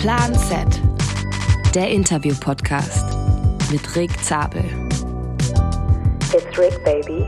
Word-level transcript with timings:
Plan 0.00 0.34
Z, 0.34 0.80
der 1.74 1.90
Interview-Podcast 1.90 3.04
mit 3.70 3.94
Rick 3.94 4.10
Zabel. 4.24 4.64
It's 6.32 6.58
Rick, 6.58 6.82
baby. 6.86 7.26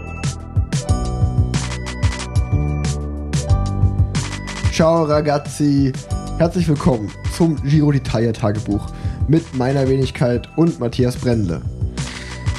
Ciao 4.72 5.04
ragazzi, 5.04 5.92
herzlich 6.38 6.66
willkommen 6.66 7.12
zum 7.36 7.62
Giro 7.62 7.90
d'Italia 7.90 8.32
Tagebuch 8.32 8.86
mit 9.28 9.54
meiner 9.54 9.86
Wenigkeit 9.86 10.48
und 10.56 10.80
Matthias 10.80 11.16
Brendle. 11.16 11.60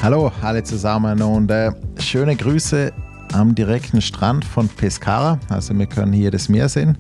Hallo 0.04 0.32
alle 0.43 0.61
zusammen 0.61 1.23
und 1.23 1.50
äh, 1.50 1.71
schöne 1.98 2.36
Grüße 2.36 2.93
am 3.34 3.55
direkten 3.55 4.00
Strand 4.00 4.45
von 4.45 4.70
Pescara. 4.70 5.39
Also 5.50 5.75
wir 5.75 5.88
können 5.88 6.14
hier 6.14 6.30
das 6.30 6.50
Meer 6.50 6.70
sehen, 6.70 7.00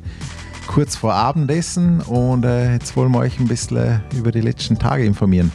kurz 0.73 0.95
vor 0.95 1.13
Abendessen 1.13 2.01
und 2.01 2.45
äh, 2.45 2.73
jetzt 2.73 2.97
wollen 2.97 3.11
wir 3.11 3.19
euch 3.19 3.39
ein 3.39 3.47
bisschen 3.47 4.01
über 4.17 4.31
die 4.31 4.41
letzten 4.41 4.79
Tage 4.79 5.05
informieren. 5.05 5.51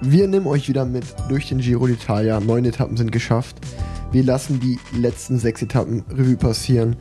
Wir 0.00 0.28
nehmen 0.28 0.46
euch 0.46 0.68
wieder 0.68 0.84
mit 0.84 1.04
durch 1.28 1.48
den 1.48 1.58
Giro 1.58 1.86
d'Italia. 1.86 2.38
Neun 2.38 2.64
Etappen 2.64 2.96
sind 2.96 3.10
geschafft. 3.10 3.56
Wir 4.12 4.22
lassen 4.22 4.60
die 4.60 4.78
letzten 4.96 5.40
sechs 5.40 5.60
Etappen 5.60 6.04
Revue 6.08 6.36
passieren. 6.36 6.94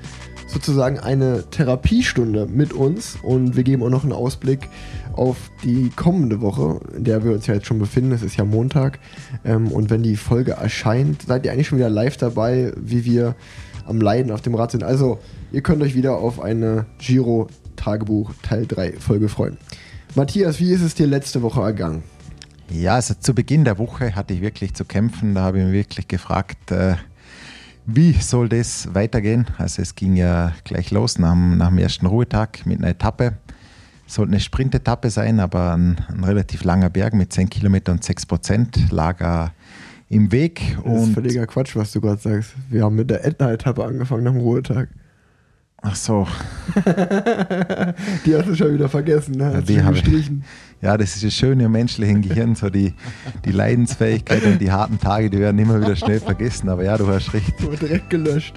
Sozusagen 0.48 0.98
eine 0.98 1.44
Therapiestunde 1.52 2.48
mit 2.48 2.74
uns 2.74 3.20
und 3.22 3.56
wir 3.56 3.62
geben 3.62 3.84
auch 3.84 3.90
noch 3.90 4.04
einen 4.04 4.14
Ausblick 4.14 4.68
auf 5.14 5.38
die 5.64 5.92
kommende 5.96 6.42
Woche, 6.42 6.80
in 6.98 7.04
der 7.04 7.24
wir 7.24 7.34
uns 7.34 7.46
ja 7.46 7.54
jetzt 7.54 7.68
schon 7.68 7.78
befinden. 7.78 8.14
Es 8.14 8.24
ist 8.24 8.36
ja 8.36 8.46
Montag. 8.46 8.98
Ähm, 9.46 9.68
und 9.68 9.92
wenn 9.92 10.02
die 10.02 10.16
Folge 10.16 10.54
erscheint, 10.54 11.22
seid 11.28 11.46
ihr 11.46 11.52
eigentlich 11.52 11.68
schon 11.68 11.78
wieder 11.78 11.92
live 11.92 12.18
dabei, 12.18 12.74
wie 12.78 13.06
wir 13.06 13.36
am 13.86 14.02
Leiden 14.02 14.32
auf 14.32 14.42
dem 14.42 14.56
Rad 14.56 14.72
sind. 14.72 14.84
Also, 14.84 15.20
ihr 15.52 15.62
könnt 15.62 15.82
euch 15.82 15.96
wieder 15.96 16.18
auf 16.18 16.40
eine 16.40 16.86
Giro-Tagebuch 17.00 18.32
Teil 18.42 18.66
3 18.66 18.94
Folge 18.94 19.30
freuen. 19.30 19.58
Matthias, 20.16 20.60
wie 20.60 20.72
ist 20.72 20.82
es 20.82 20.96
dir 20.96 21.08
letzte 21.08 21.42
Woche 21.42 21.62
ergangen? 21.62 22.04
Ja, 22.70 22.96
also 22.96 23.14
zu 23.14 23.36
Beginn 23.36 23.66
der 23.66 23.78
Woche 23.78 24.16
hatte 24.16 24.34
ich 24.34 24.42
wirklich 24.42 24.74
zu 24.74 24.86
kämpfen. 24.86 25.36
Da 25.36 25.42
habe 25.42 25.60
ich 25.60 25.66
mich 25.66 25.74
wirklich 25.74 26.08
gefragt, 26.08 26.72
äh, 26.72 26.96
wie 27.86 28.14
soll 28.14 28.48
das 28.48 28.94
weitergehen? 28.94 29.46
Also 29.58 29.82
es 29.82 29.96
ging 29.96 30.16
ja 30.16 30.54
gleich 30.64 30.92
los 30.92 31.20
nach, 31.20 31.36
nach 31.36 31.68
dem 31.68 31.80
ersten 31.80 32.06
Ruhetag 32.06 32.66
mit 32.66 32.80
einer 32.80 32.90
Etappe. 32.90 33.34
Sollte 34.08 34.32
eine 34.32 34.40
Sprintetappe 34.40 35.10
sein, 35.10 35.40
aber 35.40 35.74
ein, 35.74 35.98
ein 36.08 36.24
relativ 36.24 36.64
langer 36.64 36.90
Berg 36.90 37.14
mit 37.14 37.34
10 37.34 37.50
Kilometern 37.50 37.98
und 37.98 38.04
6 38.04 38.26
Prozent 38.26 38.92
lag 38.92 39.20
er 39.20 39.52
im 40.14 40.32
Weg. 40.32 40.78
Das 40.84 41.04
ist 41.04 41.14
völliger 41.14 41.48
Quatsch, 41.48 41.76
was 41.76 41.92
du 41.92 42.02
gerade 42.02 42.22
sagst. 42.22 42.54
Wir 42.70 42.84
haben 42.84 42.96
mit 42.96 43.10
der 43.10 43.26
Ätna-Etappe 43.26 43.84
angefangen 43.84 44.26
dem 44.26 44.38
Ruhetag. 44.38 44.90
Ach 45.82 45.96
so. 45.96 46.26
die 48.26 48.36
hast 48.36 48.48
du 48.48 48.56
schon 48.56 48.74
wieder 48.74 48.88
vergessen, 48.88 49.36
ne? 49.36 49.54
Hast 49.56 49.68
die 49.68 49.84
habe 49.84 50.00
gestrichen. 50.00 50.46
Ja, 50.82 50.96
das 50.96 51.16
ist 51.16 51.26
das 51.26 51.34
Schöne 51.34 51.66
im 51.66 51.74
menschlichen 51.74 52.22
Gehirn, 52.22 52.56
so 52.56 52.70
die, 52.70 52.94
die 53.44 53.52
Leidensfähigkeit 53.52 54.46
und 54.46 54.62
die 54.62 54.72
harten 54.72 54.98
Tage, 54.98 55.30
die 55.30 55.40
werden 55.40 55.60
immer 55.60 55.82
wieder 55.82 55.96
schnell 55.98 56.22
vergessen. 56.22 56.70
Aber 56.70 56.86
ja, 56.86 56.98
du 56.98 57.08
hast 57.08 57.34
recht. 57.34 57.62
Wurde 57.62 57.78
direkt 57.78 58.10
gelöscht. 58.10 58.56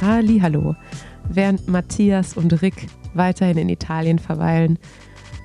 Hallo. 0.00 0.74
Während 1.28 1.68
Matthias 1.68 2.34
und 2.34 2.62
Rick 2.62 2.86
weiterhin 3.12 3.58
in 3.58 3.68
Italien 3.68 4.18
verweilen, 4.18 4.78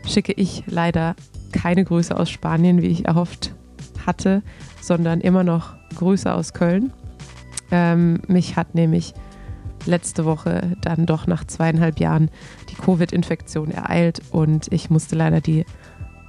schicke 0.05 0.31
ich 0.31 0.63
leider 0.67 1.15
keine 1.53 1.85
Grüße 1.85 2.17
aus 2.17 2.29
Spanien, 2.29 2.81
wie 2.81 2.87
ich 2.87 3.05
erhofft 3.05 3.55
hatte, 4.05 4.43
sondern 4.81 5.21
immer 5.21 5.43
noch 5.45 5.75
Grüße 5.95 6.33
aus 6.33 6.53
Köln. 6.53 6.91
Ähm, 7.71 8.21
mich 8.27 8.57
hat 8.57 8.75
nämlich 8.75 9.13
letzte 9.85 10.25
Woche 10.25 10.75
dann 10.81 11.05
doch 11.05 11.27
nach 11.27 11.45
zweieinhalb 11.45 11.99
Jahren 11.99 12.29
die 12.69 12.75
Covid-Infektion 12.75 13.71
ereilt 13.71 14.21
und 14.31 14.71
ich 14.71 14.89
musste 14.89 15.15
leider 15.15 15.41
die 15.41 15.65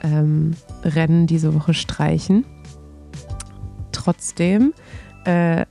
ähm, 0.03 0.53
Rennen 0.85 1.27
diese 1.27 1.55
Woche 1.55 1.75
streichen. 1.75 2.45
Trotzdem 3.93 4.73
äh, 5.25 5.67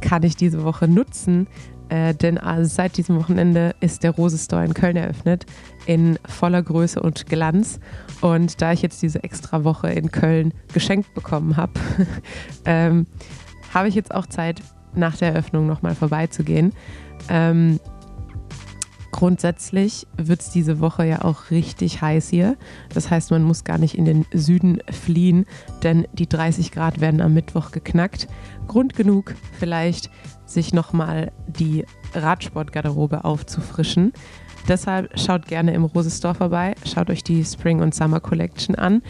kann 0.00 0.22
ich 0.22 0.36
diese 0.36 0.64
Woche 0.64 0.86
nutzen, 0.86 1.46
äh, 1.94 2.12
denn 2.12 2.38
also 2.38 2.68
seit 2.68 2.96
diesem 2.96 3.16
Wochenende 3.16 3.76
ist 3.78 4.02
der 4.02 4.10
Rose 4.10 4.36
Store 4.36 4.64
in 4.64 4.74
Köln 4.74 4.96
eröffnet, 4.96 5.46
in 5.86 6.18
voller 6.26 6.60
Größe 6.60 7.00
und 7.00 7.26
Glanz. 7.26 7.78
Und 8.20 8.60
da 8.60 8.72
ich 8.72 8.82
jetzt 8.82 9.00
diese 9.00 9.22
extra 9.22 9.62
Woche 9.62 9.90
in 9.90 10.10
Köln 10.10 10.52
geschenkt 10.72 11.14
bekommen 11.14 11.56
habe, 11.56 11.74
ähm, 12.64 13.06
habe 13.72 13.86
ich 13.86 13.94
jetzt 13.94 14.12
auch 14.12 14.26
Zeit, 14.26 14.60
nach 14.96 15.16
der 15.16 15.32
Eröffnung 15.32 15.66
nochmal 15.68 15.94
vorbeizugehen. 15.94 16.72
Ähm, 17.28 17.78
grundsätzlich 19.12 20.08
wird 20.16 20.40
es 20.40 20.50
diese 20.50 20.80
Woche 20.80 21.04
ja 21.04 21.22
auch 21.22 21.52
richtig 21.52 22.02
heiß 22.02 22.28
hier. 22.28 22.56
Das 22.92 23.10
heißt, 23.10 23.30
man 23.30 23.44
muss 23.44 23.62
gar 23.62 23.78
nicht 23.78 23.96
in 23.96 24.04
den 24.04 24.26
Süden 24.32 24.80
fliehen, 24.90 25.46
denn 25.84 26.08
die 26.12 26.28
30 26.28 26.72
Grad 26.72 27.00
werden 27.00 27.20
am 27.20 27.34
Mittwoch 27.34 27.70
geknackt. 27.70 28.26
Grund 28.66 28.94
genug, 28.96 29.34
vielleicht 29.58 30.10
sich 30.46 30.72
nochmal 30.72 31.32
die 31.46 31.84
Radsportgarderobe 32.14 33.24
aufzufrischen. 33.24 34.12
Deshalb 34.68 35.18
schaut 35.18 35.46
gerne 35.46 35.74
im 35.74 35.84
Rose 35.84 36.10
Store 36.10 36.34
vorbei, 36.34 36.74
schaut 36.86 37.10
euch 37.10 37.22
die 37.22 37.44
Spring 37.44 37.80
und 37.80 37.94
Summer 37.94 38.20
Collection 38.20 38.74
an. 38.74 39.02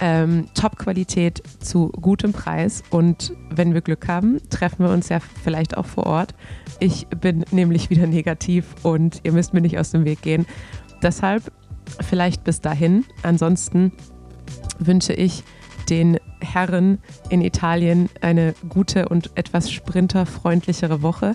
Ähm, 0.00 0.46
Top-Qualität 0.54 1.42
zu 1.60 1.88
gutem 1.90 2.32
Preis 2.32 2.82
und 2.90 3.32
wenn 3.50 3.72
wir 3.72 3.82
Glück 3.82 4.08
haben, 4.08 4.38
treffen 4.50 4.84
wir 4.84 4.92
uns 4.92 5.08
ja 5.08 5.20
vielleicht 5.20 5.76
auch 5.76 5.86
vor 5.86 6.06
Ort. 6.06 6.34
Ich 6.80 7.06
bin 7.08 7.44
nämlich 7.52 7.88
wieder 7.88 8.06
negativ 8.06 8.66
und 8.82 9.20
ihr 9.22 9.32
müsst 9.32 9.54
mir 9.54 9.60
nicht 9.60 9.78
aus 9.78 9.92
dem 9.92 10.04
Weg 10.04 10.20
gehen. 10.22 10.46
Deshalb 11.02 11.52
vielleicht 12.00 12.44
bis 12.44 12.60
dahin. 12.60 13.04
Ansonsten 13.22 13.92
wünsche 14.78 15.12
ich 15.12 15.44
den 15.88 16.18
Herren 16.42 16.98
in 17.30 17.40
Italien 17.40 18.08
eine 18.20 18.54
gute 18.68 19.08
und 19.08 19.30
etwas 19.34 19.70
sprinterfreundlichere 19.70 21.02
Woche, 21.02 21.34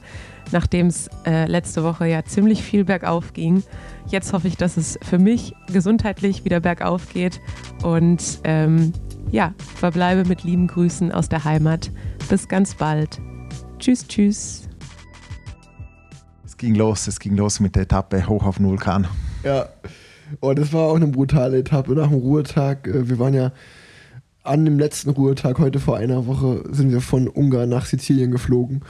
nachdem 0.52 0.88
es 0.88 1.10
äh, 1.26 1.46
letzte 1.46 1.84
Woche 1.84 2.08
ja 2.08 2.24
ziemlich 2.26 2.62
viel 2.62 2.86
bergauf 2.86 3.34
ging. 3.34 3.64
Jetzt 4.08 4.34
hoffe 4.34 4.48
ich, 4.48 4.58
dass 4.58 4.78
es 4.78 5.00
für 5.02 5.20
mich 5.20 5.54
gesundheitlich 5.72 6.46
wieder 6.46 6.60
bergauf 6.60 7.10
geht 7.10 7.42
und 7.84 8.40
ähm, 8.44 8.94
ja, 9.32 9.54
verbleibe 9.76 10.28
mit 10.28 10.44
lieben 10.44 10.68
Grüßen 10.68 11.12
aus 11.12 11.30
der 11.30 11.44
Heimat. 11.44 11.92
Bis 12.30 12.48
ganz 12.48 12.76
bald. 12.76 13.20
Tschüss, 13.80 14.08
tschüss. 14.08 14.68
Es 16.46 16.58
ging 16.58 16.76
los, 16.76 17.08
es 17.08 17.20
ging 17.20 17.36
los 17.36 17.60
mit 17.60 17.76
der 17.76 17.84
Etappe 17.84 18.28
hoch 18.28 18.46
auf 18.46 18.58
den 18.58 18.68
Vulkan. 18.68 19.08
Ja, 19.44 19.70
oh, 20.42 20.54
das 20.54 20.74
war 20.74 20.84
auch 20.88 20.96
eine 20.96 21.08
brutale 21.08 21.60
Etappe 21.60 21.94
nach 21.94 22.10
dem 22.10 22.20
Ruhetag. 22.20 22.88
Äh, 22.88 23.10
wir 23.10 23.20
waren 23.20 23.34
ja 23.34 23.52
an 24.48 24.66
dem 24.66 24.80
letzten 24.80 25.10
Ruhetag, 25.10 25.60
heute 25.60 25.80
vor 25.80 25.98
einer 25.98 26.26
Woche, 26.26 26.64
sind 26.72 26.92
wir 26.92 27.02
von 27.02 27.28
Ungarn 27.28 27.70
nach 27.70 27.86
Sizilien 27.86 28.32
geflogen. 28.32 28.82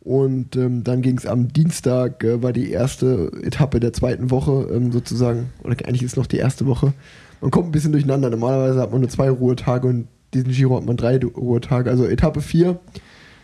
Und 0.00 0.54
ähm, 0.56 0.84
dann 0.84 1.00
ging 1.00 1.16
es 1.16 1.24
am 1.24 1.52
Dienstag, 1.52 2.22
äh, 2.24 2.42
war 2.42 2.52
die 2.52 2.70
erste 2.70 3.32
Etappe 3.42 3.80
der 3.80 3.94
zweiten 3.94 4.30
Woche 4.30 4.68
ähm, 4.70 4.92
sozusagen, 4.92 5.50
oder 5.62 5.76
eigentlich 5.86 6.02
ist 6.02 6.16
noch 6.16 6.26
die 6.26 6.36
erste 6.36 6.66
Woche. 6.66 6.92
Man 7.40 7.50
kommt 7.50 7.68
ein 7.68 7.72
bisschen 7.72 7.92
durcheinander. 7.92 8.28
Normalerweise 8.28 8.80
hat 8.80 8.90
man 8.90 9.00
nur 9.00 9.08
zwei 9.08 9.30
Ruhetage 9.30 9.86
und 9.88 10.08
diesen 10.34 10.50
Giro 10.50 10.76
hat 10.76 10.84
man 10.84 10.96
drei 10.96 11.18
Ruhetage. 11.18 11.88
Also 11.88 12.04
Etappe 12.04 12.42
4, 12.42 12.78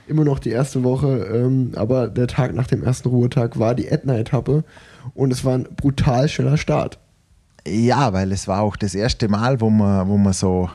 immer 0.06 0.24
noch 0.24 0.38
die 0.38 0.50
erste 0.50 0.82
Woche, 0.82 1.28
ähm, 1.32 1.72
aber 1.76 2.08
der 2.08 2.26
Tag 2.26 2.54
nach 2.54 2.66
dem 2.66 2.82
ersten 2.82 3.08
Ruhetag 3.08 3.58
war 3.58 3.74
die 3.74 3.88
Ätna-Etappe 3.88 4.64
und 5.14 5.32
es 5.32 5.44
war 5.44 5.54
ein 5.54 5.68
brutal 5.76 6.28
schneller 6.28 6.58
Start. 6.58 6.98
Ja, 7.66 8.12
weil 8.12 8.32
es 8.32 8.48
war 8.48 8.60
auch 8.62 8.76
das 8.76 8.94
erste 8.94 9.28
Mal, 9.28 9.60
wo 9.60 9.70
man, 9.70 10.08
wo 10.08 10.16
man 10.16 10.32
so 10.32 10.68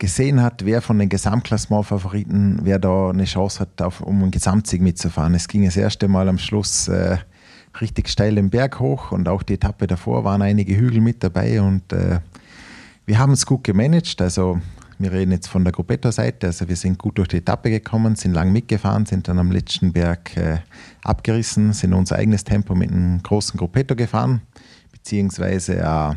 gesehen 0.00 0.42
hat, 0.42 0.64
wer 0.64 0.82
von 0.82 0.98
den 0.98 1.08
Gesamtklassement-Favoriten, 1.08 2.60
wer 2.64 2.80
da 2.80 3.10
eine 3.10 3.26
Chance 3.26 3.60
hat, 3.60 3.80
auf, 3.82 4.00
um 4.00 4.22
einen 4.22 4.30
Gesamtsieg 4.32 4.80
mitzufahren. 4.80 5.34
Es 5.34 5.46
ging 5.46 5.64
das 5.64 5.76
erste 5.76 6.08
Mal 6.08 6.28
am 6.28 6.38
Schluss 6.38 6.88
äh, 6.88 7.18
richtig 7.80 8.08
steil 8.08 8.34
den 8.34 8.50
Berg 8.50 8.80
hoch 8.80 9.12
und 9.12 9.28
auch 9.28 9.44
die 9.44 9.54
Etappe 9.54 9.86
davor 9.86 10.24
waren 10.24 10.42
einige 10.42 10.74
Hügel 10.74 11.00
mit 11.00 11.22
dabei 11.22 11.60
und 11.60 11.92
äh, 11.92 12.18
wir 13.06 13.18
haben 13.18 13.32
es 13.32 13.44
gut 13.44 13.62
gemanagt. 13.62 14.20
Also 14.22 14.58
wir 14.98 15.12
reden 15.12 15.32
jetzt 15.32 15.48
von 15.48 15.64
der 15.64 15.72
Gruppetto-Seite. 15.72 16.46
Also 16.46 16.66
wir 16.66 16.76
sind 16.76 16.98
gut 16.98 17.18
durch 17.18 17.28
die 17.28 17.36
Etappe 17.36 17.70
gekommen, 17.70 18.16
sind 18.16 18.32
lang 18.32 18.52
mitgefahren, 18.52 19.04
sind 19.04 19.28
dann 19.28 19.38
am 19.38 19.52
letzten 19.52 19.92
Berg 19.92 20.34
äh, 20.36 20.58
abgerissen, 21.04 21.74
sind 21.74 21.92
unser 21.92 22.16
eigenes 22.16 22.44
Tempo 22.44 22.74
mit 22.74 22.90
einem 22.90 23.22
großen 23.22 23.58
Gruppetto 23.58 23.94
gefahren, 23.94 24.40
beziehungsweise 24.92 25.76
äh, 25.76 26.14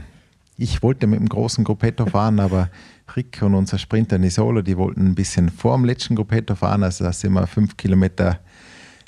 ich 0.56 0.81
wollte 0.84 1.07
mit 1.07 1.19
dem 1.19 1.28
großen 1.28 1.63
Gruppetto 1.63 2.06
fahren, 2.06 2.40
aber 2.40 2.69
Rick 3.16 3.42
und 3.42 3.54
unser 3.54 3.78
Sprinter 3.78 4.18
Nisolo, 4.18 4.62
die 4.62 4.78
wollten 4.78 5.08
ein 5.08 5.16
bisschen 5.16 5.50
vor 5.50 5.76
dem 5.76 5.86
letzten 5.86 6.16
Gruppetto 6.16 6.56
fahren, 6.56 6.84
also 6.84 7.04
da 7.04 7.14
sind 7.14 7.34
wir 7.34 7.48
fünf 7.48 7.78
Kilometer 7.78 8.40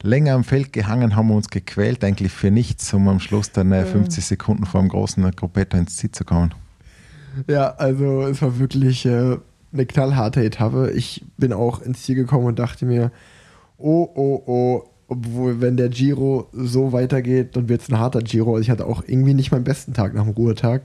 länger 0.02 0.34
am 0.34 0.44
Feld 0.44 0.74
gehangen, 0.74 1.16
haben 1.16 1.30
wir 1.30 1.36
uns 1.36 1.50
gequält, 1.50 2.04
eigentlich 2.04 2.32
für 2.32 2.52
nichts, 2.52 2.94
um 2.94 3.08
am 3.08 3.20
Schluss 3.20 3.52
dann 3.52 3.72
äh, 3.72 3.86
50 3.86 4.26
Sekunden 4.26 4.66
vor 4.66 4.82
dem 4.82 4.90
großen 4.90 5.30
Gruppetto 5.32 5.78
ins 5.78 5.98
Ziel 5.98 6.12
zu 6.12 6.26
kommen. 6.26 6.54
Ja, 7.48 7.70
also 7.76 8.22
es 8.24 8.42
war 8.42 8.60
wirklich 8.60 9.06
äh, 9.06 9.38
eine 9.74 9.86
knallharte 9.86 10.44
Etappe. 10.44 10.92
Ich 10.92 11.26
bin 11.38 11.54
auch 11.54 11.82
ins 11.82 12.04
Ziel 12.04 12.16
gekommen 12.16 12.46
und 12.46 12.60
dachte 12.60 12.86
mir, 12.86 13.12
oh, 13.78 14.10
oh, 14.16 14.44
oh, 14.46 14.84
obwohl, 15.08 15.62
wenn 15.62 15.78
der 15.78 15.90
Giro 15.90 16.50
so 16.52 16.92
weitergeht, 16.92 17.56
dann 17.56 17.70
wird 17.70 17.82
es 17.82 17.90
ein 17.90 18.00
harter 18.00 18.22
Giro. 18.22 18.52
Also 18.52 18.62
ich 18.62 18.70
hatte 18.70 18.86
auch 18.86 19.04
irgendwie 19.06 19.34
nicht 19.34 19.52
meinen 19.52 19.64
besten 19.64 19.94
Tag 19.94 20.14
nach 20.14 20.24
dem 20.24 20.34
Ruhetag. 20.34 20.82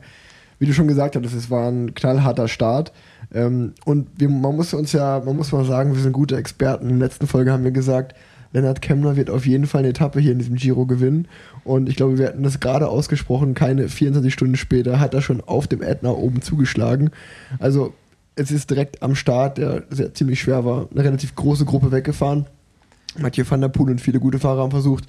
Wie 0.61 0.67
du 0.67 0.75
schon 0.75 0.87
gesagt 0.87 1.17
hattest, 1.17 1.35
es 1.35 1.51
war 1.51 1.69
ein 1.69 1.95
knallharter 1.95 2.47
Start. 2.47 2.93
Ähm, 3.35 3.73
und 3.85 4.09
wir, 4.17 4.29
man 4.29 4.55
muss 4.55 4.75
uns 4.75 4.93
ja, 4.93 5.21
man 5.25 5.35
muss 5.37 5.51
mal 5.51 5.65
sagen, 5.65 5.95
wir 5.95 6.01
sind 6.01 6.13
gute 6.13 6.37
Experten. 6.37 6.89
In 6.89 6.99
der 6.99 7.09
letzten 7.09 7.27
Folge 7.27 7.51
haben 7.51 7.65
wir 7.65 7.71
gesagt, 7.71 8.15
Lennart 8.53 8.83
Kemmler 8.83 9.17
wird 9.17 9.31
auf 9.31 9.47
jeden 9.47 9.67
Fall 9.67 9.81
eine 9.81 9.89
Etappe 9.89 10.21
hier 10.21 10.33
in 10.33 10.39
diesem 10.39 10.57
Giro 10.57 10.85
gewinnen. 10.85 11.29
Und 11.65 11.89
ich 11.89 11.97
glaube, 11.97 12.19
wir 12.19 12.29
hatten 12.29 12.43
das 12.43 12.61
gerade 12.61 12.89
ausgesprochen, 12.89 13.55
keine 13.55 13.89
24 13.89 14.33
Stunden 14.33 14.57
später 14.57 15.01
hat 15.01 15.15
er 15.15 15.23
schon 15.23 15.41
auf 15.41 15.67
dem 15.67 15.83
Ätna 15.83 16.11
oben 16.11 16.43
zugeschlagen. 16.43 17.11
Also 17.59 17.95
es 18.37 18.51
ist 18.51 18.69
direkt 18.69 19.03
am 19.03 19.15
Start, 19.15 19.59
der 19.59 19.85
sehr, 19.89 20.13
ziemlich 20.13 20.41
schwer 20.41 20.65
war, 20.65 20.89
eine 20.91 21.05
relativ 21.05 21.35
große 21.35 21.65
Gruppe 21.65 21.91
weggefahren. 21.91 22.47
Mathieu 23.19 23.45
van 23.49 23.63
der 23.63 23.69
Poel 23.69 23.91
und 23.91 24.01
viele 24.01 24.21
gute 24.21 24.39
Fahrer 24.39 24.63
haben 24.63 24.71
versucht, 24.71 25.05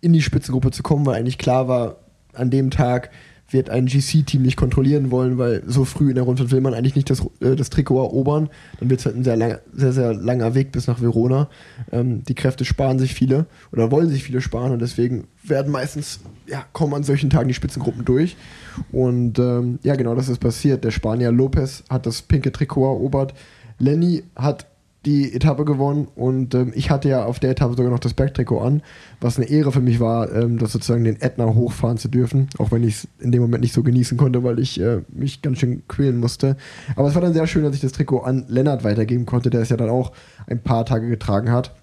in 0.00 0.12
die 0.12 0.22
Spitzengruppe 0.22 0.70
zu 0.70 0.82
kommen, 0.82 1.06
weil 1.06 1.16
eigentlich 1.16 1.38
klar 1.38 1.68
war, 1.68 1.96
an 2.32 2.50
dem 2.50 2.70
Tag 2.70 3.10
wird 3.52 3.70
ein 3.70 3.86
GC-Team 3.86 4.42
nicht 4.42 4.56
kontrollieren 4.56 5.10
wollen, 5.10 5.38
weil 5.38 5.62
so 5.66 5.84
früh 5.84 6.10
in 6.10 6.14
der 6.14 6.24
Runde 6.24 6.50
will 6.50 6.60
man 6.60 6.74
eigentlich 6.74 6.94
nicht 6.94 7.10
das, 7.10 7.20
äh, 7.40 7.56
das 7.56 7.70
Trikot 7.70 7.98
erobern. 7.98 8.48
Dann 8.78 8.90
wird 8.90 9.00
es 9.00 9.06
halt 9.06 9.16
ein 9.16 9.24
sehr, 9.24 9.36
lang, 9.36 9.58
sehr, 9.72 9.92
sehr 9.92 10.14
langer 10.14 10.54
Weg 10.54 10.72
bis 10.72 10.86
nach 10.86 11.00
Verona. 11.00 11.48
Ähm, 11.92 12.24
die 12.24 12.34
Kräfte 12.34 12.64
sparen 12.64 12.98
sich 12.98 13.14
viele 13.14 13.46
oder 13.72 13.90
wollen 13.90 14.08
sich 14.08 14.22
viele 14.22 14.40
sparen 14.40 14.72
und 14.72 14.80
deswegen 14.80 15.26
werden 15.42 15.72
meistens, 15.72 16.20
ja, 16.46 16.64
kommen 16.72 16.94
an 16.94 17.04
solchen 17.04 17.30
Tagen 17.30 17.48
die 17.48 17.54
Spitzengruppen 17.54 18.04
durch. 18.04 18.36
Und 18.92 19.38
ähm, 19.38 19.78
ja, 19.82 19.96
genau 19.96 20.14
das 20.14 20.28
ist 20.28 20.38
passiert. 20.38 20.84
Der 20.84 20.90
Spanier 20.90 21.32
Lopez 21.32 21.84
hat 21.88 22.06
das 22.06 22.22
pinke 22.22 22.52
Trikot 22.52 22.84
erobert. 22.84 23.34
Lenny 23.78 24.22
hat 24.36 24.66
die 25.06 25.32
Etappe 25.32 25.64
gewonnen 25.64 26.08
und 26.14 26.54
ähm, 26.54 26.72
ich 26.74 26.90
hatte 26.90 27.08
ja 27.08 27.24
auf 27.24 27.40
der 27.40 27.50
Etappe 27.50 27.74
sogar 27.74 27.90
noch 27.90 28.00
das 28.00 28.12
Bergtrikot 28.12 28.60
an, 28.60 28.82
was 29.20 29.38
eine 29.38 29.48
Ehre 29.48 29.72
für 29.72 29.80
mich 29.80 29.98
war, 29.98 30.30
ähm, 30.34 30.58
das 30.58 30.72
sozusagen 30.72 31.04
den 31.04 31.20
Ätna 31.20 31.46
hochfahren 31.46 31.96
zu 31.96 32.08
dürfen, 32.08 32.48
auch 32.58 32.70
wenn 32.70 32.84
ich 32.84 32.96
es 32.96 33.08
in 33.18 33.32
dem 33.32 33.40
Moment 33.40 33.62
nicht 33.62 33.72
so 33.72 33.82
genießen 33.82 34.18
konnte, 34.18 34.44
weil 34.44 34.58
ich 34.58 34.78
äh, 34.78 35.00
mich 35.08 35.40
ganz 35.40 35.58
schön 35.58 35.82
quälen 35.88 36.20
musste. 36.20 36.56
Aber 36.96 37.08
es 37.08 37.14
war 37.14 37.22
dann 37.22 37.32
sehr 37.32 37.46
schön, 37.46 37.62
dass 37.64 37.74
ich 37.74 37.80
das 37.80 37.92
Trikot 37.92 38.20
an 38.20 38.44
Lennart 38.48 38.84
weitergeben 38.84 39.24
konnte, 39.24 39.48
der 39.48 39.62
es 39.62 39.70
ja 39.70 39.78
dann 39.78 39.88
auch 39.88 40.12
ein 40.46 40.62
paar 40.62 40.84
Tage 40.84 41.08
getragen 41.08 41.50
hat. 41.50 41.74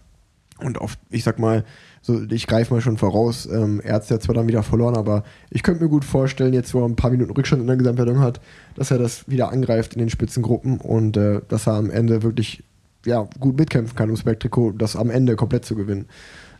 Und 0.59 0.79
auf, 0.79 0.97
ich 1.09 1.23
sag 1.23 1.37
mal, 1.37 1.65
so, 2.01 2.21
ich 2.29 2.47
greife 2.47 2.73
mal 2.73 2.81
schon 2.81 2.97
voraus, 2.97 3.47
ähm, 3.51 3.79
er 3.83 3.95
hat 3.95 4.03
es 4.03 4.09
ja 4.09 4.19
zwar 4.19 4.33
dann 4.33 4.47
wieder 4.47 4.63
verloren, 4.63 4.95
aber 4.95 5.23
ich 5.51 5.61
könnte 5.61 5.83
mir 5.83 5.89
gut 5.89 6.05
vorstellen, 6.05 6.53
jetzt 6.53 6.73
wo 6.73 6.79
er 6.79 6.85
ein 6.85 6.95
paar 6.95 7.11
Minuten 7.11 7.31
Rückstand 7.31 7.61
in 7.61 7.67
der 7.67 7.75
Gesamtwertung 7.75 8.19
hat, 8.19 8.39
dass 8.75 8.89
er 8.89 8.97
das 8.97 9.29
wieder 9.29 9.51
angreift 9.51 9.93
in 9.93 9.99
den 9.99 10.09
Spitzengruppen 10.09 10.79
und 10.79 11.17
äh, 11.17 11.41
dass 11.47 11.67
er 11.67 11.73
am 11.73 11.91
Ende 11.91 12.23
wirklich 12.23 12.63
ja, 13.05 13.27
gut 13.39 13.57
mitkämpfen 13.57 13.95
kann, 13.95 14.09
um 14.09 14.15
das 14.15 14.23
Bergtrikot 14.23 14.73
das 14.73 14.95
am 14.95 15.09
Ende 15.09 15.35
komplett 15.35 15.65
zu 15.65 15.75
gewinnen. 15.75 16.07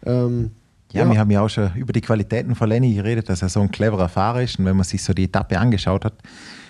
Ähm, 0.06 0.52
ja, 0.94 1.04
ja, 1.04 1.12
wir 1.12 1.20
haben 1.20 1.32
ja 1.32 1.42
auch 1.42 1.50
schon 1.50 1.72
über 1.76 1.92
die 1.92 2.02
Qualitäten 2.02 2.56
von 2.56 2.70
Lenny 2.70 2.94
geredet, 2.94 3.28
dass 3.30 3.42
er 3.42 3.50
so 3.50 3.60
ein 3.60 3.72
cleverer 3.72 4.08
Fahrer 4.08 4.42
ist. 4.42 4.58
Und 4.58 4.66
wenn 4.66 4.78
man 4.78 4.86
sich 4.86 5.04
so 5.04 5.14
die 5.14 5.26
Etappe 5.26 5.60
angeschaut 5.60 6.06
hat, 6.06 6.14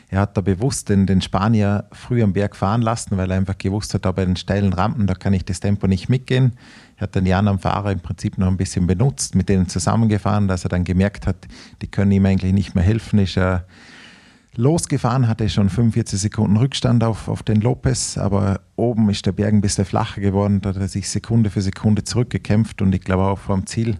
er 0.09 0.21
hat 0.21 0.37
da 0.37 0.41
bewusst 0.41 0.89
den, 0.89 1.05
den 1.05 1.21
Spanier 1.21 1.85
früh 1.91 2.23
am 2.23 2.31
Berg 2.31 2.55
fahren 2.55 2.81
lassen, 2.81 3.17
weil 3.17 3.29
er 3.29 3.37
einfach 3.37 3.57
gewusst 3.57 3.93
hat, 3.93 4.05
da 4.05 4.13
bei 4.13 4.23
den 4.23 4.37
steilen 4.37 4.71
Rampen, 4.71 5.05
da 5.05 5.13
kann 5.13 5.33
ich 5.33 5.43
das 5.43 5.59
Tempo 5.59 5.85
nicht 5.85 6.07
mitgehen. 6.07 6.53
Er 6.95 7.03
hat 7.03 7.15
dann 7.15 7.25
die 7.25 7.33
anderen 7.33 7.59
Fahrer 7.59 7.91
im 7.91 7.99
Prinzip 7.99 8.37
noch 8.37 8.47
ein 8.47 8.57
bisschen 8.57 8.87
benutzt, 8.87 9.35
mit 9.35 9.49
denen 9.49 9.67
zusammengefahren, 9.67 10.47
dass 10.47 10.63
er 10.63 10.69
dann 10.69 10.85
gemerkt 10.85 11.27
hat, 11.27 11.47
die 11.81 11.87
können 11.87 12.11
ihm 12.11 12.25
eigentlich 12.25 12.53
nicht 12.53 12.73
mehr 12.73 12.85
helfen, 12.85 13.19
ist 13.19 13.37
er 13.37 13.65
losgefahren, 14.57 15.27
hatte 15.27 15.47
schon 15.49 15.69
45 15.69 16.19
Sekunden 16.19 16.57
Rückstand 16.57 17.03
auf, 17.03 17.27
auf 17.27 17.43
den 17.43 17.61
Lopez, 17.61 18.17
aber 18.17 18.61
oben 18.75 19.09
ist 19.09 19.25
der 19.25 19.31
Berg 19.31 19.53
ein 19.53 19.61
bisschen 19.61 19.85
flacher 19.85 20.19
geworden, 20.19 20.61
da 20.61 20.69
hat 20.69 20.77
er 20.77 20.87
sich 20.87 21.09
Sekunde 21.09 21.49
für 21.49 21.61
Sekunde 21.61 22.03
zurückgekämpft 22.03 22.81
und 22.81 22.93
ich 22.93 23.01
glaube 23.01 23.23
auch 23.23 23.37
vor 23.37 23.55
dem 23.55 23.67
Ziel 23.67 23.99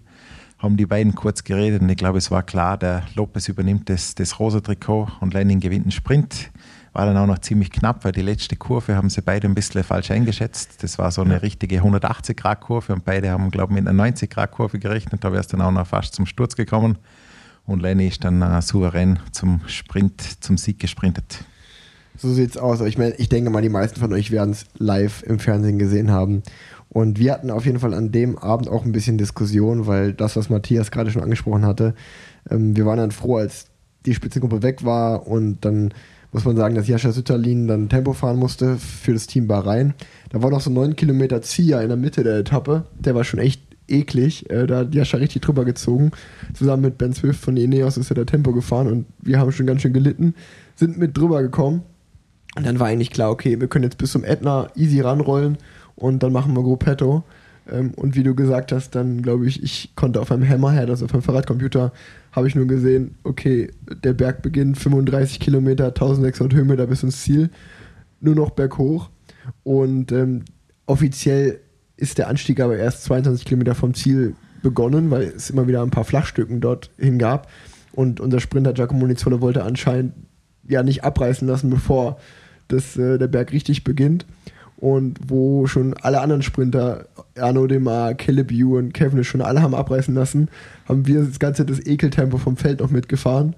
haben 0.60 0.76
die 0.76 0.88
beiden 0.88 1.14
kurz 1.14 1.44
geredet 1.44 1.82
und 1.82 1.90
ich 1.90 1.98
glaube, 1.98 2.18
es 2.18 2.32
war 2.32 2.42
klar, 2.42 2.78
der 2.78 3.04
Lopez 3.16 3.48
übernimmt 3.48 3.90
das, 3.90 4.16
das 4.16 4.40
rosa 4.40 4.60
Trikot 4.60 5.08
und 5.20 5.34
Lenning 5.34 5.60
gewinnt 5.60 5.86
einen 5.86 5.92
Sprint. 5.92 6.50
War 6.94 7.06
dann 7.06 7.18
auch 7.18 7.28
noch 7.28 7.38
ziemlich 7.38 7.70
knapp, 7.70 8.04
weil 8.04 8.12
die 8.12 8.24
letzte 8.24 8.56
Kurve 8.56 8.96
haben 8.96 9.12
sie 9.12 9.22
beide 9.22 9.48
ein 9.48 9.54
bisschen 9.54 9.84
falsch 9.84 10.10
eingeschätzt. 10.10 10.82
Das 10.82 10.98
war 10.98 11.12
so 11.12 11.22
eine 11.22 11.44
richtige 11.44 11.82
180-Grad-Kurve 11.82 12.92
und 12.92 13.06
beide 13.06 13.30
haben, 13.30 13.52
glaube 13.52 13.74
ich, 13.74 13.80
mit 13.80 13.88
einer 13.88 14.04
90-Grad-Kurve 14.04 14.80
gerechnet. 14.80 15.24
Da 15.24 15.32
wäre 15.32 15.42
es 15.42 15.48
dann 15.48 15.62
auch 15.62 15.70
noch 15.70 15.86
fast 15.86 16.16
zum 16.16 16.26
Sturz 16.26 16.56
gekommen. 16.56 16.98
Und 17.68 17.82
Lenny 17.82 18.08
ist 18.08 18.24
dann 18.24 18.42
äh, 18.42 18.62
souverän 18.62 19.20
zum 19.32 19.62
Sprint, 19.68 20.44
zum 20.44 20.58
Sieg 20.58 20.80
gesprintet. 20.80 21.44
So 22.18 22.34
sieht's 22.34 22.58
aus. 22.58 22.82
Ich, 22.82 22.98
mein, 22.98 23.14
ich 23.18 23.30
denke 23.30 23.52
mal, 23.52 23.62
die 23.62 23.70
meisten 23.70 24.00
von 24.00 24.12
euch 24.14 24.32
werden 24.32 24.52
es 24.52 24.66
live 24.80 25.22
im 25.24 25.38
Fernsehen 25.38 25.78
gesehen 25.78 26.10
haben. 26.10 26.42
Und 26.90 27.20
wir 27.20 27.34
hatten 27.34 27.52
auf 27.52 27.66
jeden 27.66 27.80
Fall 27.80 27.94
an 27.94 28.12
dem 28.12 28.38
Abend 28.38 28.70
auch 28.70 28.86
ein 28.86 28.94
bisschen 28.94 29.18
Diskussion, 29.18 29.86
weil 29.86 30.14
das, 30.14 30.36
was 30.36 30.50
Matthias 30.50 30.90
gerade 30.90 31.12
schon 31.12 31.22
angesprochen 31.22 31.66
hatte, 31.66 31.94
ähm, 32.50 32.76
wir 32.76 32.86
waren 32.86 32.98
dann 32.98 33.12
froh, 33.12 33.36
als 33.36 33.68
die 34.06 34.16
Spitzengruppe 34.16 34.64
weg 34.64 34.86
war 34.86 35.28
und 35.28 35.66
dann 35.66 35.94
muss 36.32 36.46
man 36.46 36.56
sagen, 36.56 36.76
dass 36.76 36.88
Jascha 36.88 37.12
Sütterlin 37.12 37.68
dann 37.68 37.90
Tempo 37.90 38.14
fahren 38.14 38.38
musste 38.38 38.78
für 38.78 39.14
das 39.14 39.28
Team 39.28 39.48
Bahrain. 39.48 39.94
Da 40.30 40.42
war 40.42 40.50
noch 40.50 40.62
so 40.62 40.70
neun 40.70 40.96
Kilometer 40.96 41.42
Zieher 41.42 41.82
in 41.82 41.90
der 41.90 41.98
Mitte 41.98 42.24
der 42.24 42.38
Etappe. 42.38 42.86
Der 43.00 43.16
war 43.16 43.24
schon 43.24 43.40
echt 43.40 43.62
eklig. 43.88 44.50
Äh, 44.50 44.68
da 44.68 44.80
hat 44.80 44.96
Jascha 44.96 45.18
richtig 45.18 45.42
drüber 45.42 45.66
gezogen. 45.66 46.12
Zusammen 46.54 46.84
mit 46.84 46.98
Ben 46.98 47.14
Swift 47.14 47.40
von 47.40 47.58
Ineos 47.58 47.98
ist 47.98 48.12
er 48.12 48.16
der 48.16 48.26
Tempo 48.26 48.54
gefahren 48.54 48.88
und 48.88 49.06
wir 49.20 49.40
haben 49.40 49.52
schon 49.52 49.66
ganz 49.66 49.82
schön 49.82 49.94
gelitten. 49.94 50.34
Sind 50.76 50.98
mit 50.98 51.18
drüber 51.18 51.42
gekommen. 51.42 51.84
Und 52.56 52.66
dann 52.66 52.80
war 52.80 52.88
eigentlich 52.88 53.12
klar, 53.12 53.30
okay, 53.30 53.60
wir 53.60 53.68
können 53.68 53.84
jetzt 53.84 53.98
bis 53.98 54.12
zum 54.12 54.24
Ätna 54.24 54.70
easy 54.76 55.00
ranrollen 55.00 55.58
und 55.96 56.24
dann 56.24 56.34
machen 56.34 56.56
wir 56.56 56.64
Gruppetto. 56.64 57.24
Ähm, 57.70 57.92
und 57.96 58.16
wie 58.16 58.24
du 58.24 58.34
gesagt 58.36 58.72
hast, 58.72 58.96
dann 58.96 59.22
glaube 59.22 59.48
ich, 59.48 59.62
ich 59.62 59.96
konnte 59.96 60.20
auf 60.22 60.32
einem 60.32 60.48
Hammerhead, 60.48 60.90
also 60.90 61.06
auf 61.06 61.14
einem 61.14 61.24
Fahrradcomputer, 61.24 61.92
habe 62.32 62.48
ich 62.48 62.56
nur 62.56 62.66
gesehen, 62.66 63.16
okay, 63.24 63.72
der 64.04 64.14
Berg 64.14 64.42
beginnt 64.42 64.78
35 64.78 65.40
Kilometer, 65.40 65.88
1600 65.88 66.56
Höhenmeter 66.56 66.88
bis 66.88 67.04
ins 67.04 67.22
Ziel, 67.22 67.50
nur 68.22 68.36
noch 68.36 68.52
berghoch. 68.52 69.10
Und 69.64 70.12
ähm, 70.12 70.44
offiziell 70.86 71.60
ist 71.98 72.18
der 72.18 72.30
Anstieg 72.30 72.60
aber 72.60 72.78
erst 72.78 73.04
22 73.04 73.46
Kilometer 73.46 73.76
vom 73.76 73.94
Ziel 73.94 74.36
begonnen, 74.62 75.12
weil 75.12 75.24
es 75.24 75.50
immer 75.50 75.68
wieder 75.68 75.82
ein 75.82 75.90
paar 75.90 76.04
Flachstücken 76.04 76.62
dorthin 76.62 77.18
gab. 77.18 77.48
Und 77.92 78.20
unser 78.20 78.40
Sprinter 78.40 78.74
Giacomo 78.74 79.08
Nizzolo 79.08 79.42
wollte 79.42 79.64
anscheinend 79.64 80.14
ja 80.68 80.84
nicht 80.84 81.04
abreißen 81.04 81.48
lassen, 81.48 81.70
bevor 81.70 82.18
das, 82.68 82.98
äh, 82.98 83.18
der 83.18 83.28
Berg 83.28 83.52
richtig 83.52 83.84
beginnt. 83.84 84.26
Und 84.78 85.20
wo 85.28 85.66
schon 85.66 85.96
alle 85.96 86.22
anderen 86.22 86.44
Sprinter, 86.44 87.08
Arno 87.36 87.66
Demar, 87.66 88.14
Caleb 88.14 88.52
Ewan 88.52 88.86
und 88.86 88.94
Kevin 88.94 89.24
schon 89.24 89.42
alle 89.42 89.64
haben 89.64 89.74
abreißen 89.74 90.14
lassen, 90.14 90.50
haben 90.88 91.08
wir 91.08 91.24
das 91.24 91.40
ganze 91.40 91.66
das 91.66 91.84
Ekeltempo 91.84 92.38
vom 92.38 92.58
Feld 92.58 92.82
noch 92.82 92.92
mitgefahren. 92.92 93.56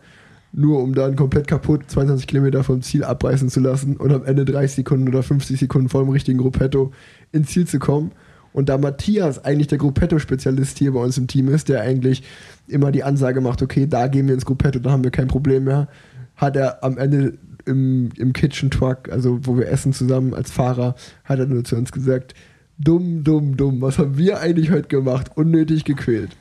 Nur 0.54 0.82
um 0.82 0.96
dann 0.96 1.18
komplett 1.18 1.48
kaputt 1.48 1.84
22 1.88 2.26
Kilometer 2.26 2.64
vom 2.64 2.82
Ziel 2.82 3.04
abreißen 3.04 3.50
zu 3.50 3.60
lassen 3.60 3.98
und 3.98 4.14
am 4.14 4.24
Ende 4.24 4.46
30 4.46 4.78
Sekunden 4.78 5.10
oder 5.10 5.22
50 5.22 5.60
Sekunden 5.60 5.90
vor 5.90 6.02
dem 6.02 6.10
richtigen 6.10 6.38
Gruppetto 6.40 6.94
ins 7.34 7.50
Ziel 7.50 7.68
zu 7.68 7.80
kommen. 7.80 8.12
Und 8.54 8.70
da 8.70 8.78
Matthias 8.78 9.44
eigentlich 9.44 9.68
der 9.68 9.78
Gruppetto-Spezialist 9.78 10.78
hier 10.78 10.94
bei 10.94 11.00
uns 11.02 11.18
im 11.18 11.28
Team 11.28 11.50
ist, 11.50 11.70
der 11.70 11.82
eigentlich 11.82 12.24
immer 12.68 12.92
die 12.92 13.04
Ansage 13.04 13.42
macht, 13.42 13.62
okay, 13.62 13.88
da 13.88 14.08
gehen 14.08 14.28
wir 14.28 14.34
ins 14.34 14.46
Gruppetto, 14.46 14.80
da 14.80 14.92
haben 14.92 15.04
wir 15.04 15.12
kein 15.12 15.28
Problem 15.28 15.66
mehr, 15.66 15.88
hat 16.36 16.56
er 16.56 16.84
am 16.84 16.98
Ende 16.98 17.38
im, 17.66 18.10
im 18.18 18.34
Kitchen 18.34 18.72
Truck, 18.72 19.10
also 19.12 19.40
wo 19.44 19.58
wir 19.58 19.70
essen 19.70 19.94
zusammen 19.94 20.34
als 20.34 20.52
Fahrer, 20.52 20.96
hat 21.24 21.40
er 21.40 21.46
nur 21.46 21.64
zu 21.64 21.76
uns 21.76 21.92
gesagt, 21.92 22.34
dumm, 22.78 23.24
dumm, 23.24 23.58
dumm, 23.58 23.82
was 23.82 24.00
haben 24.00 24.18
wir 24.18 24.40
eigentlich 24.40 24.72
heute 24.72 24.88
gemacht? 24.88 25.32
Unnötig 25.36 25.84
gequält. 25.84 26.36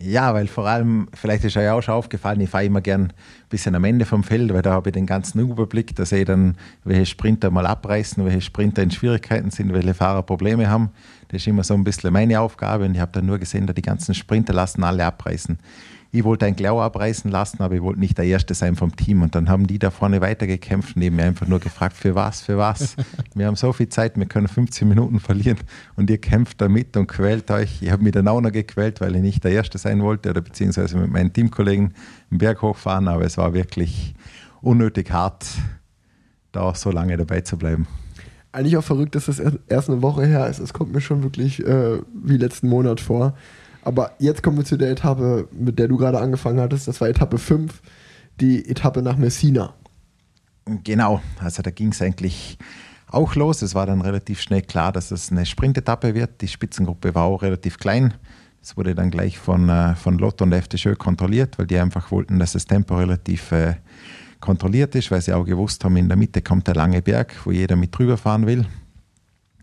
Ja, 0.00 0.32
weil 0.32 0.46
vor 0.46 0.68
allem, 0.68 1.08
vielleicht 1.12 1.44
ist 1.44 1.56
euch 1.56 1.68
auch 1.68 1.82
schon 1.82 1.94
aufgefallen, 1.94 2.40
ich 2.40 2.50
fahre 2.50 2.64
immer 2.64 2.80
gern 2.80 3.04
ein 3.04 3.12
bisschen 3.48 3.74
am 3.74 3.82
Ende 3.82 4.04
vom 4.04 4.22
Feld, 4.22 4.52
weil 4.52 4.62
da 4.62 4.72
habe 4.72 4.90
ich 4.90 4.92
den 4.92 5.06
ganzen 5.06 5.40
Überblick, 5.40 5.96
da 5.96 6.04
sehe 6.04 6.20
ich 6.20 6.26
dann, 6.26 6.56
welche 6.84 7.06
Sprinter 7.06 7.50
mal 7.50 7.66
abreißen, 7.66 8.24
welche 8.24 8.40
Sprinter 8.40 8.82
in 8.82 8.92
Schwierigkeiten 8.92 9.50
sind, 9.50 9.72
welche 9.72 9.94
Fahrer 9.94 10.22
Probleme 10.22 10.70
haben. 10.70 10.90
Das 11.28 11.42
ist 11.42 11.46
immer 11.46 11.62
so 11.62 11.74
ein 11.74 11.84
bisschen 11.84 12.12
meine 12.12 12.40
Aufgabe 12.40 12.84
und 12.84 12.94
ich 12.94 13.00
habe 13.00 13.12
dann 13.12 13.26
nur 13.26 13.38
gesehen, 13.38 13.66
dass 13.66 13.74
die 13.74 13.82
ganzen 13.82 14.14
Sprinter 14.14 14.52
lassen 14.52 14.82
alle 14.82 15.04
abreißen 15.04 15.58
ich 16.10 16.24
wollte 16.24 16.46
ein 16.46 16.56
Glau 16.56 16.80
abreißen 16.80 17.30
lassen, 17.30 17.62
aber 17.62 17.74
ich 17.74 17.82
wollte 17.82 18.00
nicht 18.00 18.16
der 18.16 18.24
Erste 18.24 18.54
sein 18.54 18.76
vom 18.76 18.96
Team. 18.96 19.22
Und 19.22 19.34
dann 19.34 19.48
haben 19.48 19.66
die 19.66 19.78
da 19.78 19.90
vorne 19.90 20.20
weitergekämpft 20.20 20.96
und 20.96 21.02
eben 21.02 21.16
mir 21.16 21.24
einfach 21.24 21.46
nur 21.46 21.60
gefragt, 21.60 21.96
für 21.96 22.14
was, 22.14 22.40
für 22.40 22.56
was. 22.56 22.96
wir 23.34 23.46
haben 23.46 23.56
so 23.56 23.72
viel 23.72 23.88
Zeit, 23.88 24.16
wir 24.16 24.26
können 24.26 24.48
15 24.48 24.88
Minuten 24.88 25.20
verlieren 25.20 25.58
und 25.96 26.08
ihr 26.08 26.18
kämpft 26.18 26.60
damit 26.60 26.96
und 26.96 27.08
quält 27.08 27.50
euch. 27.50 27.82
Ich 27.82 27.90
habe 27.90 28.02
mich 28.02 28.12
dann 28.12 28.26
auch 28.26 28.40
noch 28.40 28.52
gequält, 28.52 29.00
weil 29.00 29.16
ich 29.16 29.22
nicht 29.22 29.44
der 29.44 29.52
Erste 29.52 29.76
sein 29.76 30.02
wollte 30.02 30.30
oder 30.30 30.40
beziehungsweise 30.40 30.96
mit 30.96 31.10
meinen 31.10 31.32
Teamkollegen 31.32 31.94
einen 32.30 32.38
Berg 32.38 32.62
hochfahren, 32.62 33.06
aber 33.08 33.24
es 33.24 33.36
war 33.36 33.52
wirklich 33.52 34.14
unnötig 34.62 35.10
hart, 35.10 35.46
da 36.52 36.74
so 36.74 36.90
lange 36.90 37.16
dabei 37.16 37.42
zu 37.42 37.58
bleiben 37.58 37.86
eigentlich 38.58 38.76
auch 38.76 38.84
verrückt, 38.84 39.14
dass 39.14 39.26
das 39.26 39.40
erst 39.68 39.88
eine 39.88 40.02
Woche 40.02 40.26
her 40.26 40.48
ist. 40.48 40.58
Es 40.58 40.72
kommt 40.72 40.92
mir 40.92 41.00
schon 41.00 41.22
wirklich 41.22 41.64
äh, 41.64 41.98
wie 42.12 42.36
letzten 42.36 42.68
Monat 42.68 43.00
vor. 43.00 43.34
Aber 43.82 44.12
jetzt 44.18 44.42
kommen 44.42 44.58
wir 44.58 44.64
zu 44.64 44.76
der 44.76 44.90
Etappe, 44.90 45.48
mit 45.52 45.78
der 45.78 45.88
du 45.88 45.96
gerade 45.96 46.18
angefangen 46.18 46.60
hattest. 46.60 46.88
Das 46.88 47.00
war 47.00 47.08
Etappe 47.08 47.38
5, 47.38 47.80
die 48.40 48.68
Etappe 48.68 49.02
nach 49.02 49.16
Messina. 49.16 49.74
Genau, 50.84 51.22
also 51.40 51.62
da 51.62 51.70
ging 51.70 51.92
es 51.92 52.02
eigentlich 52.02 52.58
auch 53.10 53.34
los. 53.34 53.62
Es 53.62 53.74
war 53.74 53.86
dann 53.86 54.02
relativ 54.02 54.40
schnell 54.40 54.62
klar, 54.62 54.92
dass 54.92 55.10
es 55.10 55.32
eine 55.32 55.46
Sprintetappe 55.46 56.14
wird. 56.14 56.42
Die 56.42 56.48
Spitzengruppe 56.48 57.14
war 57.14 57.24
auch 57.24 57.42
relativ 57.42 57.78
klein. 57.78 58.14
Das 58.60 58.76
wurde 58.76 58.94
dann 58.94 59.10
gleich 59.10 59.38
von, 59.38 59.68
äh, 59.68 59.94
von 59.94 60.18
Lotto 60.18 60.44
und 60.44 60.52
FDJ 60.52 60.90
kontrolliert, 60.94 61.58
weil 61.58 61.66
die 61.66 61.78
einfach 61.78 62.10
wollten, 62.10 62.38
dass 62.38 62.52
das 62.52 62.66
Tempo 62.66 62.96
relativ 62.96 63.52
äh, 63.52 63.76
kontrolliert 64.40 64.94
ist, 64.94 65.10
weil 65.10 65.20
sie 65.20 65.32
auch 65.32 65.44
gewusst 65.44 65.84
haben, 65.84 65.96
in 65.96 66.08
der 66.08 66.16
Mitte 66.16 66.42
kommt 66.42 66.66
der 66.66 66.74
lange 66.74 67.02
Berg, 67.02 67.34
wo 67.44 67.50
jeder 67.50 67.76
mit 67.76 67.96
drüber 67.96 68.16
fahren 68.16 68.46
will. 68.46 68.66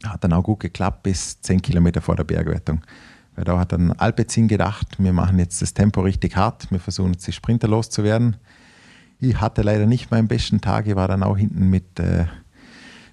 Hat 0.06 0.24
dann 0.24 0.34
auch 0.34 0.44
gut 0.44 0.60
geklappt 0.60 1.04
bis 1.04 1.42
10 1.42 1.62
Kilometer 1.62 2.02
vor 2.02 2.16
der 2.16 2.26
Bergwertung. 2.26 2.82
Weil 3.36 3.46
da 3.46 3.60
hat 3.60 3.72
dann 3.72 3.92
Alpecin 3.94 4.48
gedacht, 4.48 4.96
wir 4.98 5.14
machen 5.14 5.40
jetzt 5.40 5.62
das 5.62 5.74
Tempo 5.74 6.02
richtig 6.02 6.36
hart, 6.36 6.72
wir 6.72 6.80
versuchen 6.80 7.14
jetzt 7.14 7.28
die 7.28 7.32
Sprinter 7.32 7.68
loszuwerden. 7.68 8.38
Ich 9.20 9.40
hatte 9.40 9.62
leider 9.62 9.86
nicht 9.86 10.12
meinen 10.12 10.28
besten 10.28 10.62
Tag, 10.62 10.88
ich 10.88 10.96
war 10.96 11.08
dann 11.08 11.24
auch 11.24 11.38
hinten 11.38 11.70
mit, 11.70 12.00
äh, 12.00 12.26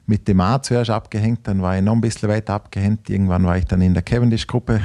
mit 0.06 0.28
dem 0.28 0.40
A 0.40 0.62
zuerst 0.62 0.90
abgehängt, 0.90 1.46
dann 1.48 1.62
war 1.62 1.76
ich 1.76 1.82
noch 1.82 1.94
ein 1.94 2.00
bisschen 2.00 2.28
weiter 2.28 2.54
abgehängt. 2.54 3.08
Irgendwann 3.08 3.44
war 3.44 3.56
ich 3.56 3.64
dann 3.64 3.80
in 3.80 3.94
der 3.94 4.02
Cavendish-Gruppe. 4.02 4.80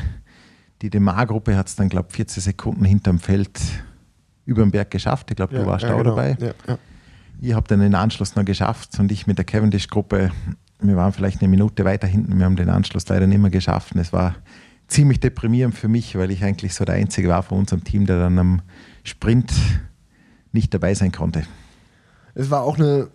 Die 0.82 0.92
Demar-Gruppe 0.92 1.58
hat 1.58 1.68
es 1.68 1.76
dann, 1.76 1.90
glaube 1.90 2.10
ich, 2.12 2.18
14 2.18 2.44
Sekunden 2.44 2.86
hinterm 2.86 3.18
Feld 3.18 3.60
über 4.48 4.64
den 4.64 4.72
Berg 4.72 4.90
geschafft. 4.90 5.30
Ich 5.30 5.36
glaube, 5.36 5.56
du 5.56 5.66
warst 5.66 5.84
ja, 5.84 5.94
auch 5.94 5.98
genau. 5.98 6.16
dabei. 6.16 6.38
Ja, 6.40 6.54
ja. 6.68 6.78
Ich 7.40 7.54
habe 7.54 7.68
dann 7.68 7.82
den 7.82 7.94
Anschluss 7.94 8.36
noch 8.36 8.46
geschafft 8.46 8.98
und 8.98 9.12
ich 9.12 9.28
mit 9.28 9.38
der 9.38 9.46
Cavendish-Gruppe, 9.46 10.32
wir 10.80 10.96
waren 10.96 11.12
vielleicht 11.12 11.42
eine 11.42 11.50
Minute 11.50 11.86
weiter 11.86 12.08
hinten, 12.08 12.40
wir 12.40 12.46
haben 12.46 12.56
den 12.56 12.70
Anschluss 12.70 13.08
leider 13.10 13.28
nicht 13.28 13.40
mehr 13.40 13.52
geschafft. 13.52 13.94
Und 13.94 14.00
es 14.02 14.14
war 14.14 14.36
ziemlich 14.88 15.20
deprimierend 15.20 15.76
für 15.76 15.90
mich, 15.90 16.18
weil 16.18 16.32
ich 16.32 16.44
eigentlich 16.44 16.74
so 16.74 16.86
der 16.86 16.96
Einzige 16.96 17.28
war 17.28 17.44
von 17.44 17.60
unserem 17.60 17.84
Team, 17.84 18.06
der 18.06 18.20
dann 18.20 18.40
am 18.40 18.62
Sprint 19.04 19.54
nicht 20.54 20.74
dabei 20.74 20.94
sein 20.94 21.12
konnte. 21.12 21.44
Es 22.34 22.50
war 22.50 22.64
auch 22.64 22.80
eine 22.80 23.10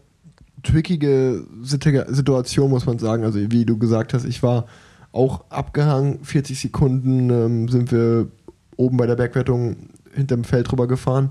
trickige 0.62 1.44
Situ- 1.62 2.04
Situation, 2.12 2.70
muss 2.70 2.84
man 2.84 2.98
sagen. 2.98 3.24
Also, 3.24 3.38
wie 3.50 3.64
du 3.64 3.78
gesagt 3.78 4.12
hast, 4.12 4.24
ich 4.26 4.42
war 4.42 4.66
auch 5.12 5.50
abgehangen. 5.50 6.22
40 6.22 6.60
Sekunden 6.60 7.30
ähm, 7.30 7.68
sind 7.68 7.90
wir 7.90 8.28
oben 8.76 8.98
bei 8.98 9.06
der 9.06 9.16
Bergwertung 9.16 9.88
hinterm 10.14 10.44
Feld 10.44 10.70
drüber 10.70 10.86
gefahren. 10.86 11.30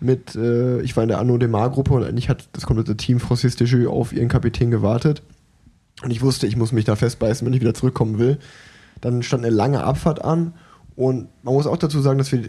Mit, 0.00 0.34
äh, 0.34 0.80
ich 0.80 0.96
war 0.96 1.04
in 1.04 1.08
der 1.08 1.20
Anno 1.20 1.38
Demar-Gruppe 1.38 1.94
und 1.94 2.04
eigentlich 2.04 2.28
hat 2.28 2.48
das 2.52 2.66
komplette 2.66 2.96
Team 2.96 3.20
Francis 3.20 3.56
Desjeux 3.56 3.88
auf 3.88 4.12
ihren 4.12 4.28
Kapitän 4.28 4.70
gewartet. 4.70 5.22
Und 6.02 6.10
ich 6.10 6.22
wusste, 6.22 6.46
ich 6.46 6.56
muss 6.56 6.72
mich 6.72 6.84
da 6.84 6.96
festbeißen, 6.96 7.46
wenn 7.46 7.54
ich 7.54 7.60
wieder 7.60 7.74
zurückkommen 7.74 8.18
will. 8.18 8.38
Dann 9.00 9.22
stand 9.22 9.44
eine 9.44 9.54
lange 9.54 9.84
Abfahrt 9.84 10.24
an 10.24 10.54
und 10.96 11.28
man 11.42 11.54
muss 11.54 11.66
auch 11.66 11.76
dazu 11.76 12.00
sagen, 12.00 12.18
dass 12.18 12.32
wir 12.32 12.42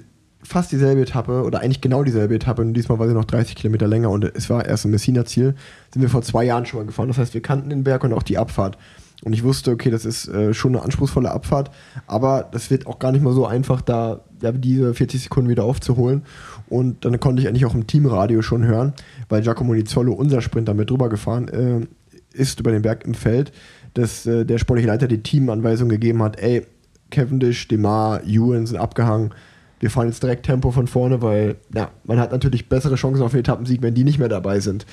fast 0.44 0.72
dieselbe 0.72 1.01
Etappe 1.01 1.44
oder 1.44 1.62
eigentlich 1.62 1.82
genau 1.82 2.03
dieselbe 2.03 2.36
Etappe 2.36 2.62
und 2.62 2.74
diesmal 2.74 3.00
war 3.00 3.08
sie 3.08 3.13
noch 3.13 3.25
30 3.25 3.56
Kilometer 3.56 3.88
länger 3.88 4.10
und 4.10 4.25
es 4.36 4.50
war 4.50 4.65
erst 4.65 4.86
ein 4.86 4.92
Messina-Ziel, 4.92 5.56
sind 5.94 6.01
wir 6.01 6.10
vor 6.10 6.22
zwei 6.22 6.44
Jahren 6.44 6.65
schon 6.65 6.80
mal 6.80 6.86
gefahren. 6.86 7.08
Das 7.08 7.18
heißt, 7.18 7.34
wir 7.34 7.42
kannten 7.42 7.70
den 7.70 7.84
Berg 7.84 8.03
und 8.03 8.13
auch 8.13 8.24
die 8.24 8.38
Abfahrt. 8.38 8.77
Und 9.24 9.34
ich 9.34 9.44
wusste, 9.44 9.72
okay, 9.72 9.89
das 9.89 10.06
ist 10.06 10.27
äh, 10.27 10.53
schon 10.53 10.75
eine 10.75 10.84
anspruchsvolle 10.84 11.32
Abfahrt, 11.32 11.72
aber 12.08 12.50
das 12.51 12.70
wird 12.70 12.88
auch 12.88 13.00
gar 13.00 13.12
nicht 13.12 13.22
mal 13.24 13.34
so 13.34 13.46
einfach, 13.46 13.82
da 13.82 14.22
ja, 14.42 14.51
diese 14.51 14.94
40 14.94 15.24
Sekunden 15.24 15.50
wieder 15.50 15.63
aufzuholen. 15.63 16.24
Und 16.68 17.06
dann 17.06 17.20
konnte 17.20 17.42
ich 17.42 17.48
eigentlich 17.48 17.65
auch 17.65 17.74
im 17.74 17.88
Teamradio 17.88 18.42
schon 18.42 18.65
hören, 18.65 18.94
weil 19.30 19.42
Giacomo 19.42 19.74
Nizzolo, 19.74 20.13
unser 20.13 20.42
Sprinter, 20.42 20.74
mit 20.74 20.89
drüber 20.89 21.10
gefahren 21.10 21.48
äh, 21.48 21.88
ist 22.34 22.60
über 22.60 22.72
den 22.72 22.82
Berg 22.82 23.06
im 23.06 23.13
Feld, 23.13 23.51
dass 23.94 24.25
äh, 24.25 24.46
der 24.46 24.58
sportliche 24.58 24.88
Leiter 24.88 25.08
die 25.08 25.24
Teamanweisung 25.24 25.88
gegeben 25.88 26.22
hat, 26.22 26.39
ey, 26.39 26.65
Cavendish, 27.12 27.68
Demar, 27.68 28.24
Ewan 28.25 28.65
sind 28.65 28.77
abgehangen, 28.77 29.34
wir 29.80 29.89
fahren 29.89 30.08
jetzt 30.08 30.24
direkt 30.24 30.46
Tempo 30.46 30.72
von 30.72 30.88
vorne, 30.88 31.22
weil 31.22 31.58
ja, 31.75 31.92
man 32.06 32.18
hat 32.18 32.32
natürlich 32.32 32.70
bessere 32.70 32.96
Chancen 32.96 33.22
auf 33.22 33.32
den 33.32 33.42
Etappensieg, 33.42 33.82
wenn 33.82 33.94
die 33.94 34.06
nicht 34.06 34.18
mehr 34.18 34.30
dabei 34.30 34.62
sind. 34.62 34.86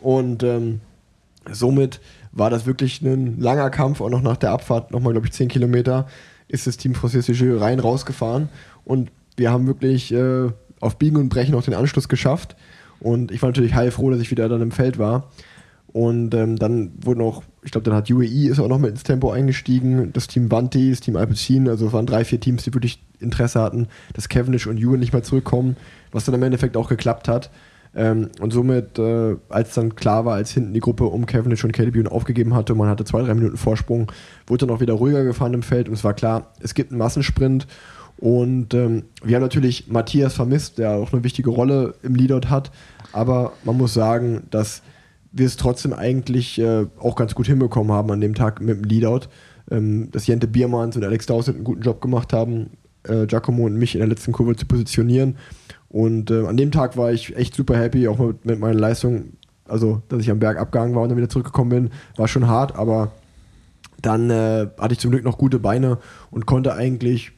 Und 0.00 0.44
ähm, 0.44 0.80
somit 1.50 2.00
war 2.36 2.50
das 2.50 2.66
wirklich 2.66 3.02
ein 3.02 3.40
langer 3.40 3.70
Kampf, 3.70 4.00
auch 4.00 4.10
noch 4.10 4.22
nach 4.22 4.36
der 4.36 4.50
Abfahrt, 4.50 4.92
nochmal, 4.92 5.12
glaube 5.12 5.26
ich, 5.26 5.32
10 5.32 5.48
Kilometer, 5.48 6.06
ist 6.48 6.66
das 6.66 6.76
Team 6.76 6.94
Francis 6.94 7.26
Jeux 7.26 7.60
rein 7.60 7.80
rausgefahren 7.80 8.48
und 8.84 9.10
wir 9.36 9.50
haben 9.50 9.66
wirklich 9.66 10.12
äh, 10.12 10.48
auf 10.80 10.98
Biegen 10.98 11.16
und 11.16 11.28
Brechen 11.28 11.54
auch 11.54 11.62
den 11.62 11.74
Anschluss 11.74 12.08
geschafft. 12.08 12.56
Und 13.00 13.30
ich 13.30 13.42
war 13.42 13.50
natürlich 13.50 13.74
heilfroh, 13.74 14.10
dass 14.10 14.20
ich 14.20 14.30
wieder 14.30 14.48
dann 14.48 14.62
im 14.62 14.70
Feld 14.70 14.98
war. 14.98 15.30
Und 15.88 16.34
ähm, 16.34 16.56
dann 16.56 16.92
wurden 17.00 17.22
auch, 17.22 17.42
ich 17.62 17.70
glaube, 17.70 17.84
dann 17.84 17.94
hat 17.94 18.10
UAE 18.10 18.48
ist 18.48 18.60
auch 18.60 18.68
noch 18.68 18.78
mit 18.78 18.90
ins 18.90 19.02
Tempo 19.02 19.30
eingestiegen, 19.30 20.12
das 20.12 20.26
Team 20.26 20.50
Vanti, 20.50 20.90
das 20.90 21.00
Team 21.00 21.16
Alpecin, 21.16 21.68
also 21.68 21.86
es 21.86 21.92
waren 21.92 22.06
drei, 22.06 22.24
vier 22.24 22.38
Teams, 22.38 22.64
die 22.64 22.74
wirklich 22.74 23.02
Interesse 23.18 23.60
hatten, 23.62 23.88
dass 24.12 24.28
Cavendish 24.28 24.66
und 24.66 24.78
Ewan 24.78 25.00
nicht 25.00 25.14
mehr 25.14 25.22
zurückkommen, 25.22 25.76
was 26.12 26.26
dann 26.26 26.34
im 26.34 26.42
Endeffekt 26.42 26.76
auch 26.76 26.88
geklappt 26.88 27.28
hat. 27.28 27.50
Ähm, 27.96 28.28
und 28.40 28.52
somit, 28.52 28.98
äh, 28.98 29.36
als 29.48 29.74
dann 29.74 29.96
klar 29.96 30.26
war, 30.26 30.34
als 30.34 30.50
hinten 30.50 30.74
die 30.74 30.80
Gruppe 30.80 31.04
um 31.04 31.24
Cavendish 31.24 31.64
und 31.64 31.76
Ewan 31.78 32.06
aufgegeben 32.06 32.54
hatte, 32.54 32.74
man 32.74 32.90
hatte 32.90 33.04
zwei, 33.04 33.22
drei 33.22 33.32
Minuten 33.32 33.56
Vorsprung, 33.56 34.12
wurde 34.46 34.66
dann 34.66 34.76
auch 34.76 34.80
wieder 34.80 34.92
ruhiger 34.92 35.24
gefahren 35.24 35.54
im 35.54 35.62
Feld 35.62 35.88
und 35.88 35.94
es 35.94 36.04
war 36.04 36.12
klar, 36.12 36.52
es 36.60 36.74
gibt 36.74 36.90
einen 36.90 36.98
Massensprint 36.98 37.66
und 38.18 38.74
ähm, 38.74 39.04
wir 39.24 39.36
haben 39.36 39.42
natürlich 39.42 39.88
Matthias 39.88 40.34
vermisst, 40.34 40.76
der 40.76 40.90
auch 40.90 41.12
eine 41.14 41.24
wichtige 41.24 41.48
Rolle 41.48 41.94
im 42.02 42.14
Leadout 42.14 42.50
hat, 42.50 42.70
aber 43.12 43.54
man 43.64 43.78
muss 43.78 43.94
sagen, 43.94 44.42
dass 44.50 44.82
wir 45.32 45.46
es 45.46 45.56
trotzdem 45.56 45.94
eigentlich 45.94 46.58
äh, 46.58 46.84
auch 46.98 47.16
ganz 47.16 47.34
gut 47.34 47.46
hinbekommen 47.46 47.92
haben 47.92 48.10
an 48.10 48.20
dem 48.20 48.34
Tag 48.34 48.60
mit 48.60 48.76
dem 48.76 48.84
Leadout. 48.84 49.28
Ähm, 49.68 50.10
dass 50.12 50.28
Jente 50.28 50.46
Biermanns 50.46 50.96
und 50.96 51.02
Alex 51.02 51.26
Dawson 51.26 51.56
einen 51.56 51.64
guten 51.64 51.82
Job 51.82 52.00
gemacht 52.00 52.32
haben, 52.32 52.70
äh, 53.02 53.26
Giacomo 53.26 53.66
und 53.66 53.74
mich 53.74 53.94
in 53.94 53.98
der 53.98 54.08
letzten 54.08 54.30
Kurve 54.30 54.54
zu 54.54 54.64
positionieren. 54.64 55.36
Und 55.96 56.30
äh, 56.30 56.44
an 56.44 56.58
dem 56.58 56.72
Tag 56.72 56.98
war 56.98 57.10
ich 57.10 57.34
echt 57.36 57.54
super 57.54 57.78
happy, 57.78 58.06
auch 58.06 58.18
mit, 58.18 58.44
mit 58.44 58.60
meiner 58.60 58.78
Leistung. 58.78 59.32
Also, 59.66 60.02
dass 60.10 60.20
ich 60.20 60.30
am 60.30 60.38
Berg 60.38 60.58
abgehangen 60.58 60.94
war 60.94 61.02
und 61.02 61.08
dann 61.08 61.16
wieder 61.16 61.30
zurückgekommen 61.30 61.70
bin, 61.70 61.90
war 62.18 62.28
schon 62.28 62.46
hart, 62.46 62.76
aber 62.76 63.12
dann 64.02 64.28
äh, 64.28 64.68
hatte 64.78 64.92
ich 64.92 64.98
zum 64.98 65.10
Glück 65.10 65.24
noch 65.24 65.38
gute 65.38 65.58
Beine 65.58 65.96
und 66.30 66.44
konnte 66.44 66.74
eigentlich 66.74 67.32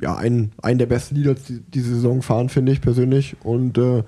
ja, 0.00 0.16
einen, 0.16 0.52
einen 0.62 0.78
der 0.78 0.86
besten 0.86 1.16
die, 1.16 1.34
diese 1.68 1.96
Saison 1.96 2.22
fahren, 2.22 2.48
finde 2.48 2.72
ich 2.72 2.80
persönlich. 2.80 3.36
Und 3.44 3.76
äh, 3.76 4.02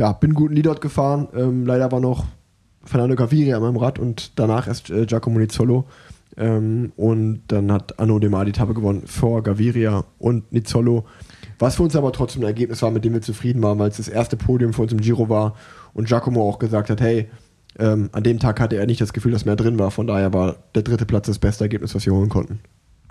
ja, 0.00 0.10
bin 0.14 0.34
guten 0.34 0.56
Leadout 0.56 0.80
gefahren. 0.80 1.28
Ähm, 1.32 1.64
leider 1.64 1.92
war 1.92 2.00
noch 2.00 2.26
Fernando 2.82 3.14
Gaviria 3.14 3.54
an 3.54 3.62
meinem 3.62 3.76
Rad 3.76 4.00
und 4.00 4.36
danach 4.36 4.66
erst 4.66 4.90
äh, 4.90 5.06
Giacomo 5.06 5.38
Nizzolo. 5.38 5.84
Ähm, 6.36 6.90
und 6.96 7.42
dann 7.46 7.70
hat 7.70 8.00
Anno 8.00 8.18
Demar 8.18 8.46
die 8.46 8.50
Etappe 8.50 8.74
gewonnen 8.74 9.04
vor 9.06 9.44
Gaviria 9.44 10.06
und 10.18 10.50
Nizzolo. 10.52 11.04
Was 11.62 11.76
für 11.76 11.84
uns 11.84 11.94
aber 11.94 12.10
trotzdem 12.10 12.42
ein 12.42 12.46
Ergebnis 12.46 12.82
war, 12.82 12.90
mit 12.90 13.04
dem 13.04 13.12
wir 13.12 13.22
zufrieden 13.22 13.62
waren, 13.62 13.78
weil 13.78 13.88
es 13.88 13.98
das 13.98 14.08
erste 14.08 14.36
Podium 14.36 14.72
für 14.72 14.82
uns 14.82 14.90
im 14.90 15.00
Giro 15.00 15.28
war 15.28 15.54
und 15.94 16.08
Giacomo 16.08 16.48
auch 16.48 16.58
gesagt 16.58 16.90
hat, 16.90 17.00
hey, 17.00 17.30
ähm, 17.78 18.08
an 18.10 18.24
dem 18.24 18.40
Tag 18.40 18.58
hatte 18.58 18.74
er 18.74 18.86
nicht 18.86 19.00
das 19.00 19.12
Gefühl, 19.12 19.30
dass 19.30 19.44
mehr 19.44 19.54
drin 19.54 19.78
war. 19.78 19.92
Von 19.92 20.08
daher 20.08 20.32
war 20.32 20.56
der 20.74 20.82
dritte 20.82 21.06
Platz 21.06 21.28
das 21.28 21.38
beste 21.38 21.62
Ergebnis, 21.62 21.94
was 21.94 22.04
wir 22.04 22.12
holen 22.14 22.30
konnten. 22.30 22.58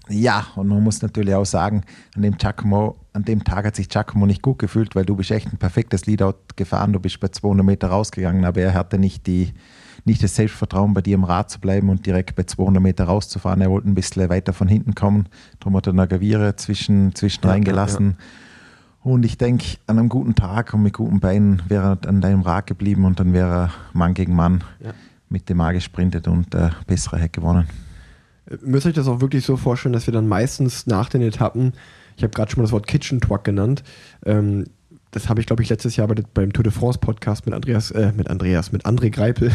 Ja, 0.09 0.47
und 0.57 0.67
man 0.67 0.83
muss 0.83 1.01
natürlich 1.01 1.33
auch 1.33 1.45
sagen, 1.45 1.83
an 2.13 2.23
dem, 2.23 2.37
Giacomo, 2.37 2.97
an 3.13 3.23
dem 3.23 3.41
Tag 3.45 3.63
hat 3.65 3.77
sich 3.77 3.87
Giacomo 3.87 4.25
nicht 4.25 4.41
gut 4.41 4.59
gefühlt, 4.59 4.95
weil 4.95 5.05
du 5.05 5.15
bist 5.15 5.31
echt 5.31 5.47
ein 5.47 5.57
perfektes 5.57 6.05
Leadout 6.05 6.35
gefahren, 6.57 6.91
du 6.91 6.99
bist 6.99 7.21
bei 7.21 7.29
200 7.29 7.65
Meter 7.65 7.87
rausgegangen, 7.87 8.43
aber 8.43 8.59
er 8.59 8.73
hatte 8.73 8.99
nicht, 8.99 9.27
die, 9.27 9.53
nicht 10.05 10.23
das 10.23 10.35
Selbstvertrauen, 10.35 10.93
bei 10.93 11.01
dir 11.01 11.15
im 11.15 11.23
Rad 11.23 11.49
zu 11.49 11.59
bleiben 11.59 11.89
und 11.89 12.05
direkt 12.05 12.35
bei 12.35 12.43
200 12.43 12.81
Meter 12.81 13.03
rauszufahren. 13.05 13.61
Er 13.61 13.69
wollte 13.69 13.89
ein 13.89 13.95
bisschen 13.95 14.29
weiter 14.29 14.53
von 14.53 14.67
hinten 14.67 14.95
kommen, 14.95 15.27
darum 15.59 15.75
hat 15.77 15.87
er 15.87 15.93
Nagavire 15.93 16.55
zwischen, 16.55 17.13
zwischen 17.15 17.43
Ja, 17.43 17.51
reingelassen. 17.51 18.15
ja, 18.17 18.25
Und 19.11 19.25
ich 19.25 19.37
denke, 19.37 19.77
an 19.87 19.99
einem 19.99 20.09
guten 20.09 20.35
Tag 20.35 20.73
und 20.73 20.83
mit 20.83 20.93
guten 20.93 21.19
Beinen 21.19 21.61
wäre 21.67 21.97
er 22.01 22.09
an 22.09 22.21
deinem 22.21 22.41
Rad 22.41 22.67
geblieben 22.67 23.05
und 23.05 23.19
dann 23.19 23.33
wäre 23.33 23.49
er 23.53 23.71
Mann 23.93 24.13
gegen 24.13 24.35
Mann 24.35 24.63
Ja. 24.79 24.91
mit 25.29 25.49
dem 25.49 25.61
A 25.61 25.71
gesprintet 25.71 26.27
und 26.27 26.53
der 26.53 26.71
bessere 26.87 27.17
hätte 27.17 27.39
gewonnen. 27.39 27.67
Ihr 28.49 28.57
müsst 28.63 28.85
euch 28.85 28.93
das 28.93 29.07
auch 29.07 29.21
wirklich 29.21 29.45
so 29.45 29.55
vorstellen, 29.55 29.93
dass 29.93 30.07
wir 30.07 30.13
dann 30.13 30.27
meistens 30.27 30.87
nach 30.87 31.09
den 31.09 31.21
Etappen, 31.21 31.73
ich 32.17 32.23
habe 32.23 32.33
gerade 32.33 32.51
schon 32.51 32.59
mal 32.61 32.65
das 32.65 32.71
Wort 32.73 32.85
Kitchen 32.87 33.21
Truck 33.21 33.43
genannt, 33.43 33.83
ähm, 34.25 34.65
das 35.11 35.27
habe 35.29 35.41
ich, 35.41 35.45
glaube 35.45 35.61
ich, 35.61 35.69
letztes 35.69 35.95
Jahr 35.97 36.07
bei, 36.07 36.15
beim 36.33 36.53
Tour 36.53 36.63
de 36.63 36.71
France 36.71 36.97
Podcast 36.99 37.45
mit 37.45 37.53
Andreas, 37.53 37.91
äh, 37.91 38.13
mit 38.15 38.29
Andreas, 38.29 38.71
mit 38.71 38.85
André 38.85 39.09
Greipel 39.09 39.51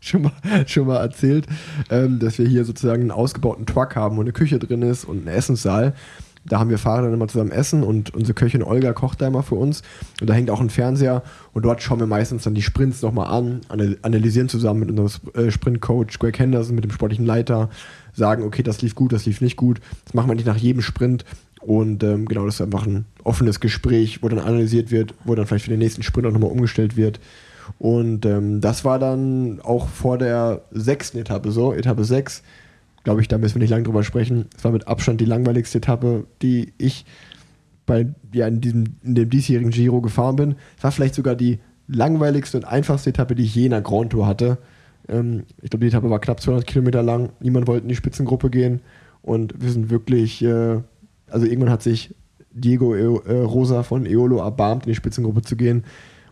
schon 0.00 0.22
mal, 0.22 0.32
schon 0.66 0.86
mal 0.86 0.96
erzählt, 0.98 1.46
ähm, 1.90 2.18
dass 2.18 2.38
wir 2.38 2.46
hier 2.46 2.64
sozusagen 2.64 3.02
einen 3.02 3.10
ausgebauten 3.10 3.66
Truck 3.66 3.96
haben, 3.96 4.16
wo 4.16 4.20
eine 4.20 4.32
Küche 4.32 4.58
drin 4.58 4.82
ist 4.82 5.04
und 5.04 5.24
ein 5.24 5.28
Essenssaal. 5.28 5.94
Da 6.46 6.58
haben 6.58 6.70
wir 6.70 6.78
Fahrer 6.78 7.02
dann 7.02 7.12
immer 7.12 7.28
zusammen 7.28 7.52
essen 7.52 7.82
und 7.82 8.14
unsere 8.14 8.32
Köchin 8.32 8.62
Olga 8.62 8.94
kocht 8.94 9.20
da 9.20 9.26
immer 9.26 9.42
für 9.42 9.56
uns. 9.56 9.82
Und 10.22 10.30
da 10.30 10.32
hängt 10.32 10.48
auch 10.48 10.60
ein 10.62 10.70
Fernseher 10.70 11.22
und 11.52 11.66
dort 11.66 11.82
schauen 11.82 12.00
wir 12.00 12.06
meistens 12.06 12.44
dann 12.44 12.54
die 12.54 12.62
Sprints 12.62 13.02
nochmal 13.02 13.26
an, 13.26 13.60
anal- 13.68 13.98
analysieren 14.00 14.48
zusammen 14.48 14.80
mit 14.80 14.90
unserem 14.90 15.10
äh, 15.34 15.50
Sprintcoach 15.50 16.18
Greg 16.18 16.38
Henderson, 16.38 16.74
mit 16.74 16.84
dem 16.84 16.92
sportlichen 16.92 17.26
Leiter, 17.26 17.68
sagen, 18.14 18.42
okay, 18.42 18.62
das 18.62 18.80
lief 18.80 18.94
gut, 18.94 19.12
das 19.12 19.26
lief 19.26 19.42
nicht 19.42 19.56
gut. 19.56 19.80
Das 20.06 20.14
machen 20.14 20.28
wir 20.28 20.34
nicht 20.34 20.46
nach 20.46 20.56
jedem 20.56 20.80
Sprint. 20.80 21.26
Und 21.60 22.02
ähm, 22.02 22.24
genau, 22.24 22.46
das 22.46 22.54
ist 22.54 22.62
einfach 22.62 22.86
ein 22.86 23.04
offenes 23.22 23.60
Gespräch, 23.60 24.22
wo 24.22 24.28
dann 24.30 24.38
analysiert 24.38 24.90
wird, 24.90 25.12
wo 25.24 25.34
dann 25.34 25.46
vielleicht 25.46 25.64
für 25.66 25.70
den 25.70 25.78
nächsten 25.78 26.02
Sprint 26.02 26.26
auch 26.26 26.32
nochmal 26.32 26.50
umgestellt 26.50 26.96
wird. 26.96 27.20
Und 27.78 28.26
ähm, 28.26 28.60
das 28.60 28.84
war 28.84 28.98
dann 28.98 29.60
auch 29.60 29.88
vor 29.88 30.18
der 30.18 30.62
sechsten 30.70 31.18
Etappe 31.18 31.52
so, 31.52 31.72
Etappe 31.72 32.04
6. 32.04 32.42
Glaube 33.04 33.22
ich, 33.22 33.28
da 33.28 33.38
müssen 33.38 33.54
wir 33.54 33.60
nicht 33.60 33.70
lange 33.70 33.84
drüber 33.84 34.02
sprechen. 34.02 34.46
Es 34.56 34.64
war 34.64 34.72
mit 34.72 34.86
Abstand 34.86 35.20
die 35.20 35.26
langweiligste 35.26 35.78
Etappe, 35.78 36.26
die 36.42 36.72
ich 36.76 37.06
bei, 37.86 38.06
ja, 38.32 38.46
in, 38.46 38.60
diesem, 38.60 38.84
in 39.02 39.14
dem 39.14 39.30
diesjährigen 39.30 39.70
Giro 39.70 40.00
gefahren 40.00 40.36
bin. 40.36 40.54
Es 40.76 40.84
war 40.84 40.92
vielleicht 40.92 41.14
sogar 41.14 41.34
die 41.34 41.58
langweiligste 41.88 42.58
und 42.58 42.64
einfachste 42.64 43.10
Etappe, 43.10 43.34
die 43.34 43.44
ich 43.44 43.54
je 43.54 43.64
in 43.64 43.70
der 43.70 43.80
Grand 43.80 44.10
Tour 44.12 44.26
hatte. 44.26 44.58
Ähm, 45.08 45.44
ich 45.62 45.70
glaube, 45.70 45.84
die 45.84 45.88
Etappe 45.88 46.10
war 46.10 46.20
knapp 46.20 46.40
200 46.40 46.66
Kilometer 46.66 47.02
lang. 47.02 47.30
Niemand 47.40 47.66
wollte 47.66 47.82
in 47.82 47.88
die 47.88 47.96
Spitzengruppe 47.96 48.50
gehen. 48.50 48.80
Und 49.22 49.60
wir 49.60 49.70
sind 49.70 49.90
wirklich, 49.90 50.42
äh, 50.42 50.78
also 51.28 51.46
irgendwann 51.46 51.70
hat 51.70 51.82
sich 51.82 52.14
Diego 52.52 52.94
e 52.94 53.00
äh, 53.00 53.42
Rosa 53.42 53.82
von 53.82 54.06
Eolo 54.06 54.38
erbarmt, 54.38 54.86
in 54.86 54.90
die 54.90 54.96
Spitzengruppe 54.96 55.42
zu 55.42 55.56
gehen. 55.56 55.84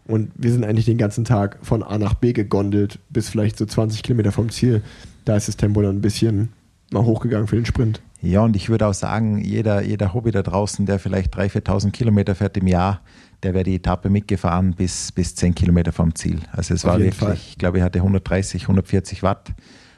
Und 0.08 0.30
wir 0.34 0.50
sind 0.50 0.64
eigentlich 0.64 0.86
den 0.86 0.98
ganzen 0.98 1.24
Tag 1.24 1.58
von 1.62 1.82
A 1.82 1.98
nach 1.98 2.14
B 2.14 2.32
gegondelt, 2.32 2.98
bis 3.10 3.28
vielleicht 3.28 3.56
so 3.58 3.66
20 3.66 4.02
Kilometer 4.02 4.32
vom 4.32 4.48
Ziel. 4.48 4.82
Da 5.24 5.36
ist 5.36 5.46
das 5.48 5.56
Tempo 5.56 5.82
dann 5.82 5.96
ein 5.98 6.00
bisschen 6.00 6.48
mal 6.90 7.04
hochgegangen 7.04 7.46
für 7.46 7.56
den 7.56 7.66
Sprint. 7.66 8.00
Ja, 8.22 8.40
und 8.40 8.56
ich 8.56 8.68
würde 8.68 8.86
auch 8.86 8.94
sagen, 8.94 9.38
jeder, 9.44 9.82
jeder 9.82 10.12
Hobby 10.14 10.30
da 10.32 10.42
draußen, 10.42 10.86
der 10.86 10.98
vielleicht 10.98 11.36
3.000, 11.36 11.62
4.000 11.62 11.90
Kilometer 11.92 12.34
fährt 12.34 12.56
im 12.56 12.66
Jahr, 12.66 13.00
der 13.44 13.54
wäre 13.54 13.62
die 13.64 13.76
Etappe 13.76 14.10
mitgefahren 14.10 14.72
bis, 14.74 15.12
bis 15.12 15.36
10 15.36 15.54
Kilometer 15.54 15.92
vom 15.92 16.12
Ziel. 16.14 16.40
Also 16.50 16.74
es 16.74 16.84
Auf 16.84 16.92
war 16.92 16.98
wirklich, 16.98 17.14
Fall. 17.14 17.34
ich 17.34 17.58
glaube, 17.58 17.78
ich 17.78 17.84
hatte 17.84 17.98
130, 18.00 18.62
140 18.62 19.22
Watt. 19.22 19.52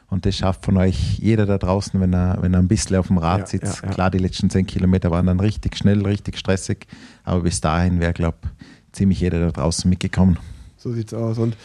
Und 0.08 0.26
das 0.26 0.36
schafft 0.36 0.64
von 0.64 0.76
euch 0.76 1.18
jeder 1.20 1.46
da 1.46 1.56
draußen, 1.56 2.00
wenn 2.00 2.12
er, 2.12 2.38
wenn 2.40 2.52
er 2.52 2.58
ein 2.58 2.66
bisschen 2.66 2.96
auf 2.96 3.06
dem 3.06 3.18
Rad 3.18 3.40
Ja, 3.42 3.46
sitzt. 3.46 3.82
ja, 3.82 3.88
ja. 3.88 3.94
Klar, 3.94 4.10
die 4.10 4.18
letzten 4.18 4.50
10 4.50 4.66
Kilometer 4.66 5.12
waren 5.12 5.26
dann 5.26 5.38
richtig 5.38 5.76
schnell, 5.76 6.04
richtig 6.04 6.36
stressig. 6.36 6.88
Aber 7.22 7.42
bis 7.42 7.60
dahin 7.60 8.00
wäre, 8.00 8.12
glaube 8.12 8.38
ich, 8.42 8.48
ziemlich 8.92 9.20
jeder 9.20 9.40
da 9.40 9.50
draußen 9.50 9.88
mitgekommen. 9.88 10.38
So 10.76 10.92
sieht's 10.92 11.14
aus. 11.14 11.38
Und 11.38 11.56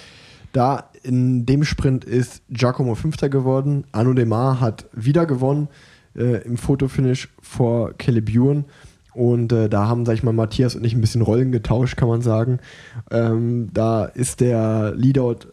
da 0.51 0.89
in 1.03 1.45
dem 1.45 1.63
Sprint 1.63 2.05
ist 2.05 2.41
Giacomo 2.49 2.95
Fünfter 2.95 3.29
geworden. 3.29 3.85
Arno 3.91 4.13
Demar 4.13 4.59
hat 4.59 4.85
wieder 4.93 5.25
gewonnen 5.25 5.67
äh, 6.15 6.43
im 6.43 6.57
Fotofinish 6.57 7.29
vor 7.41 7.93
Caleb 7.97 8.29
Ewan. 8.29 8.65
Und 9.13 9.53
äh, 9.53 9.69
da 9.69 9.87
haben, 9.87 10.05
sag 10.05 10.13
ich 10.13 10.23
mal, 10.23 10.33
Matthias 10.33 10.75
und 10.75 10.83
ich 10.83 10.93
ein 10.93 11.01
bisschen 11.01 11.21
Rollen 11.21 11.51
getauscht, 11.51 11.95
kann 11.95 12.09
man 12.09 12.21
sagen. 12.21 12.59
Ähm, 13.11 13.69
da 13.73 14.05
ist 14.05 14.41
der 14.41 14.93
Leadout 14.95 15.47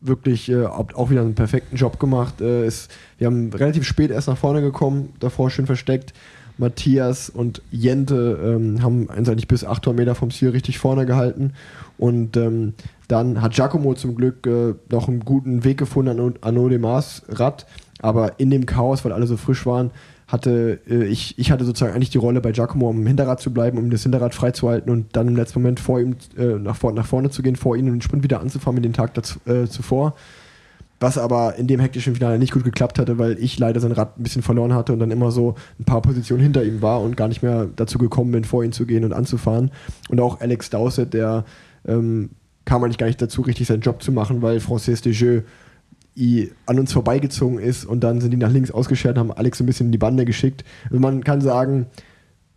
wirklich 0.00 0.50
äh, 0.50 0.64
auch 0.64 1.10
wieder 1.10 1.20
einen 1.20 1.34
perfekten 1.34 1.76
Job 1.76 1.98
gemacht. 1.98 2.40
Äh, 2.40 2.66
ist, 2.66 2.90
wir 3.18 3.26
haben 3.26 3.52
relativ 3.52 3.84
spät 3.84 4.10
erst 4.10 4.28
nach 4.28 4.38
vorne 4.38 4.60
gekommen, 4.60 5.14
davor 5.20 5.50
schön 5.50 5.66
versteckt. 5.66 6.12
Matthias 6.60 7.30
und 7.30 7.62
Jente 7.70 8.38
ähm, 8.44 8.82
haben 8.82 9.06
uns 9.06 9.28
eigentlich 9.28 9.48
bis 9.48 9.64
800 9.64 9.98
Meter 9.98 10.14
vom 10.14 10.30
Ziel 10.30 10.50
richtig 10.50 10.78
vorne 10.78 11.06
gehalten. 11.06 11.54
Und 11.98 12.36
ähm, 12.36 12.74
dann 13.08 13.42
hat 13.42 13.54
Giacomo 13.54 13.94
zum 13.94 14.14
Glück 14.14 14.46
äh, 14.46 14.74
noch 14.90 15.08
einen 15.08 15.20
guten 15.20 15.64
Weg 15.64 15.78
gefunden 15.78 16.20
an 16.20 16.34
Arnaud 16.42 16.70
de 16.70 16.78
Mars 16.78 17.22
Rad. 17.28 17.66
Aber 18.02 18.38
in 18.38 18.50
dem 18.50 18.66
Chaos, 18.66 19.04
weil 19.04 19.12
alle 19.12 19.26
so 19.26 19.36
frisch 19.36 19.66
waren, 19.66 19.90
hatte 20.28 20.80
äh, 20.88 21.04
ich, 21.04 21.38
ich 21.38 21.50
hatte 21.50 21.64
sozusagen 21.64 21.94
eigentlich 21.94 22.10
die 22.10 22.18
Rolle 22.18 22.40
bei 22.40 22.52
Giacomo, 22.52 22.90
um 22.90 23.00
im 23.00 23.06
Hinterrad 23.06 23.40
zu 23.40 23.52
bleiben, 23.52 23.78
um 23.78 23.90
das 23.90 24.02
Hinterrad 24.02 24.34
freizuhalten 24.34 24.92
und 24.92 25.16
dann 25.16 25.28
im 25.28 25.36
letzten 25.36 25.60
Moment 25.60 25.80
vor 25.80 26.00
ihm 26.00 26.16
äh, 26.36 26.58
nach, 26.58 26.76
vor, 26.76 26.92
nach 26.92 27.06
vorne 27.06 27.30
zu 27.30 27.42
gehen, 27.42 27.56
vor 27.56 27.76
ihm 27.76 27.86
und 27.86 27.92
den 27.94 28.02
Sprint 28.02 28.22
wieder 28.22 28.40
anzufahren 28.40 28.74
mit 28.74 28.84
dem 28.84 28.92
Tag 28.92 29.14
dazu, 29.14 29.38
äh, 29.46 29.66
zuvor. 29.66 30.14
Was 31.02 31.16
aber 31.16 31.56
in 31.56 31.66
dem 31.66 31.80
hektischen 31.80 32.14
Finale 32.14 32.38
nicht 32.38 32.52
gut 32.52 32.62
geklappt 32.62 32.98
hatte, 32.98 33.18
weil 33.18 33.38
ich 33.42 33.58
leider 33.58 33.80
sein 33.80 33.92
Rad 33.92 34.18
ein 34.18 34.22
bisschen 34.22 34.42
verloren 34.42 34.74
hatte 34.74 34.92
und 34.92 34.98
dann 34.98 35.10
immer 35.10 35.30
so 35.30 35.54
ein 35.78 35.84
paar 35.84 36.02
Positionen 36.02 36.42
hinter 36.42 36.62
ihm 36.62 36.82
war 36.82 37.00
und 37.00 37.16
gar 37.16 37.26
nicht 37.28 37.42
mehr 37.42 37.68
dazu 37.74 37.96
gekommen 37.96 38.32
bin, 38.32 38.44
vor 38.44 38.62
ihn 38.64 38.72
zu 38.72 38.84
gehen 38.84 39.04
und 39.04 39.14
anzufahren. 39.14 39.70
Und 40.10 40.20
auch 40.20 40.40
Alex 40.42 40.68
Dowsett, 40.68 41.14
der 41.14 41.44
ähm, 41.88 42.30
kam 42.66 42.84
eigentlich 42.84 42.98
gar 42.98 43.06
nicht 43.06 43.20
dazu, 43.22 43.40
richtig 43.40 43.66
seinen 43.66 43.80
Job 43.80 44.02
zu 44.02 44.12
machen, 44.12 44.42
weil 44.42 44.60
Francis 44.60 45.00
Desjeux 45.00 45.42
i- 46.18 46.50
an 46.66 46.78
uns 46.78 46.92
vorbeigezogen 46.92 47.58
ist 47.58 47.86
und 47.86 48.00
dann 48.04 48.20
sind 48.20 48.32
die 48.32 48.36
nach 48.36 48.52
links 48.52 48.70
ausgeschert 48.70 49.16
und 49.16 49.20
haben 49.30 49.32
Alex 49.32 49.56
so 49.56 49.64
ein 49.64 49.66
bisschen 49.66 49.86
in 49.86 49.92
die 49.92 49.98
Bande 49.98 50.26
geschickt. 50.26 50.64
Also 50.90 50.98
man 51.00 51.24
kann 51.24 51.40
sagen, 51.40 51.86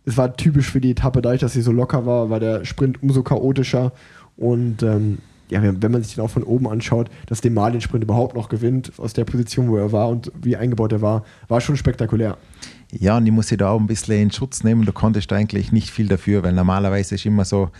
es 0.04 0.18
war 0.18 0.36
typisch 0.36 0.70
für 0.70 0.82
die 0.82 0.90
Etappe, 0.90 1.22
dadurch, 1.22 1.40
dass 1.40 1.54
sie 1.54 1.62
so 1.62 1.72
locker 1.72 2.04
war, 2.04 2.28
war 2.28 2.40
der 2.40 2.66
Sprint 2.66 3.02
umso 3.02 3.22
chaotischer 3.22 3.92
und 4.36 4.82
ähm, 4.82 5.18
ja, 5.50 5.62
wenn 5.62 5.92
man 5.92 6.02
sich 6.02 6.14
den 6.14 6.24
auch 6.24 6.30
von 6.30 6.42
oben 6.42 6.68
anschaut, 6.68 7.10
dass 7.26 7.40
Demar 7.40 7.70
den 7.70 7.80
Sprint 7.80 8.04
überhaupt 8.04 8.34
noch 8.34 8.48
gewinnt, 8.48 8.92
aus 8.98 9.12
der 9.12 9.24
Position, 9.24 9.68
wo 9.68 9.76
er 9.76 9.92
war 9.92 10.08
und 10.08 10.32
wie 10.40 10.56
eingebaut 10.56 10.92
er 10.92 11.02
war, 11.02 11.24
war 11.48 11.60
schon 11.60 11.76
spektakulär. 11.76 12.38
Ja, 12.90 13.16
und 13.16 13.26
ich 13.26 13.32
muss 13.32 13.48
sie 13.48 13.56
da 13.56 13.70
auch 13.70 13.80
ein 13.80 13.86
bisschen 13.86 14.20
in 14.20 14.30
Schutz 14.30 14.64
nehmen. 14.64 14.84
Du 14.86 14.92
konntest 14.92 15.32
eigentlich 15.32 15.72
nicht 15.72 15.90
viel 15.90 16.08
dafür, 16.08 16.42
weil 16.42 16.52
normalerweise 16.52 17.16
ist 17.16 17.26
immer 17.26 17.44
so 17.44 17.70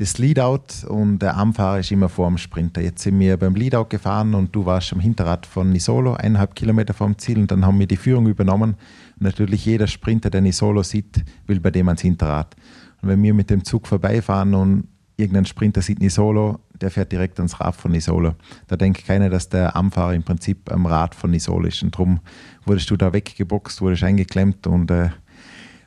das 0.00 0.16
Leadout 0.16 0.86
und 0.88 1.18
der 1.18 1.36
Anfahrer 1.36 1.80
ist 1.80 1.90
immer 1.90 2.08
vor 2.08 2.28
dem 2.28 2.38
Sprinter. 2.38 2.80
Jetzt 2.80 3.02
sind 3.02 3.18
wir 3.18 3.36
beim 3.36 3.54
Leadout 3.54 3.86
gefahren 3.90 4.34
und 4.34 4.54
du 4.56 4.64
warst 4.64 4.92
am 4.94 5.00
Hinterrad 5.00 5.44
von 5.44 5.70
Nisolo, 5.70 6.14
eineinhalb 6.14 6.54
Kilometer 6.54 6.94
vom 6.94 7.18
Ziel 7.18 7.38
und 7.38 7.50
dann 7.50 7.66
haben 7.66 7.78
wir 7.78 7.86
die 7.86 7.98
Führung 7.98 8.26
übernommen. 8.26 8.76
Und 9.16 9.22
natürlich 9.22 9.66
jeder 9.66 9.86
Sprinter, 9.86 10.30
der 10.30 10.40
Nisolo 10.40 10.82
sieht, 10.82 11.22
will 11.46 11.60
bei 11.60 11.70
dem 11.70 11.88
ans 11.88 12.00
Hinterrad. 12.00 12.56
Und 13.02 13.10
wenn 13.10 13.22
wir 13.22 13.34
mit 13.34 13.50
dem 13.50 13.62
Zug 13.62 13.86
vorbeifahren 13.86 14.54
und 14.54 14.84
irgendein 15.20 15.44
Sprinter 15.44 15.82
sieht 15.82 16.00
Nisolo, 16.00 16.60
der 16.80 16.90
fährt 16.90 17.12
direkt 17.12 17.38
ans 17.38 17.60
Rad 17.60 17.76
von 17.76 17.92
Nisolo. 17.92 18.34
Da 18.66 18.76
denkt 18.76 19.06
keiner, 19.06 19.30
dass 19.30 19.48
der 19.48 19.76
Anfahrer 19.76 20.14
im 20.14 20.22
Prinzip 20.22 20.72
am 20.72 20.86
Rad 20.86 21.14
von 21.14 21.30
Nisolo 21.30 21.68
ist. 21.68 21.82
Und 21.82 21.94
darum 21.94 22.20
wurdest 22.64 22.90
du 22.90 22.96
da 22.96 23.12
weggeboxt, 23.12 23.80
wurdest 23.80 24.02
eingeklemmt 24.02 24.66
und 24.66 24.90
äh, 24.90 25.10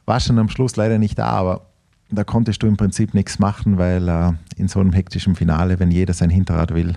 warst 0.05 0.29
dann 0.29 0.39
am 0.39 0.49
Schluss 0.49 0.75
leider 0.75 0.99
nicht 0.99 1.17
da, 1.17 1.27
aber 1.27 1.67
da 2.09 2.23
konntest 2.23 2.61
du 2.61 2.67
im 2.67 2.77
Prinzip 2.77 3.13
nichts 3.13 3.39
machen, 3.39 3.77
weil 3.77 4.07
äh, 4.07 4.31
in 4.55 4.67
so 4.67 4.79
einem 4.79 4.93
hektischen 4.93 5.35
Finale, 5.35 5.79
wenn 5.79 5.91
jeder 5.91 6.13
sein 6.13 6.29
Hinterrad 6.29 6.73
will, 6.73 6.95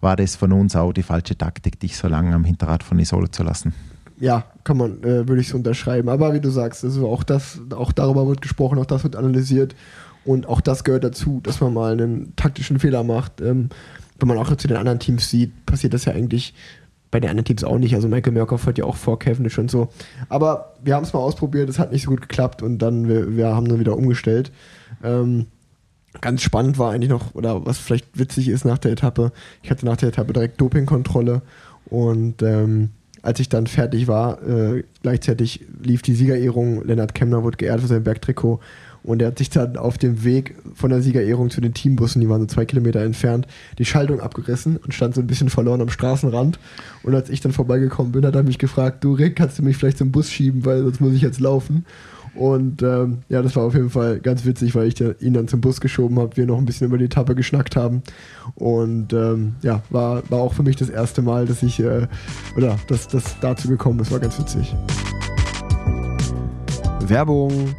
war 0.00 0.16
das 0.16 0.36
von 0.36 0.52
uns 0.52 0.76
auch 0.76 0.92
die 0.92 1.02
falsche 1.02 1.36
Taktik, 1.36 1.80
dich 1.80 1.96
so 1.96 2.08
lange 2.08 2.34
am 2.34 2.44
Hinterrad 2.44 2.82
von 2.82 2.96
Nisolo 2.96 3.28
zu 3.28 3.42
lassen. 3.42 3.74
Ja, 4.20 4.44
kann 4.62 4.76
man, 4.76 5.02
äh, 5.02 5.26
würde 5.28 5.40
ich 5.40 5.48
so 5.48 5.56
unterschreiben. 5.56 6.08
Aber 6.08 6.32
wie 6.32 6.40
du 6.40 6.50
sagst, 6.50 6.84
also 6.84 7.08
auch 7.08 7.24
das, 7.24 7.60
auch 7.74 7.92
darüber 7.92 8.26
wird 8.26 8.40
gesprochen, 8.42 8.78
auch 8.78 8.86
das 8.86 9.02
wird 9.02 9.16
analysiert 9.16 9.74
und 10.24 10.46
auch 10.46 10.60
das 10.60 10.84
gehört 10.84 11.04
dazu, 11.04 11.40
dass 11.42 11.60
man 11.60 11.74
mal 11.74 11.92
einen 11.92 12.34
taktischen 12.36 12.78
Fehler 12.78 13.02
macht. 13.02 13.40
Ähm, 13.40 13.68
wenn 14.18 14.28
man 14.28 14.38
auch 14.38 14.54
zu 14.56 14.68
den 14.68 14.76
anderen 14.76 15.00
Teams 15.00 15.28
sieht, 15.28 15.66
passiert 15.66 15.92
das 15.92 16.04
ja 16.04 16.12
eigentlich 16.12 16.54
bei 17.10 17.20
den 17.20 17.30
anderen 17.30 17.44
Teams 17.44 17.64
auch 17.64 17.78
nicht. 17.78 17.94
Also 17.94 18.08
Michael 18.08 18.32
Murkoff 18.32 18.66
hat 18.66 18.78
ja 18.78 18.84
auch 18.84 18.96
vor 18.96 19.18
Cavendish 19.18 19.58
und 19.58 19.70
so. 19.70 19.88
Aber 20.28 20.74
wir 20.82 20.94
haben 20.94 21.04
es 21.04 21.12
mal 21.12 21.20
ausprobiert, 21.20 21.68
es 21.68 21.78
hat 21.78 21.92
nicht 21.92 22.02
so 22.02 22.10
gut 22.10 22.22
geklappt 22.22 22.62
und 22.62 22.78
dann 22.78 23.08
wir, 23.08 23.36
wir 23.36 23.54
haben 23.54 23.68
dann 23.68 23.78
wieder 23.78 23.96
umgestellt. 23.96 24.50
Ähm, 25.02 25.46
ganz 26.20 26.42
spannend 26.42 26.78
war 26.78 26.92
eigentlich 26.92 27.10
noch, 27.10 27.34
oder 27.34 27.66
was 27.66 27.78
vielleicht 27.78 28.18
witzig 28.18 28.48
ist 28.48 28.64
nach 28.64 28.78
der 28.78 28.92
Etappe, 28.92 29.32
ich 29.62 29.70
hatte 29.70 29.86
nach 29.86 29.96
der 29.96 30.08
Etappe 30.08 30.32
direkt 30.32 30.60
Dopingkontrolle 30.60 31.42
und 31.86 32.42
ähm, 32.42 32.90
als 33.22 33.40
ich 33.40 33.48
dann 33.48 33.66
fertig 33.66 34.06
war, 34.06 34.42
äh, 34.46 34.84
gleichzeitig 35.02 35.64
lief 35.82 36.02
die 36.02 36.14
Siegerehrung, 36.14 36.84
Lennart 36.84 37.14
Kemner 37.14 37.42
wurde 37.42 37.56
geehrt 37.56 37.80
für 37.80 37.86
sein 37.86 38.04
Bergtrikot 38.04 38.60
und 39.04 39.20
er 39.20 39.28
hat 39.28 39.38
sich 39.38 39.50
dann 39.50 39.76
auf 39.76 39.98
dem 39.98 40.24
Weg 40.24 40.56
von 40.74 40.90
der 40.90 41.02
Siegerehrung 41.02 41.50
zu 41.50 41.60
den 41.60 41.74
Teambussen, 41.74 42.22
die 42.22 42.28
waren 42.28 42.40
so 42.40 42.46
zwei 42.46 42.64
Kilometer 42.64 43.00
entfernt, 43.00 43.46
die 43.78 43.84
Schaltung 43.84 44.20
abgerissen 44.20 44.78
und 44.78 44.94
stand 44.94 45.14
so 45.14 45.20
ein 45.20 45.26
bisschen 45.26 45.50
verloren 45.50 45.82
am 45.82 45.90
Straßenrand. 45.90 46.58
Und 47.02 47.14
als 47.14 47.28
ich 47.28 47.42
dann 47.42 47.52
vorbeigekommen 47.52 48.12
bin, 48.12 48.24
hat 48.24 48.34
er 48.34 48.42
mich 48.42 48.58
gefragt, 48.58 49.04
du 49.04 49.12
Rick, 49.12 49.36
kannst 49.36 49.58
du 49.58 49.62
mich 49.62 49.76
vielleicht 49.76 49.98
zum 49.98 50.10
Bus 50.10 50.30
schieben, 50.30 50.64
weil 50.64 50.82
sonst 50.82 51.02
muss 51.02 51.12
ich 51.12 51.20
jetzt 51.20 51.38
laufen. 51.38 51.84
Und 52.34 52.82
ähm, 52.82 53.18
ja, 53.28 53.42
das 53.42 53.54
war 53.54 53.64
auf 53.64 53.74
jeden 53.74 53.90
Fall 53.90 54.20
ganz 54.20 54.44
witzig, 54.44 54.74
weil 54.74 54.88
ich 54.88 55.00
ihn 55.00 55.34
dann 55.34 55.48
zum 55.48 55.60
Bus 55.60 55.80
geschoben 55.80 56.18
habe, 56.18 56.36
wir 56.36 56.46
noch 56.46 56.58
ein 56.58 56.64
bisschen 56.64 56.86
über 56.88 56.98
die 56.98 57.04
Etappe 57.04 57.34
geschnackt 57.34 57.76
haben. 57.76 58.02
Und 58.54 59.12
ähm, 59.12 59.54
ja, 59.62 59.82
war, 59.90 60.22
war 60.30 60.40
auch 60.40 60.54
für 60.54 60.62
mich 60.62 60.76
das 60.76 60.88
erste 60.88 61.22
Mal, 61.22 61.46
dass 61.46 61.62
ich, 61.62 61.78
äh, 61.78 62.08
oder 62.56 62.76
dass 62.88 63.06
das 63.06 63.38
dazu 63.40 63.68
gekommen 63.68 64.00
ist, 64.00 64.10
war 64.10 64.18
ganz 64.18 64.38
witzig. 64.38 64.74
Werbung. 67.06 67.74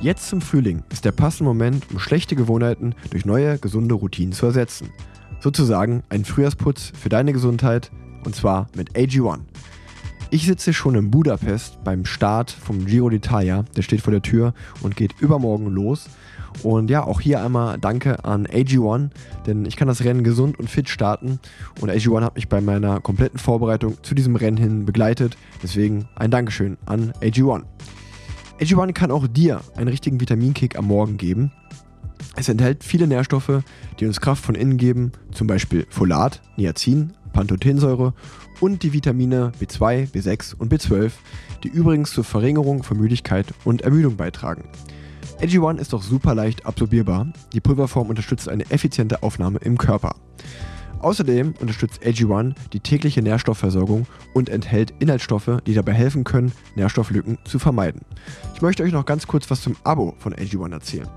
Jetzt 0.00 0.28
zum 0.28 0.42
Frühling 0.42 0.82
ist 0.90 1.06
der 1.06 1.12
passende 1.12 1.44
Moment, 1.44 1.90
um 1.90 1.98
schlechte 1.98 2.36
Gewohnheiten 2.36 2.94
durch 3.10 3.24
neue, 3.24 3.58
gesunde 3.58 3.94
Routinen 3.94 4.32
zu 4.32 4.46
ersetzen. 4.46 4.90
Sozusagen 5.40 6.02
ein 6.10 6.24
Frühjahrsputz 6.24 6.92
für 6.94 7.08
deine 7.08 7.32
Gesundheit 7.32 7.90
und 8.24 8.34
zwar 8.34 8.66
mit 8.76 8.92
AG1. 8.92 9.40
Ich 10.30 10.44
sitze 10.44 10.74
schon 10.74 10.96
in 10.96 11.10
Budapest 11.10 11.82
beim 11.82 12.04
Start 12.04 12.50
vom 12.50 12.84
Giro 12.84 13.06
d'Italia. 13.06 13.64
Der 13.74 13.82
steht 13.82 14.02
vor 14.02 14.10
der 14.10 14.22
Tür 14.22 14.52
und 14.82 14.96
geht 14.96 15.20
übermorgen 15.20 15.68
los. 15.68 16.08
Und 16.62 16.90
ja, 16.90 17.04
auch 17.04 17.20
hier 17.20 17.42
einmal 17.42 17.78
Danke 17.78 18.24
an 18.24 18.46
AG1, 18.46 19.10
denn 19.46 19.64
ich 19.66 19.76
kann 19.76 19.88
das 19.88 20.04
Rennen 20.04 20.24
gesund 20.24 20.58
und 20.58 20.68
fit 20.68 20.88
starten. 20.88 21.38
Und 21.80 21.90
AG1 21.90 22.22
hat 22.22 22.34
mich 22.34 22.48
bei 22.48 22.60
meiner 22.60 23.00
kompletten 23.00 23.38
Vorbereitung 23.38 23.96
zu 24.02 24.14
diesem 24.14 24.36
Rennen 24.36 24.56
hin 24.56 24.84
begleitet. 24.84 25.36
Deswegen 25.62 26.06
ein 26.16 26.30
Dankeschön 26.30 26.76
an 26.86 27.12
AG1. 27.22 27.62
AG1 28.60 28.92
kann 28.92 29.10
auch 29.10 29.26
dir 29.26 29.60
einen 29.76 29.88
richtigen 29.88 30.18
Vitaminkick 30.18 30.78
am 30.78 30.86
Morgen 30.86 31.18
geben. 31.18 31.52
Es 32.36 32.48
enthält 32.48 32.84
viele 32.84 33.06
Nährstoffe, 33.06 33.62
die 34.00 34.06
uns 34.06 34.20
Kraft 34.20 34.44
von 34.44 34.54
innen 34.54 34.78
geben, 34.78 35.12
zum 35.30 35.46
Beispiel 35.46 35.86
Folat, 35.90 36.40
Niacin, 36.56 37.12
Pantothensäure 37.34 38.14
und 38.60 38.82
die 38.82 38.94
Vitamine 38.94 39.52
B2, 39.60 40.10
B6 40.10 40.54
und 40.54 40.72
B12, 40.72 41.12
die 41.64 41.68
übrigens 41.68 42.12
zur 42.12 42.24
Verringerung 42.24 42.82
von 42.82 42.98
Müdigkeit 42.98 43.46
und 43.64 43.82
Ermüdung 43.82 44.16
beitragen. 44.16 44.70
AG1 45.40 45.78
ist 45.78 45.92
auch 45.92 46.02
super 46.02 46.34
leicht 46.34 46.64
absorbierbar. 46.64 47.26
Die 47.52 47.60
Pulverform 47.60 48.08
unterstützt 48.08 48.48
eine 48.48 48.70
effiziente 48.70 49.22
Aufnahme 49.22 49.58
im 49.58 49.76
Körper. 49.76 50.16
Außerdem 51.00 51.54
unterstützt 51.60 52.02
AG1 52.02 52.54
die 52.72 52.80
tägliche 52.80 53.22
Nährstoffversorgung 53.22 54.06
und 54.34 54.48
enthält 54.48 54.94
Inhaltsstoffe, 54.98 55.58
die 55.66 55.74
dabei 55.74 55.92
helfen 55.92 56.24
können, 56.24 56.52
Nährstofflücken 56.74 57.38
zu 57.44 57.58
vermeiden. 57.58 58.02
Ich 58.54 58.62
möchte 58.62 58.82
euch 58.82 58.92
noch 58.92 59.06
ganz 59.06 59.26
kurz 59.26 59.50
was 59.50 59.60
zum 59.60 59.76
Abo 59.84 60.14
von 60.18 60.34
AG1 60.34 60.72
erzählen. 60.72 61.08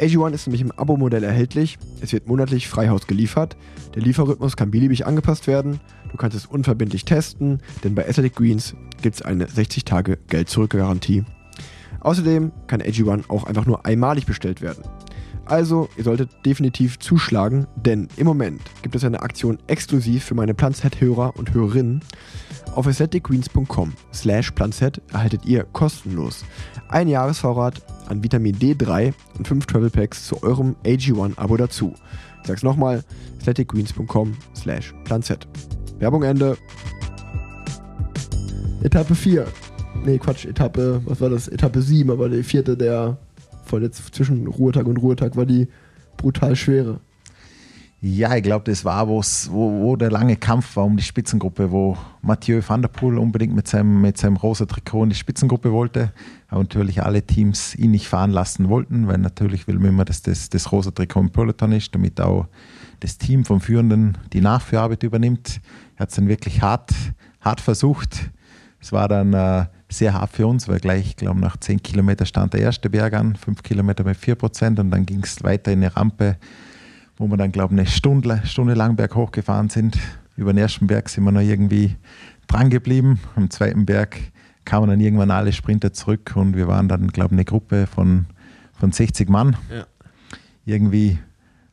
AG1 0.00 0.32
ist 0.32 0.46
nämlich 0.46 0.62
im 0.62 0.72
Abo-Modell 0.72 1.22
erhältlich. 1.22 1.78
Es 2.00 2.12
wird 2.12 2.26
monatlich 2.26 2.66
frei 2.66 2.88
Haus 2.88 3.06
geliefert. 3.06 3.56
Der 3.94 4.02
Lieferrhythmus 4.02 4.56
kann 4.56 4.70
beliebig 4.70 5.06
angepasst 5.06 5.46
werden. 5.46 5.78
Du 6.10 6.16
kannst 6.16 6.36
es 6.36 6.46
unverbindlich 6.46 7.04
testen, 7.04 7.60
denn 7.84 7.94
bei 7.94 8.08
Athletic 8.08 8.34
Greens 8.34 8.74
gibt 9.02 9.16
es 9.16 9.22
eine 9.22 9.46
60 9.46 9.84
Tage 9.84 10.18
Geld-Zurück-Garantie. 10.28 11.24
Außerdem 12.00 12.50
kann 12.66 12.82
AG1 12.82 13.28
auch 13.28 13.44
einfach 13.44 13.66
nur 13.66 13.86
einmalig 13.86 14.26
bestellt 14.26 14.60
werden. 14.60 14.82
Also, 15.44 15.88
ihr 15.96 16.04
solltet 16.04 16.30
definitiv 16.46 16.98
zuschlagen, 16.98 17.66
denn 17.76 18.08
im 18.16 18.26
Moment 18.26 18.62
gibt 18.82 18.94
es 18.94 19.04
eine 19.04 19.20
Aktion 19.22 19.58
exklusiv 19.66 20.24
für 20.24 20.34
meine 20.34 20.54
Planset-Hörer 20.54 21.36
und 21.36 21.52
Hörerinnen. 21.52 22.00
Auf 22.74 22.86
aestheticgreens.com 22.86 23.92
slash 24.14 24.50
planset 24.52 25.02
erhaltet 25.12 25.44
ihr 25.44 25.64
kostenlos 25.64 26.44
ein 26.88 27.08
Jahresvorrat 27.08 27.82
an 28.08 28.22
Vitamin 28.22 28.56
D3 28.56 29.12
und 29.36 29.48
5 29.48 29.66
Travel 29.66 29.90
Packs 29.90 30.26
zu 30.26 30.42
eurem 30.42 30.76
AG1-Abo 30.84 31.56
dazu. 31.56 31.94
Ich 32.42 32.48
sag's 32.48 32.62
nochmal, 32.62 33.02
aestheticgreens.com 33.38 34.34
slash 34.54 34.94
planset. 35.04 35.46
Werbung 35.98 36.22
Ende. 36.22 36.56
Etappe 38.82 39.14
4. 39.14 39.46
Nee, 40.04 40.18
Quatsch, 40.18 40.46
Etappe, 40.46 41.00
was 41.04 41.20
war 41.20 41.30
das? 41.30 41.48
Etappe 41.48 41.80
7, 41.80 42.10
aber 42.10 42.28
die 42.28 42.42
vierte 42.42 42.76
der 42.76 43.18
von 43.64 43.82
jetzt 43.82 44.14
zwischen 44.14 44.46
Ruhetag 44.46 44.86
und 44.86 44.98
Ruhetag 44.98 45.36
war 45.36 45.46
die 45.46 45.68
brutal 46.16 46.56
schwere. 46.56 47.00
Ja, 48.04 48.34
ich 48.34 48.42
glaube, 48.42 48.64
das 48.68 48.84
war, 48.84 49.06
wo, 49.06 49.22
wo 49.52 49.94
der 49.94 50.10
lange 50.10 50.34
Kampf 50.34 50.74
war 50.74 50.84
um 50.84 50.96
die 50.96 51.04
Spitzengruppe, 51.04 51.70
wo 51.70 51.96
Mathieu 52.20 52.60
van 52.66 52.82
der 52.82 52.88
Poel 52.88 53.16
unbedingt 53.16 53.54
mit 53.54 53.68
seinem, 53.68 54.00
mit 54.00 54.18
seinem 54.18 54.34
rosa 54.34 54.66
Trikot 54.66 55.04
in 55.04 55.10
die 55.10 55.14
Spitzengruppe 55.14 55.70
wollte. 55.70 56.12
Aber 56.48 56.62
natürlich 56.62 57.04
alle 57.04 57.22
Teams 57.22 57.76
ihn 57.76 57.92
nicht 57.92 58.08
fahren 58.08 58.32
lassen 58.32 58.68
wollten, 58.68 59.06
weil 59.06 59.18
natürlich 59.18 59.68
will 59.68 59.78
man 59.78 59.90
immer, 59.90 60.04
dass 60.04 60.20
das, 60.20 60.48
das 60.48 60.72
rosa 60.72 60.90
Trikot 60.90 61.20
im 61.20 61.30
Peloton 61.30 61.70
ist, 61.70 61.94
damit 61.94 62.20
auch 62.20 62.48
das 62.98 63.18
Team 63.18 63.44
vom 63.44 63.60
Führenden 63.60 64.18
die 64.32 64.40
Nachführarbeit 64.40 65.04
übernimmt. 65.04 65.60
Er 65.94 66.00
hat 66.00 66.08
es 66.08 66.16
dann 66.16 66.26
wirklich 66.26 66.60
hart, 66.60 66.90
hart 67.40 67.60
versucht. 67.60 68.32
Es 68.80 68.90
war 68.90 69.06
dann 69.06 69.32
äh, 69.32 69.66
sehr 69.92 70.14
hart 70.14 70.32
für 70.32 70.46
uns, 70.46 70.68
weil 70.68 70.80
gleich, 70.80 71.06
ich 71.08 71.16
glaube, 71.16 71.40
nach 71.40 71.56
10 71.56 71.82
Kilometern 71.82 72.26
stand 72.26 72.54
der 72.54 72.60
erste 72.60 72.90
Berg 72.90 73.14
an, 73.14 73.36
5 73.36 73.62
Kilometer 73.62 74.04
mit 74.04 74.16
4 74.16 74.34
Prozent 74.34 74.78
und 74.78 74.90
dann 74.90 75.06
ging 75.06 75.22
es 75.22 75.42
weiter 75.42 75.72
in 75.72 75.80
eine 75.80 75.94
Rampe, 75.96 76.36
wo 77.16 77.26
wir 77.26 77.36
dann, 77.36 77.52
glaube 77.52 77.74
ich, 77.74 77.80
eine 77.80 77.88
Stunde, 77.88 78.40
Stunde 78.44 78.74
lang 78.74 78.96
berghoch 78.96 79.30
gefahren 79.30 79.68
sind. 79.68 79.98
Über 80.36 80.52
den 80.52 80.58
ersten 80.58 80.86
Berg 80.86 81.08
sind 81.08 81.24
wir 81.24 81.32
noch 81.32 81.40
irgendwie 81.40 81.96
dran 82.46 82.70
geblieben. 82.70 83.20
Am 83.36 83.50
zweiten 83.50 83.86
Berg 83.86 84.18
kamen 84.64 84.88
dann 84.88 85.00
irgendwann 85.00 85.30
alle 85.30 85.52
Sprinter 85.52 85.92
zurück 85.92 86.32
und 86.34 86.56
wir 86.56 86.68
waren 86.68 86.88
dann, 86.88 87.08
glaube 87.08 87.34
ich, 87.34 87.38
eine 87.38 87.44
Gruppe 87.44 87.86
von, 87.86 88.26
von 88.72 88.92
60 88.92 89.28
Mann. 89.28 89.56
Ja. 89.70 89.86
Irgendwie 90.64 91.18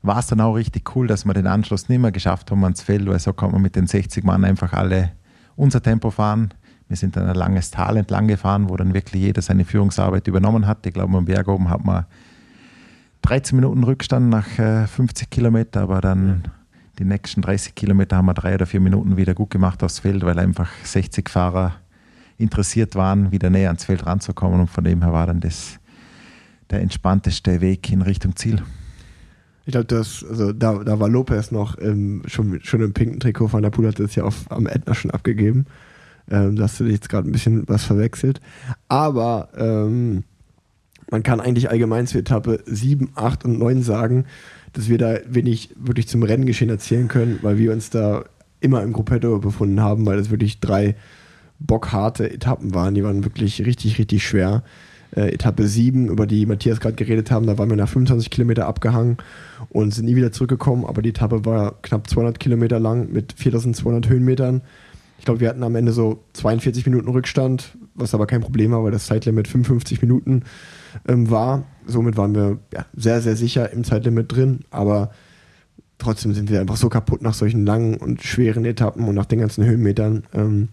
war 0.01 0.19
es 0.19 0.27
dann 0.27 0.41
auch 0.41 0.53
richtig 0.53 0.95
cool, 0.95 1.07
dass 1.07 1.25
wir 1.25 1.33
den 1.33 1.47
Anschluss 1.47 1.89
nicht 1.89 1.99
mehr 1.99 2.11
geschafft 2.11 2.51
haben 2.51 2.63
ans 2.63 2.81
Feld, 2.81 3.05
weil 3.07 3.19
so 3.19 3.33
kann 3.33 3.51
man 3.51 3.61
mit 3.61 3.75
den 3.75 3.87
60 3.87 4.23
Mann 4.23 4.43
einfach 4.43 4.73
alle 4.73 5.11
unser 5.55 5.81
Tempo 5.81 6.09
fahren. 6.09 6.53
Wir 6.89 6.97
sind 6.97 7.15
dann 7.15 7.29
ein 7.29 7.35
langes 7.35 7.69
Tal 7.71 7.97
entlang 7.97 8.27
gefahren, 8.27 8.67
wo 8.67 8.75
dann 8.75 8.95
wirklich 8.95 9.21
jeder 9.21 9.41
seine 9.41 9.63
Führungsarbeit 9.63 10.27
übernommen 10.27 10.65
hat. 10.65 10.85
Ich 10.87 10.93
glaube, 10.93 11.15
am 11.15 11.25
Berg 11.25 11.47
oben 11.47 11.69
hat 11.69 11.85
man 11.85 12.05
13 13.21 13.55
Minuten 13.55 13.83
Rückstand 13.83 14.29
nach 14.29 14.47
50 14.47 14.97
äh, 14.99 15.29
Kilometern, 15.29 15.83
aber 15.83 16.01
dann 16.01 16.43
die 16.97 17.05
nächsten 17.05 17.41
30 17.41 17.75
Kilometer 17.75 18.17
haben 18.17 18.25
wir 18.25 18.33
drei 18.33 18.55
oder 18.55 18.65
vier 18.65 18.79
Minuten 18.79 19.17
wieder 19.17 19.35
gut 19.35 19.51
gemacht 19.51 19.83
aufs 19.83 19.99
Feld, 19.99 20.25
weil 20.25 20.39
einfach 20.39 20.69
60 20.83 21.29
Fahrer 21.29 21.75
interessiert 22.37 22.95
waren, 22.95 23.31
wieder 23.31 23.49
näher 23.49 23.69
ans 23.69 23.85
Feld 23.85 24.05
ranzukommen. 24.05 24.59
Und 24.59 24.69
von 24.69 24.83
dem 24.83 25.03
her 25.03 25.13
war 25.13 25.27
dann 25.27 25.39
das 25.39 25.79
der 26.71 26.81
entspannteste 26.81 27.61
Weg 27.61 27.91
in 27.91 28.01
Richtung 28.01 28.35
Ziel. 28.35 28.61
Ich 29.65 29.71
glaube, 29.71 29.95
also 29.95 30.53
da, 30.53 30.83
da 30.83 30.99
war 30.99 31.09
Lopez 31.09 31.51
noch 31.51 31.77
ähm, 31.79 32.23
schon, 32.25 32.59
schon 32.63 32.81
im 32.81 32.93
pinken 32.93 33.19
Trikot 33.19 33.49
von 33.49 33.61
der 33.61 33.69
Pool, 33.69 33.87
hat 33.87 33.99
das 33.99 34.15
ja 34.15 34.23
auf, 34.23 34.51
am 34.51 34.65
Ätna 34.65 34.95
schon 34.95 35.11
abgegeben. 35.11 35.67
Ähm, 36.29 36.55
da 36.55 36.63
hast 36.63 36.79
du 36.79 36.85
jetzt 36.85 37.09
gerade 37.09 37.29
ein 37.29 37.31
bisschen 37.31 37.67
was 37.67 37.83
verwechselt. 37.83 38.39
Aber 38.87 39.49
ähm, 39.57 40.23
man 41.11 41.23
kann 41.23 41.39
eigentlich 41.39 41.69
allgemein 41.69 42.07
zur 42.07 42.21
Etappe 42.21 42.63
7, 42.65 43.11
8 43.15 43.45
und 43.45 43.59
9 43.59 43.81
sagen, 43.81 44.25
dass 44.73 44.89
wir 44.89 44.97
da 44.97 45.17
wenig 45.27 45.73
wirklich 45.75 46.07
zum 46.07 46.23
Renngeschehen 46.23 46.69
erzählen 46.69 47.07
können, 47.07 47.39
weil 47.41 47.57
wir 47.57 47.71
uns 47.71 47.89
da 47.89 48.25
immer 48.59 48.83
im 48.83 48.93
Gruppetto 48.93 49.39
befunden 49.39 49.81
haben, 49.81 50.05
weil 50.05 50.19
es 50.19 50.29
wirklich 50.29 50.59
drei 50.59 50.95
bockharte 51.59 52.31
Etappen 52.31 52.73
waren. 52.73 52.93
Die 52.93 53.03
waren 53.03 53.23
wirklich 53.23 53.65
richtig, 53.65 53.97
richtig 53.97 54.25
schwer. 54.25 54.63
Äh, 55.15 55.33
Etappe 55.33 55.67
7, 55.67 56.09
über 56.09 56.27
die 56.27 56.45
Matthias 56.45 56.79
gerade 56.79 56.95
geredet 56.95 57.31
haben, 57.31 57.47
da 57.47 57.57
waren 57.57 57.69
wir 57.69 57.77
nach 57.77 57.89
25 57.89 58.29
Kilometer 58.29 58.67
abgehangen 58.67 59.17
und 59.69 59.93
sind 59.93 60.05
nie 60.05 60.15
wieder 60.15 60.31
zurückgekommen, 60.31 60.85
aber 60.85 61.01
die 61.01 61.09
Etappe 61.09 61.45
war 61.45 61.81
knapp 61.81 62.07
200 62.07 62.39
Kilometer 62.39 62.79
lang 62.79 63.11
mit 63.11 63.33
4200 63.33 64.07
Höhenmetern. 64.07 64.61
Ich 65.19 65.25
glaube, 65.25 65.41
wir 65.41 65.49
hatten 65.49 65.63
am 65.63 65.75
Ende 65.75 65.91
so 65.91 66.23
42 66.33 66.85
Minuten 66.85 67.09
Rückstand, 67.09 67.77
was 67.93 68.13
aber 68.13 68.25
kein 68.25 68.41
Problem 68.41 68.71
war, 68.71 68.83
weil 68.83 68.91
das 68.91 69.05
Zeitlimit 69.05 69.49
55 69.49 70.01
Minuten 70.01 70.43
ähm, 71.07 71.29
war. 71.29 71.65
Somit 71.85 72.15
waren 72.17 72.33
wir 72.33 72.57
ja, 72.73 72.85
sehr, 72.95 73.21
sehr 73.21 73.35
sicher 73.35 73.71
im 73.71 73.83
Zeitlimit 73.83 74.31
drin, 74.31 74.61
aber 74.71 75.11
trotzdem 75.97 76.33
sind 76.33 76.49
wir 76.49 76.61
einfach 76.61 76.77
so 76.77 76.87
kaputt 76.87 77.21
nach 77.21 77.33
solchen 77.33 77.65
langen 77.65 77.97
und 77.97 78.23
schweren 78.23 78.63
Etappen 78.63 79.07
und 79.07 79.15
nach 79.15 79.25
den 79.25 79.39
ganzen 79.39 79.65
Höhenmetern. 79.65 80.23
Ähm, 80.33 80.69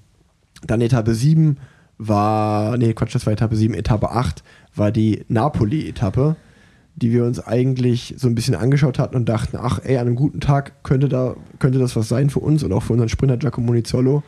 dann 0.64 0.80
Etappe 0.80 1.14
7 1.14 1.58
war, 1.98 2.76
nee, 2.78 2.94
Quatsch, 2.94 3.14
das 3.14 3.26
war 3.26 3.32
Etappe 3.32 3.56
7, 3.56 3.74
Etappe 3.74 4.10
8 4.10 4.44
war 4.76 4.92
die 4.92 5.24
Napoli-Etappe 5.28 6.36
die 6.96 7.12
wir 7.12 7.24
uns 7.24 7.40
eigentlich 7.40 8.14
so 8.16 8.26
ein 8.26 8.34
bisschen 8.34 8.54
angeschaut 8.54 8.98
hatten 8.98 9.16
und 9.16 9.28
dachten, 9.28 9.58
ach 9.60 9.80
ey, 9.84 9.98
an 9.98 10.06
einem 10.06 10.16
guten 10.16 10.40
Tag 10.40 10.82
könnte, 10.82 11.08
da, 11.08 11.36
könnte 11.58 11.78
das 11.78 11.94
was 11.94 12.08
sein 12.08 12.30
für 12.30 12.40
uns 12.40 12.62
und 12.62 12.72
auch 12.72 12.82
für 12.82 12.94
unseren 12.94 13.10
Sprinter 13.10 13.36
Giacomo 13.36 13.72
Nizzolo. 13.72 14.22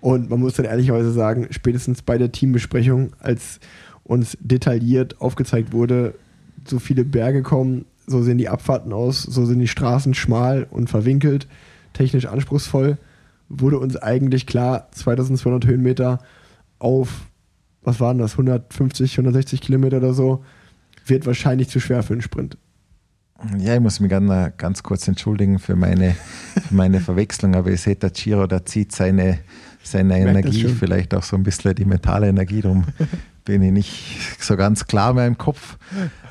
Und 0.00 0.30
man 0.30 0.40
muss 0.40 0.54
dann 0.54 0.64
ehrlicherweise 0.64 1.12
sagen, 1.12 1.48
spätestens 1.50 2.00
bei 2.00 2.16
der 2.16 2.32
Teambesprechung, 2.32 3.12
als 3.18 3.60
uns 4.02 4.38
detailliert 4.40 5.20
aufgezeigt 5.20 5.74
wurde, 5.74 6.14
so 6.66 6.78
viele 6.78 7.04
Berge 7.04 7.42
kommen, 7.42 7.84
so 8.06 8.22
sehen 8.22 8.38
die 8.38 8.48
Abfahrten 8.48 8.94
aus, 8.94 9.22
so 9.22 9.44
sind 9.44 9.58
die 9.58 9.68
Straßen 9.68 10.14
schmal 10.14 10.66
und 10.70 10.88
verwinkelt, 10.88 11.46
technisch 11.92 12.26
anspruchsvoll, 12.26 12.96
wurde 13.50 13.78
uns 13.78 13.96
eigentlich 13.96 14.46
klar, 14.46 14.88
2200 14.92 15.66
Höhenmeter 15.66 16.20
auf, 16.78 17.26
was 17.82 18.00
waren 18.00 18.18
das, 18.18 18.32
150, 18.32 19.18
160 19.18 19.60
Kilometer 19.60 19.98
oder 19.98 20.14
so, 20.14 20.42
wird 21.10 21.26
wahrscheinlich 21.26 21.68
zu 21.68 21.80
schwer 21.80 22.02
für 22.02 22.14
einen 22.14 22.22
Sprint. 22.22 22.56
Ja, 23.58 23.74
ich 23.74 23.80
muss 23.80 24.00
mich 24.00 24.10
ganz, 24.10 24.56
ganz 24.58 24.82
kurz 24.82 25.08
entschuldigen 25.08 25.58
für 25.58 25.74
meine, 25.74 26.14
für 26.68 26.74
meine 26.74 27.00
Verwechslung, 27.00 27.54
aber 27.54 27.70
ihr 27.70 27.78
seht, 27.78 28.02
der 28.02 28.10
Giro, 28.10 28.46
der 28.46 28.66
zieht 28.66 28.92
seine, 28.92 29.38
seine 29.82 30.18
Energie, 30.18 30.68
vielleicht 30.68 31.14
auch 31.14 31.22
so 31.22 31.36
ein 31.36 31.42
bisschen 31.42 31.74
die 31.74 31.86
mentale 31.86 32.28
Energie, 32.28 32.60
darum 32.60 32.84
bin 33.44 33.62
ich 33.62 33.72
nicht 33.72 34.42
so 34.42 34.56
ganz 34.56 34.86
klar 34.86 35.14
mehr 35.14 35.26
im 35.26 35.38
Kopf. 35.38 35.78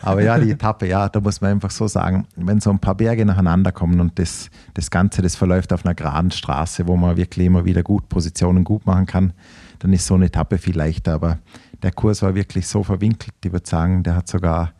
Aber 0.04 0.22
ja, 0.22 0.38
die 0.38 0.52
Etappe, 0.52 0.88
ja, 0.88 1.10
da 1.10 1.20
muss 1.20 1.42
man 1.42 1.52
einfach 1.52 1.72
so 1.72 1.88
sagen, 1.88 2.28
wenn 2.36 2.60
so 2.60 2.70
ein 2.70 2.80
paar 2.80 2.96
Berge 2.96 3.26
nacheinander 3.26 3.72
kommen 3.72 4.00
und 4.00 4.20
das, 4.20 4.52
das 4.76 4.92
Ganze, 4.92 5.24
das 5.24 5.36
verläuft 5.36 5.74
auf 5.74 5.86
einer 5.86 5.96
geraden 5.96 6.30
Straße, 6.30 6.88
wo 6.88 6.96
man 6.96 7.18
wirklich 7.18 7.48
immer 7.48 7.66
wieder 7.66 7.82
gut 7.82 8.08
Positionen 8.08 8.64
gut 8.64 8.86
machen 8.86 9.08
kann, 9.08 9.34
dann 9.80 9.94
ist 9.94 10.06
so 10.06 10.14
eine 10.14 10.26
Etappe 10.26 10.60
viel 10.60 10.78
leichter. 10.78 11.14
Aber 11.14 11.40
der 11.82 11.92
Kurs 11.92 12.22
war 12.22 12.36
wirklich 12.36 12.68
so 12.68 12.84
verwinkelt, 12.84 13.34
ich 13.44 13.52
würde 13.52 13.68
sagen, 13.68 14.04
der 14.04 14.16
hat 14.16 14.28
sogar 14.28 14.74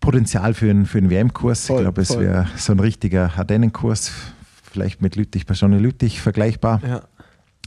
Potenzial 0.00 0.54
für 0.54 0.70
einen, 0.70 0.86
für 0.86 0.98
einen 0.98 1.10
WM-Kurs. 1.10 1.68
Ich 1.68 1.76
glaube, 1.76 2.00
es 2.00 2.18
wäre 2.18 2.46
so 2.56 2.72
ein 2.72 2.80
richtiger 2.80 3.32
Ardennen-Kurs, 3.36 4.12
vielleicht 4.62 5.02
mit 5.02 5.16
Lüttich, 5.16 5.44
Johnny 5.52 5.78
Lüttich 5.78 6.20
vergleichbar. 6.20 6.80
Ja. 6.86 7.02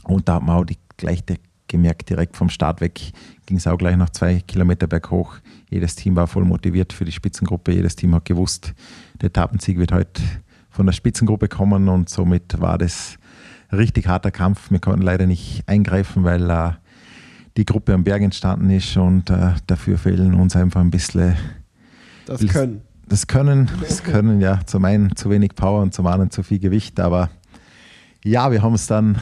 Und 0.02 0.28
da 0.28 0.34
hat 0.34 0.42
man 0.42 0.56
auch 0.56 0.64
die, 0.64 0.78
gleich 0.96 1.22
gemerkt, 1.68 2.10
direkt 2.10 2.36
vom 2.36 2.48
Start 2.48 2.80
weg 2.80 3.12
ging 3.46 3.56
es 3.56 3.66
auch 3.66 3.76
gleich 3.76 3.96
noch 3.96 4.10
zwei 4.10 4.40
Kilometer 4.40 4.86
berghoch. 4.86 5.36
Jedes 5.70 5.96
Team 5.96 6.16
war 6.16 6.26
voll 6.26 6.44
motiviert 6.44 6.92
für 6.92 7.04
die 7.04 7.12
Spitzengruppe. 7.12 7.72
Jedes 7.72 7.96
Team 7.96 8.14
hat 8.14 8.24
gewusst, 8.24 8.74
der 9.20 9.28
Etappensieg 9.28 9.78
wird 9.78 9.92
heute 9.92 10.22
von 10.70 10.86
der 10.86 10.92
Spitzengruppe 10.92 11.48
kommen 11.48 11.88
und 11.88 12.08
somit 12.08 12.60
war 12.60 12.78
das 12.78 13.18
ein 13.68 13.78
richtig 13.78 14.06
harter 14.06 14.30
Kampf. 14.30 14.70
Wir 14.70 14.78
konnten 14.78 15.02
leider 15.02 15.26
nicht 15.26 15.62
eingreifen, 15.66 16.24
weil 16.24 16.50
äh, 16.50 16.72
die 17.56 17.64
Gruppe 17.64 17.94
am 17.94 18.04
Berg 18.04 18.22
entstanden 18.22 18.70
ist 18.70 18.96
und 18.96 19.30
äh, 19.30 19.52
dafür 19.66 19.98
fehlen 19.98 20.34
uns 20.34 20.56
einfach 20.56 20.80
ein 20.80 20.90
bisschen 20.90 21.36
das 22.26 22.44
Können. 22.46 22.82
Das 23.06 23.26
Können, 23.26 23.70
das 23.80 24.02
Können, 24.02 24.40
ja. 24.40 24.60
Zum 24.64 24.84
einen 24.84 25.14
zu 25.14 25.28
wenig 25.30 25.54
Power 25.54 25.82
und 25.82 25.92
zum 25.92 26.06
anderen 26.06 26.30
zu 26.30 26.42
viel 26.42 26.58
Gewicht, 26.58 26.98
aber 27.00 27.30
ja, 28.24 28.50
wir 28.50 28.62
haben 28.62 28.74
es 28.74 28.86
dann. 28.86 29.16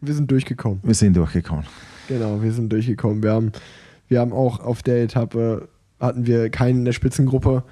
Wir 0.00 0.14
sind 0.14 0.30
durchgekommen. 0.30 0.80
Wir 0.82 0.94
sind 0.94 1.14
durchgekommen. 1.16 1.64
Genau, 2.08 2.42
wir 2.42 2.52
sind 2.52 2.72
durchgekommen. 2.72 3.22
Wir 3.22 3.32
haben, 3.32 3.52
wir 4.08 4.20
haben 4.20 4.32
auch 4.32 4.60
auf 4.60 4.82
der 4.82 5.02
Etappe 5.02 5.68
hatten 6.00 6.26
wir 6.26 6.50
keinen 6.50 6.78
in 6.78 6.84
der 6.84 6.92
Spitzengruppe, 6.92 7.62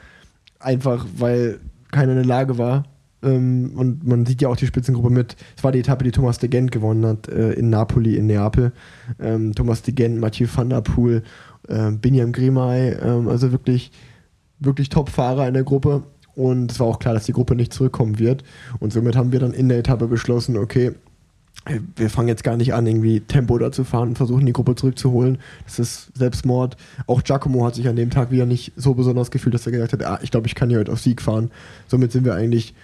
einfach 0.61 1.07
weil 1.17 1.61
keiner 1.91 2.13
in 2.13 2.19
der 2.19 2.27
Lage 2.27 2.59
war, 2.59 2.85
ähm, 3.23 3.73
und 3.77 4.07
man 4.07 4.27
sieht 4.27 4.43
ja 4.43 4.49
auch 4.49 4.57
die 4.57 4.67
Spitzengruppe 4.67 5.11
mit. 5.11 5.37
Es 5.57 5.65
war 5.65 5.73
die 5.73 5.81
Etappe, 5.81 6.05
die 6.05 6.11
Thomas 6.11 6.39
de 6.39 6.49
Gent 6.49 6.73
gewonnen 6.73 7.05
hat 7.07 7.29
äh, 7.29 7.53
in 7.53 7.71
Napoli, 7.71 8.17
in 8.17 8.27
Neapel. 8.27 8.73
Ähm, 9.21 9.55
Thomas 9.55 9.83
de 9.83 9.95
Gent, 9.95 10.19
Mathieu 10.19 10.47
van 10.53 10.71
der 10.71 10.81
Poel, 10.81 11.23
äh, 11.69 11.91
Binyam 11.91 12.33
Grimay, 12.33 12.97
ähm, 13.03 13.29
also 13.29 13.53
wirklich, 13.53 13.91
wirklich 14.59 14.89
Top-Fahrer 14.89 15.49
in 15.49 15.55
der 15.55 15.65
Gruppe. 15.65 16.03
Und 16.35 16.73
es 16.73 16.81
war 16.81 16.87
auch 16.87 16.99
klar, 16.99 17.15
dass 17.15 17.27
die 17.27 17.33
Gruppe 17.33 17.55
nicht 17.55 17.73
zurückkommen 17.73 18.19
wird. 18.19 18.45
Und 18.79 18.93
somit 18.93 19.17
haben 19.17 19.33
wir 19.33 19.41
dann 19.41 19.53
in 19.53 19.69
der 19.69 19.79
Etappe 19.79 20.07
beschlossen, 20.07 20.57
okay, 20.57 20.93
wir 21.97 22.09
fangen 22.09 22.29
jetzt 22.29 22.43
gar 22.43 22.57
nicht 22.57 22.73
an, 22.73 22.87
irgendwie 22.87 23.21
Tempo 23.21 23.59
da 23.59 23.71
zu 23.71 23.85
fahren 23.85 24.11
und 24.11 24.17
versuchen, 24.17 24.47
die 24.47 24.53
Gruppe 24.53 24.77
zurückzuholen. 24.77 25.39
Das 25.65 25.79
ist 25.79 26.11
Selbstmord. 26.17 26.77
Auch 27.07 27.23
Giacomo 27.23 27.67
hat 27.67 27.75
sich 27.75 27.87
an 27.87 27.97
dem 27.97 28.09
Tag 28.09 28.31
wieder 28.31 28.47
nicht 28.47 28.73
so 28.77 28.95
besonders 28.95 29.31
gefühlt, 29.31 29.55
dass 29.55 29.67
er 29.67 29.73
gesagt 29.73 29.93
hat, 29.93 30.03
ah, 30.05 30.19
ich 30.23 30.31
glaube, 30.31 30.47
ich 30.47 30.55
kann 30.55 30.71
hier 30.71 30.79
heute 30.79 30.93
auf 30.93 31.01
Sieg 31.01 31.21
fahren. 31.21 31.51
Somit 31.87 32.13
sind 32.13 32.25
wir 32.25 32.35
eigentlich, 32.35 32.75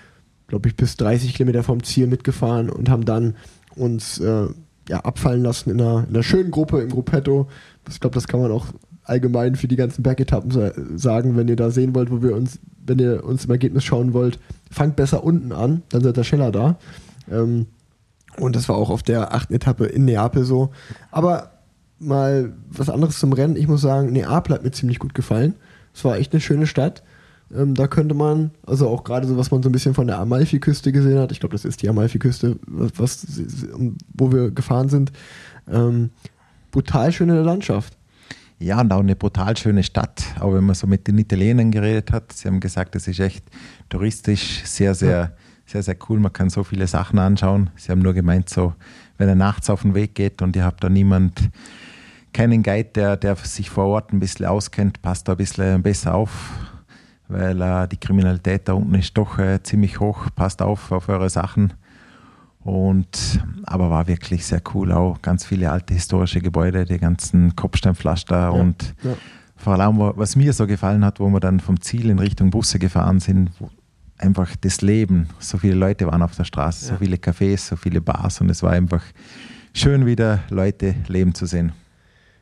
glaube 0.48 0.68
ich, 0.68 0.76
bis 0.76 0.96
30 0.96 1.34
Kilometer 1.34 1.62
vom 1.62 1.82
Ziel 1.82 2.06
mitgefahren 2.06 2.70
und 2.70 2.88
haben 2.88 3.04
dann 3.04 3.34
uns 3.74 4.18
äh, 4.18 4.46
ja, 4.88 5.00
abfallen 5.00 5.42
lassen 5.42 5.70
in 5.70 5.80
einer, 5.80 6.04
in 6.08 6.14
einer 6.14 6.22
schönen 6.22 6.50
Gruppe 6.50 6.80
im 6.80 6.90
Gruppetto. 6.90 7.48
Ich 7.88 8.00
glaube, 8.00 8.14
das 8.14 8.28
kann 8.28 8.40
man 8.40 8.52
auch 8.52 8.66
allgemein 9.04 9.54
für 9.56 9.68
die 9.68 9.76
ganzen 9.76 10.02
Bergetappen 10.02 10.50
sagen, 10.98 11.36
wenn 11.36 11.48
ihr 11.48 11.56
da 11.56 11.70
sehen 11.70 11.94
wollt, 11.94 12.10
wo 12.10 12.22
wir 12.22 12.34
uns, 12.34 12.58
wenn 12.84 12.98
ihr 12.98 13.24
uns 13.24 13.44
im 13.44 13.50
Ergebnis 13.50 13.84
schauen 13.84 14.12
wollt, 14.12 14.38
fangt 14.70 14.96
besser 14.96 15.22
unten 15.22 15.52
an, 15.52 15.82
dann 15.88 16.02
seid 16.02 16.16
ihr 16.16 16.24
schneller 16.24 16.50
da. 16.50 16.78
Ähm, 17.30 17.66
und 18.38 18.56
das 18.56 18.68
war 18.68 18.76
auch 18.76 18.90
auf 18.90 19.02
der 19.02 19.32
achten 19.34 19.54
Etappe 19.54 19.86
in 19.86 20.04
Neapel 20.04 20.44
so. 20.44 20.70
Aber 21.10 21.52
mal 21.98 22.52
was 22.68 22.90
anderes 22.90 23.18
zum 23.18 23.32
Rennen. 23.32 23.56
Ich 23.56 23.68
muss 23.68 23.80
sagen, 23.80 24.12
Neapel 24.12 24.54
hat 24.54 24.64
mir 24.64 24.72
ziemlich 24.72 24.98
gut 24.98 25.14
gefallen. 25.14 25.54
Es 25.94 26.04
war 26.04 26.18
echt 26.18 26.32
eine 26.32 26.40
schöne 26.40 26.66
Stadt. 26.66 27.02
Ähm, 27.54 27.74
da 27.74 27.86
könnte 27.86 28.14
man, 28.14 28.50
also 28.66 28.88
auch 28.88 29.04
gerade 29.04 29.26
so, 29.26 29.36
was 29.36 29.50
man 29.50 29.62
so 29.62 29.68
ein 29.68 29.72
bisschen 29.72 29.94
von 29.94 30.06
der 30.06 30.18
Amalfi-Küste 30.18 30.90
gesehen 30.90 31.18
hat, 31.18 31.30
ich 31.30 31.40
glaube, 31.40 31.54
das 31.54 31.64
ist 31.64 31.82
die 31.82 31.88
Amalfi-Küste, 31.88 32.56
was, 32.66 33.26
wo 34.14 34.32
wir 34.32 34.50
gefahren 34.50 34.88
sind, 34.88 35.12
ähm, 35.70 36.10
brutal 36.72 37.12
schöne 37.12 37.42
Landschaft. 37.42 37.96
Ja, 38.58 38.80
und 38.80 38.92
auch 38.92 39.00
eine 39.00 39.14
brutal 39.14 39.56
schöne 39.56 39.82
Stadt. 39.82 40.24
Auch 40.40 40.54
wenn 40.54 40.64
man 40.64 40.74
so 40.74 40.86
mit 40.86 41.06
den 41.06 41.18
Italienern 41.18 41.70
geredet 41.70 42.10
hat, 42.10 42.32
sie 42.32 42.48
haben 42.48 42.58
gesagt, 42.58 42.96
es 42.96 43.06
ist 43.06 43.20
echt 43.20 43.44
touristisch 43.90 44.64
sehr, 44.64 44.94
sehr, 44.94 45.10
ja. 45.10 45.32
sehr, 45.66 45.82
sehr 45.82 45.96
cool. 46.08 46.18
Man 46.18 46.32
kann 46.32 46.48
so 46.48 46.64
viele 46.64 46.86
Sachen 46.86 47.18
anschauen. 47.18 47.70
Sie 47.76 47.92
haben 47.92 48.00
nur 48.00 48.14
gemeint, 48.14 48.48
so, 48.48 48.72
wenn 49.18 49.28
er 49.28 49.34
nachts 49.34 49.68
auf 49.68 49.82
den 49.82 49.94
Weg 49.94 50.14
geht 50.14 50.40
und 50.40 50.56
ihr 50.56 50.64
habt 50.64 50.82
da 50.82 50.88
niemand, 50.88 51.50
keinen 52.32 52.62
Guide, 52.62 52.90
der, 52.94 53.16
der 53.16 53.36
sich 53.36 53.70
vor 53.70 53.86
Ort 53.86 54.12
ein 54.12 54.20
bisschen 54.20 54.46
auskennt, 54.46 55.00
passt 55.00 55.28
da 55.28 55.32
ein 55.32 55.38
bisschen 55.38 55.82
besser 55.82 56.14
auf 56.14 56.50
weil 57.28 57.60
äh, 57.60 57.88
die 57.88 57.96
Kriminalität 57.96 58.68
da 58.68 58.74
unten 58.74 58.94
ist 58.94 59.16
doch 59.16 59.38
äh, 59.38 59.62
ziemlich 59.62 60.00
hoch. 60.00 60.26
Passt 60.34 60.62
auf 60.62 60.92
auf 60.92 61.08
eure 61.08 61.30
Sachen. 61.30 61.72
Und, 62.60 63.40
aber 63.62 63.90
war 63.90 64.08
wirklich 64.08 64.44
sehr 64.44 64.60
cool. 64.74 64.90
Auch 64.90 65.22
ganz 65.22 65.44
viele 65.44 65.70
alte 65.70 65.94
historische 65.94 66.40
Gebäude, 66.40 66.84
die 66.84 66.98
ganzen 66.98 67.54
Kopfsteinpflaster 67.54 68.36
ja, 68.36 68.48
und 68.48 68.94
ja. 69.04 69.14
vor 69.54 69.78
allem, 69.78 69.98
was 69.98 70.34
mir 70.34 70.52
so 70.52 70.66
gefallen 70.66 71.04
hat, 71.04 71.20
wo 71.20 71.28
wir 71.28 71.38
dann 71.38 71.60
vom 71.60 71.80
Ziel 71.80 72.10
in 72.10 72.18
Richtung 72.18 72.50
Busse 72.50 72.80
gefahren 72.80 73.20
sind, 73.20 73.52
einfach 74.18 74.56
das 74.56 74.80
Leben. 74.80 75.28
So 75.38 75.58
viele 75.58 75.74
Leute 75.74 76.06
waren 76.08 76.22
auf 76.22 76.34
der 76.34 76.42
Straße, 76.42 76.86
ja. 76.86 76.92
so 76.92 76.98
viele 76.98 77.16
Cafés, 77.16 77.68
so 77.68 77.76
viele 77.76 78.00
Bars 78.00 78.40
und 78.40 78.50
es 78.50 78.64
war 78.64 78.72
einfach 78.72 79.02
schön, 79.72 80.04
wieder 80.04 80.40
Leute 80.50 80.96
leben 81.06 81.34
zu 81.34 81.46
sehen. 81.46 81.72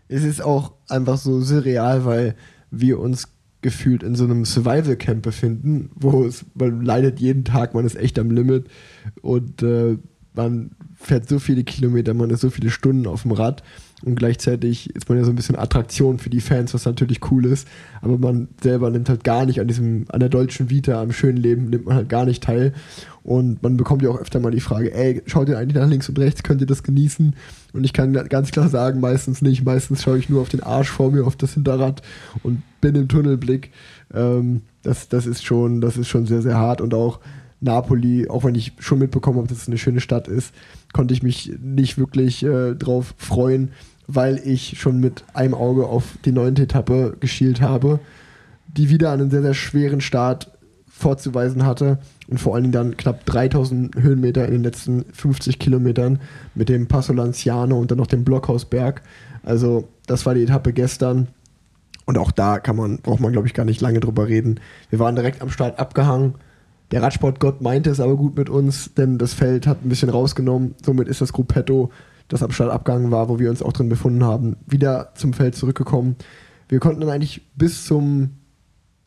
Es 0.08 0.22
ist 0.22 0.42
auch 0.42 0.72
einfach 0.88 1.18
so 1.18 1.40
surreal, 1.40 2.04
weil 2.06 2.34
wir 2.70 2.98
uns 2.98 3.28
gefühlt 3.64 4.02
in 4.02 4.14
so 4.14 4.24
einem 4.24 4.44
Survival 4.44 4.94
Camp 4.94 5.22
befinden, 5.22 5.90
wo 5.94 6.26
es, 6.26 6.44
man 6.54 6.82
leidet 6.82 7.18
jeden 7.18 7.44
Tag, 7.44 7.72
man 7.72 7.86
ist 7.86 7.96
echt 7.96 8.18
am 8.18 8.30
Limit 8.30 8.66
und 9.22 9.62
äh, 9.62 9.96
man 10.34 10.72
fährt 10.94 11.30
so 11.30 11.38
viele 11.38 11.64
Kilometer, 11.64 12.12
man 12.12 12.28
ist 12.28 12.42
so 12.42 12.50
viele 12.50 12.68
Stunden 12.68 13.06
auf 13.06 13.22
dem 13.22 13.32
Rad 13.32 13.62
und 14.02 14.16
gleichzeitig 14.16 14.94
ist 14.94 15.08
man 15.08 15.16
ja 15.16 15.24
so 15.24 15.30
ein 15.30 15.36
bisschen 15.36 15.56
Attraktion 15.56 16.18
für 16.18 16.30
die 16.30 16.40
Fans, 16.40 16.74
was 16.74 16.84
natürlich 16.84 17.20
cool 17.30 17.46
ist, 17.46 17.66
aber 18.02 18.18
man 18.18 18.48
selber 18.62 18.90
nimmt 18.90 19.08
halt 19.08 19.24
gar 19.24 19.46
nicht 19.46 19.60
an 19.60 19.68
diesem, 19.68 20.06
an 20.08 20.20
der 20.20 20.28
deutschen 20.28 20.68
Vita, 20.68 21.00
am 21.00 21.12
schönen 21.12 21.38
Leben, 21.38 21.70
nimmt 21.70 21.86
man 21.86 21.96
halt 21.96 22.08
gar 22.08 22.26
nicht 22.26 22.42
teil. 22.42 22.72
Und 23.22 23.62
man 23.62 23.78
bekommt 23.78 24.02
ja 24.02 24.10
auch 24.10 24.20
öfter 24.20 24.40
mal 24.40 24.50
die 24.50 24.60
Frage, 24.60 24.92
ey, 24.92 25.22
schaut 25.24 25.48
ihr 25.48 25.58
eigentlich 25.58 25.80
nach 25.80 25.88
links 25.88 26.08
und 26.10 26.18
rechts, 26.18 26.42
könnt 26.42 26.60
ihr 26.60 26.66
das 26.66 26.82
genießen? 26.82 27.34
Und 27.72 27.84
ich 27.84 27.94
kann 27.94 28.12
ganz 28.12 28.50
klar 28.50 28.68
sagen, 28.68 29.00
meistens 29.00 29.40
nicht, 29.40 29.64
meistens 29.64 30.02
schaue 30.02 30.18
ich 30.18 30.28
nur 30.28 30.42
auf 30.42 30.50
den 30.50 30.62
Arsch 30.62 30.90
vor 30.90 31.10
mir, 31.10 31.26
auf 31.26 31.36
das 31.36 31.54
Hinterrad 31.54 32.02
und 32.42 32.62
bin 32.82 32.94
im 32.96 33.08
Tunnelblick. 33.08 33.70
Ähm, 34.12 34.60
das, 34.82 35.08
das 35.08 35.24
ist 35.24 35.42
schon, 35.44 35.80
das 35.80 35.96
ist 35.96 36.08
schon 36.08 36.26
sehr, 36.26 36.42
sehr 36.42 36.58
hart. 36.58 36.82
Und 36.82 36.92
auch 36.92 37.20
Napoli, 37.64 38.28
auch 38.28 38.44
wenn 38.44 38.54
ich 38.54 38.72
schon 38.78 38.98
mitbekommen 38.98 39.38
habe, 39.38 39.48
dass 39.48 39.58
es 39.58 39.68
eine 39.68 39.78
schöne 39.78 40.00
Stadt 40.00 40.28
ist, 40.28 40.54
konnte 40.92 41.14
ich 41.14 41.22
mich 41.22 41.52
nicht 41.60 41.98
wirklich 41.98 42.44
äh, 42.44 42.74
drauf 42.74 43.14
freuen, 43.16 43.72
weil 44.06 44.40
ich 44.44 44.78
schon 44.78 45.00
mit 45.00 45.24
einem 45.34 45.54
Auge 45.54 45.86
auf 45.86 46.16
die 46.24 46.32
neunte 46.32 46.62
Etappe 46.62 47.16
geschielt 47.18 47.60
habe, 47.60 48.00
die 48.68 48.90
wieder 48.90 49.12
einen 49.12 49.30
sehr, 49.30 49.42
sehr 49.42 49.54
schweren 49.54 50.00
Start 50.00 50.50
vorzuweisen 50.86 51.66
hatte 51.66 51.98
und 52.28 52.38
vor 52.38 52.54
allen 52.54 52.64
Dingen 52.64 52.72
dann 52.72 52.96
knapp 52.96 53.26
3000 53.26 53.96
Höhenmeter 53.96 54.46
in 54.46 54.52
den 54.52 54.62
letzten 54.62 55.04
50 55.12 55.58
Kilometern 55.58 56.20
mit 56.54 56.68
dem 56.68 56.86
Passo 56.86 57.12
Lanciano 57.12 57.78
und 57.78 57.90
dann 57.90 57.98
noch 57.98 58.06
dem 58.06 58.24
Blockhausberg. 58.24 59.02
Also 59.42 59.88
das 60.06 60.24
war 60.24 60.34
die 60.34 60.44
Etappe 60.44 60.72
gestern 60.72 61.28
und 62.04 62.16
auch 62.16 62.30
da 62.30 62.60
kann 62.60 62.76
man, 62.76 62.98
braucht 62.98 63.20
man 63.20 63.32
glaube 63.32 63.48
ich 63.48 63.54
gar 63.54 63.64
nicht 63.64 63.80
lange 63.80 64.00
drüber 64.00 64.28
reden. 64.28 64.60
Wir 64.90 65.00
waren 65.00 65.16
direkt 65.16 65.42
am 65.42 65.50
Start 65.50 65.78
abgehangen. 65.80 66.34
Der 66.90 67.02
Radsportgott 67.02 67.60
meinte 67.60 67.90
es 67.90 68.00
aber 68.00 68.16
gut 68.16 68.36
mit 68.36 68.48
uns, 68.48 68.94
denn 68.94 69.18
das 69.18 69.34
Feld 69.34 69.66
hat 69.66 69.84
ein 69.84 69.88
bisschen 69.88 70.10
rausgenommen. 70.10 70.74
Somit 70.84 71.08
ist 71.08 71.20
das 71.20 71.32
Gruppetto, 71.32 71.90
das 72.28 72.42
am 72.42 72.50
Start 72.50 72.70
abgegangen 72.70 73.10
war, 73.10 73.28
wo 73.28 73.38
wir 73.38 73.50
uns 73.50 73.62
auch 73.62 73.72
drin 73.72 73.88
befunden 73.88 74.24
haben, 74.24 74.56
wieder 74.66 75.12
zum 75.14 75.32
Feld 75.32 75.54
zurückgekommen. 75.54 76.16
Wir 76.68 76.80
konnten 76.80 77.00
dann 77.00 77.10
eigentlich 77.10 77.42
bis 77.56 77.84
zum 77.84 78.30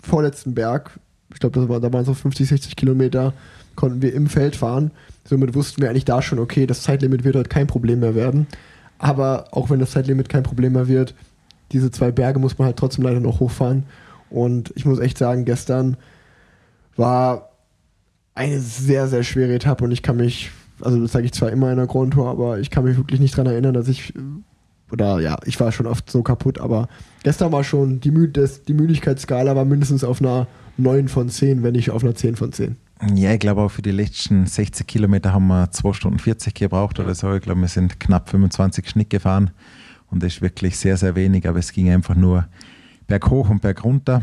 vorletzten 0.04 0.54
Berg, 0.54 1.00
ich 1.34 1.40
glaube, 1.40 1.68
war, 1.70 1.80
da 1.80 1.92
waren 1.92 2.06
so 2.06 2.14
50, 2.14 2.48
60 2.48 2.76
Kilometer, 2.76 3.34
konnten 3.76 4.02
wir 4.02 4.14
im 4.14 4.28
Feld 4.28 4.56
fahren. 4.56 4.92
Somit 5.26 5.56
wussten 5.56 5.82
wir 5.82 5.90
eigentlich 5.90 6.06
da 6.06 6.22
schon, 6.22 6.40
okay, 6.40 6.66
das 6.66 6.84
Zeitlimit 6.84 7.24
wird 7.24 7.36
heute 7.36 7.50
kein 7.50 7.68
Problem 7.68 8.00
mehr 8.00 8.16
werden. 8.16 8.48
Aber 8.98 9.46
auch 9.52 9.70
wenn 9.70 9.80
das 9.80 9.92
Zeitlimit 9.92 10.30
kein 10.30 10.44
Problem 10.44 10.74
mehr 10.74 10.88
wird, 10.88 11.14
diese 11.72 11.92
zwei 11.92 12.12
Berge 12.12 12.40
muss 12.40 12.58
man 12.58 12.68
halt 12.68 12.78
trotzdem 12.78 13.04
leider 13.04 13.20
noch 13.20 13.40
hochfahren. 13.40 13.84
Und 14.30 14.72
ich 14.76 14.86
muss 14.86 15.00
echt 15.00 15.18
sagen, 15.18 15.46
gestern 15.46 15.98
war 16.96 17.47
eine 18.38 18.60
sehr, 18.60 19.08
sehr 19.08 19.24
schwere 19.24 19.54
Etappe 19.56 19.84
und 19.84 19.92
ich 19.92 20.04
kann 20.04 20.18
mich, 20.18 20.52
also 20.82 21.02
das 21.02 21.12
sage 21.12 21.26
ich 21.26 21.34
zwar 21.34 21.52
immer 21.52 21.72
in 21.72 21.78
der 21.78 21.88
Grand 21.88 22.14
Tour, 22.14 22.30
aber 22.30 22.60
ich 22.60 22.70
kann 22.70 22.84
mich 22.84 22.96
wirklich 22.96 23.20
nicht 23.20 23.38
daran 23.38 23.52
erinnern, 23.52 23.74
dass 23.74 23.88
ich, 23.88 24.14
oder 24.92 25.20
ja, 25.20 25.38
ich 25.46 25.60
war 25.60 25.72
schon 25.72 25.88
oft 25.88 26.10
so 26.10 26.22
kaputt, 26.22 26.60
aber 26.60 26.88
gestern 27.24 27.52
war 27.52 27.64
schon, 27.64 28.00
die, 28.00 28.12
Müd 28.12 28.38
des, 28.38 28.64
die 28.64 28.74
Müdigkeitsskala 28.74 29.56
war 29.56 29.66
mindestens 29.66 30.04
auf 30.04 30.22
einer 30.22 30.48
9 30.78 31.08
von 31.08 31.30
10, 31.30 31.64
wenn 31.64 31.74
nicht 31.74 31.90
auf 31.90 32.04
einer 32.04 32.14
10 32.14 32.36
von 32.36 32.54
10. 32.54 32.78
Ja, 33.16 33.34
ich 33.34 33.40
glaube 33.40 33.62
auch 33.62 33.70
für 33.70 33.82
die 33.82 33.92
letzten 33.92 34.46
60 34.46 34.86
Kilometer 34.88 35.34
haben 35.34 35.48
wir 35.48 35.72
2 35.72 35.94
Stunden 35.94 36.20
40 36.20 36.54
gebraucht 36.54 37.00
oder 37.00 37.16
so. 37.16 37.34
Ich 37.34 37.42
glaube, 37.42 37.62
wir 37.62 37.68
sind 37.68 38.00
knapp 38.00 38.30
25 38.30 38.88
Schnitt 38.88 39.10
gefahren 39.10 39.52
und 40.10 40.22
das 40.22 40.36
ist 40.36 40.42
wirklich 40.42 40.78
sehr, 40.78 40.98
sehr 40.98 41.16
wenig, 41.16 41.48
aber 41.48 41.60
es 41.60 41.72
ging 41.72 41.92
einfach 41.92 42.16
nur 42.16 42.48
berghoch 43.08 43.50
und 43.50 43.62
bergunter. 43.62 44.22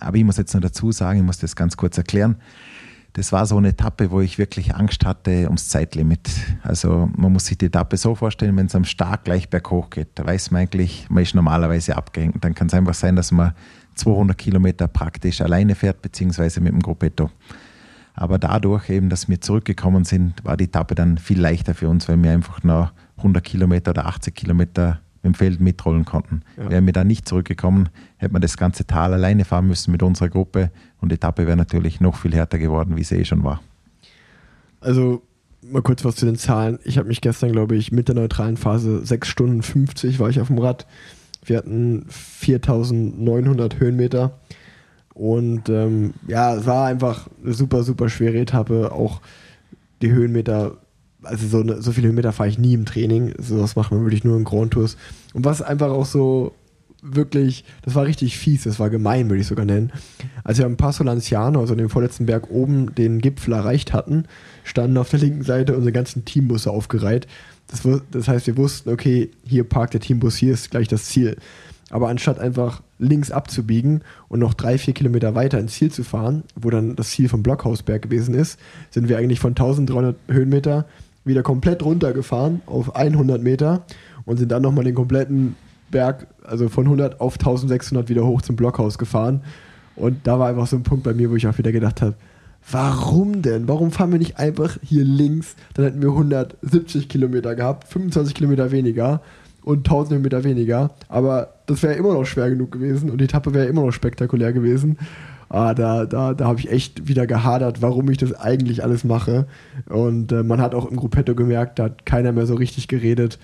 Aber 0.00 0.16
ich 0.16 0.24
muss 0.24 0.36
jetzt 0.36 0.54
noch 0.54 0.60
dazu 0.60 0.92
sagen, 0.92 1.20
ich 1.20 1.24
muss 1.24 1.38
das 1.38 1.56
ganz 1.56 1.76
kurz 1.76 1.96
erklären. 1.96 2.36
Das 3.14 3.30
war 3.30 3.46
so 3.46 3.56
eine 3.56 3.68
Etappe, 3.68 4.10
wo 4.10 4.20
ich 4.20 4.38
wirklich 4.38 4.74
Angst 4.74 5.04
hatte 5.04 5.44
ums 5.44 5.68
Zeitlimit. 5.68 6.28
Also 6.64 7.08
man 7.16 7.32
muss 7.32 7.46
sich 7.46 7.56
die 7.56 7.66
Etappe 7.66 7.96
so 7.96 8.16
vorstellen, 8.16 8.56
wenn 8.56 8.66
es 8.66 8.74
am 8.74 8.84
Start 8.84 9.24
gleich 9.24 9.48
berghoch 9.48 9.88
geht, 9.90 10.08
da 10.16 10.26
weiß 10.26 10.50
man 10.50 10.62
eigentlich, 10.62 11.06
man 11.10 11.22
ist 11.22 11.32
normalerweise 11.32 11.96
abgehängt. 11.96 12.44
Dann 12.44 12.56
kann 12.56 12.66
es 12.66 12.74
einfach 12.74 12.94
sein, 12.94 13.14
dass 13.14 13.30
man 13.30 13.52
200 13.94 14.36
Kilometer 14.36 14.88
praktisch 14.88 15.40
alleine 15.40 15.76
fährt, 15.76 16.02
beziehungsweise 16.02 16.60
mit 16.60 16.72
dem 16.72 16.80
Gruppetto. 16.80 17.30
Aber 18.14 18.40
dadurch 18.40 18.90
eben, 18.90 19.10
dass 19.10 19.28
wir 19.28 19.40
zurückgekommen 19.40 20.04
sind, 20.04 20.44
war 20.44 20.56
die 20.56 20.64
Etappe 20.64 20.96
dann 20.96 21.16
viel 21.16 21.40
leichter 21.40 21.74
für 21.74 21.88
uns, 21.88 22.08
weil 22.08 22.20
wir 22.20 22.32
einfach 22.32 22.64
noch 22.64 22.92
100 23.18 23.44
Kilometer 23.44 23.92
oder 23.92 24.06
80 24.06 24.34
Kilometer 24.34 25.00
im 25.24 25.34
Feld 25.34 25.60
mitrollen 25.60 26.04
konnten. 26.04 26.42
Ja. 26.56 26.70
Wären 26.70 26.86
wir 26.86 26.92
da 26.92 27.02
nicht 27.02 27.28
zurückgekommen, 27.28 27.88
hätte 28.18 28.32
man 28.32 28.42
das 28.42 28.56
ganze 28.56 28.86
Tal 28.86 29.12
alleine 29.12 29.44
fahren 29.44 29.66
müssen 29.66 29.90
mit 29.90 30.02
unserer 30.02 30.28
Gruppe 30.28 30.70
und 31.00 31.10
die 31.10 31.16
Etappe 31.16 31.46
wäre 31.46 31.56
natürlich 31.56 32.00
noch 32.00 32.16
viel 32.16 32.34
härter 32.34 32.58
geworden, 32.58 32.96
wie 32.96 33.04
sie 33.04 33.16
eh 33.16 33.24
schon 33.24 33.42
war. 33.42 33.60
Also 34.80 35.22
mal 35.62 35.82
kurz 35.82 36.04
was 36.04 36.16
zu 36.16 36.26
den 36.26 36.36
Zahlen. 36.36 36.78
Ich 36.84 36.98
habe 36.98 37.08
mich 37.08 37.20
gestern, 37.20 37.52
glaube 37.52 37.74
ich, 37.76 37.90
mit 37.90 38.08
der 38.08 38.14
neutralen 38.14 38.56
Phase 38.56 39.04
6 39.04 39.26
Stunden 39.26 39.62
50 39.62 40.18
war 40.18 40.28
ich 40.28 40.40
auf 40.40 40.48
dem 40.48 40.58
Rad. 40.58 40.86
Wir 41.44 41.58
hatten 41.58 42.06
4900 42.08 43.80
Höhenmeter. 43.80 44.38
Und 45.14 45.68
ähm, 45.68 46.14
ja, 46.26 46.54
es 46.54 46.66
war 46.66 46.86
einfach 46.86 47.28
eine 47.42 47.54
super, 47.54 47.82
super 47.82 48.08
schwere 48.08 48.38
Etappe. 48.38 48.92
Auch 48.92 49.20
die 50.02 50.10
Höhenmeter 50.10 50.76
also 51.24 51.46
so, 51.46 51.80
so 51.80 51.92
viele 51.92 52.08
Höhenmeter 52.08 52.32
fahre 52.32 52.48
ich 52.48 52.58
nie 52.58 52.74
im 52.74 52.84
Training. 52.84 53.34
So 53.38 53.60
was 53.60 53.76
macht 53.76 53.92
man 53.92 54.02
wirklich 54.02 54.24
nur 54.24 54.36
in 54.36 54.44
Grand 54.44 54.72
Tours. 54.72 54.96
Und 55.32 55.44
was 55.44 55.62
einfach 55.62 55.90
auch 55.90 56.06
so 56.06 56.52
wirklich, 57.04 57.64
das 57.82 57.94
war 57.94 58.06
richtig 58.06 58.38
fies, 58.38 58.64
das 58.64 58.80
war 58.80 58.88
gemein, 58.88 59.28
würde 59.28 59.42
ich 59.42 59.46
sogar 59.46 59.66
nennen. 59.66 59.92
Als 60.42 60.58
wir 60.58 60.66
am 60.66 60.76
Passo 60.76 61.04
Lanciano, 61.04 61.60
also 61.60 61.74
dem 61.74 61.90
vorletzten 61.90 62.26
Berg 62.26 62.50
oben, 62.50 62.94
den 62.94 63.20
Gipfel 63.20 63.52
erreicht 63.52 63.92
hatten, 63.92 64.24
standen 64.64 64.96
auf 64.96 65.10
der 65.10 65.20
linken 65.20 65.42
Seite 65.42 65.74
unsere 65.74 65.92
ganzen 65.92 66.24
Teambusse 66.24 66.70
aufgereiht. 66.70 67.26
Das, 67.68 67.82
das 68.10 68.28
heißt, 68.28 68.46
wir 68.46 68.56
wussten, 68.56 68.90
okay, 68.90 69.30
hier 69.46 69.64
parkt 69.64 69.94
der 69.94 70.00
Teambus, 70.00 70.36
hier 70.36 70.54
ist 70.54 70.70
gleich 70.70 70.88
das 70.88 71.04
Ziel. 71.04 71.36
Aber 71.90 72.08
anstatt 72.08 72.38
einfach 72.38 72.82
links 72.98 73.30
abzubiegen 73.30 74.00
und 74.28 74.40
noch 74.40 74.54
drei, 74.54 74.78
vier 74.78 74.94
Kilometer 74.94 75.34
weiter 75.34 75.58
ins 75.58 75.74
Ziel 75.74 75.92
zu 75.92 76.02
fahren, 76.02 76.42
wo 76.56 76.70
dann 76.70 76.96
das 76.96 77.10
Ziel 77.10 77.28
vom 77.28 77.42
Blockhausberg 77.42 78.02
gewesen 78.02 78.34
ist, 78.34 78.58
sind 78.90 79.08
wir 79.08 79.18
eigentlich 79.18 79.40
von 79.40 79.50
1300 79.50 80.16
Höhenmeter 80.28 80.86
wieder 81.24 81.42
komplett 81.42 81.82
runtergefahren 81.82 82.62
auf 82.66 82.94
100 82.96 83.42
Meter 83.42 83.84
und 84.24 84.38
sind 84.38 84.52
dann 84.52 84.62
nochmal 84.62 84.84
den 84.84 84.94
kompletten 84.94 85.56
Berg, 85.90 86.26
also 86.42 86.68
von 86.68 86.84
100 86.84 87.20
auf 87.20 87.34
1600 87.34 88.08
wieder 88.08 88.26
hoch 88.26 88.42
zum 88.42 88.56
Blockhaus 88.56 88.98
gefahren. 88.98 89.42
Und 89.96 90.26
da 90.26 90.38
war 90.38 90.48
einfach 90.48 90.66
so 90.66 90.76
ein 90.76 90.82
Punkt 90.82 91.04
bei 91.04 91.14
mir, 91.14 91.30
wo 91.30 91.36
ich 91.36 91.46
auch 91.46 91.56
wieder 91.58 91.72
gedacht 91.72 92.02
habe, 92.02 92.14
warum 92.70 93.42
denn? 93.42 93.68
Warum 93.68 93.90
fahren 93.90 94.12
wir 94.12 94.18
nicht 94.18 94.38
einfach 94.38 94.78
hier 94.82 95.04
links? 95.04 95.54
Dann 95.74 95.84
hätten 95.84 96.02
wir 96.02 96.10
170 96.10 97.08
Kilometer 97.08 97.54
gehabt, 97.54 97.88
25 97.88 98.34
Kilometer 98.34 98.70
weniger 98.70 99.20
und 99.62 99.78
1000 99.78 100.22
Meter 100.22 100.44
weniger. 100.44 100.90
Aber 101.08 101.54
das 101.66 101.82
wäre 101.82 101.94
immer 101.94 102.14
noch 102.14 102.24
schwer 102.24 102.50
genug 102.50 102.72
gewesen 102.72 103.10
und 103.10 103.18
die 103.18 103.24
Etappe 103.24 103.54
wäre 103.54 103.66
immer 103.66 103.84
noch 103.84 103.92
spektakulär 103.92 104.52
gewesen. 104.52 104.98
Ah, 105.48 105.74
da 105.74 106.06
da, 106.06 106.34
da 106.34 106.46
habe 106.46 106.60
ich 106.60 106.70
echt 106.70 107.06
wieder 107.08 107.26
gehadert, 107.26 107.82
warum 107.82 108.10
ich 108.10 108.18
das 108.18 108.32
eigentlich 108.32 108.82
alles 108.82 109.04
mache. 109.04 109.46
Und 109.88 110.32
äh, 110.32 110.42
man 110.42 110.60
hat 110.60 110.74
auch 110.74 110.90
im 110.90 110.96
Gruppetto 110.96 111.34
gemerkt, 111.34 111.78
da 111.78 111.84
hat 111.84 112.06
keiner 112.06 112.32
mehr 112.32 112.46
so 112.46 112.54
richtig 112.54 112.88
geredet. 112.88 113.38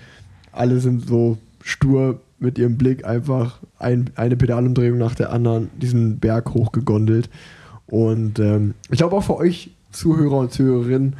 Alle 0.51 0.79
sind 0.79 1.07
so 1.07 1.37
stur 1.63 2.19
mit 2.39 2.57
ihrem 2.57 2.77
Blick 2.77 3.05
einfach 3.05 3.59
ein, 3.77 4.09
eine 4.15 4.35
Pedalumdrehung 4.35 4.97
nach 4.97 5.15
der 5.15 5.31
anderen 5.31 5.69
diesen 5.79 6.19
Berg 6.19 6.53
hochgegondelt. 6.53 7.29
Und 7.87 8.39
ähm, 8.39 8.73
ich 8.89 8.97
glaube 8.97 9.15
auch 9.15 9.23
für 9.23 9.37
euch 9.37 9.71
Zuhörer 9.91 10.37
und 10.37 10.51
Zuhörerinnen, 10.51 11.15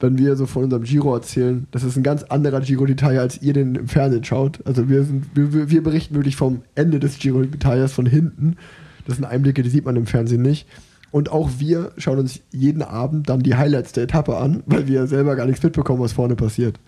wenn 0.00 0.18
wir 0.18 0.36
so 0.36 0.46
von 0.46 0.64
unserem 0.64 0.84
Giro 0.84 1.14
erzählen, 1.14 1.66
das 1.70 1.82
ist 1.82 1.96
ein 1.96 2.02
ganz 2.02 2.22
anderer 2.24 2.60
Giro 2.60 2.84
d'Italia, 2.84 3.18
als 3.18 3.42
ihr 3.42 3.52
den 3.52 3.74
im 3.74 3.88
Fernsehen 3.88 4.24
schaut. 4.24 4.60
Also 4.64 4.88
wir, 4.88 5.04
sind, 5.04 5.26
wir, 5.34 5.70
wir 5.70 5.82
berichten 5.82 6.14
wirklich 6.14 6.36
vom 6.36 6.62
Ende 6.74 7.00
des 7.00 7.18
Giro 7.18 7.40
d'Italias 7.40 7.88
von 7.88 8.06
hinten. 8.06 8.56
Das 9.08 9.16
sind 9.16 9.24
Einblicke, 9.24 9.62
die 9.62 9.70
sieht 9.70 9.86
man 9.86 9.96
im 9.96 10.06
Fernsehen 10.06 10.42
nicht. 10.42 10.68
Und 11.10 11.32
auch 11.32 11.48
wir 11.58 11.92
schauen 11.96 12.18
uns 12.18 12.40
jeden 12.50 12.82
Abend 12.82 13.30
dann 13.30 13.40
die 13.40 13.54
Highlights 13.54 13.92
der 13.92 14.04
Etappe 14.04 14.36
an, 14.36 14.62
weil 14.66 14.86
wir 14.86 15.06
selber 15.06 15.34
gar 15.34 15.46
nichts 15.46 15.62
mitbekommen, 15.62 16.02
was 16.02 16.12
vorne 16.12 16.36
passiert. 16.36 16.78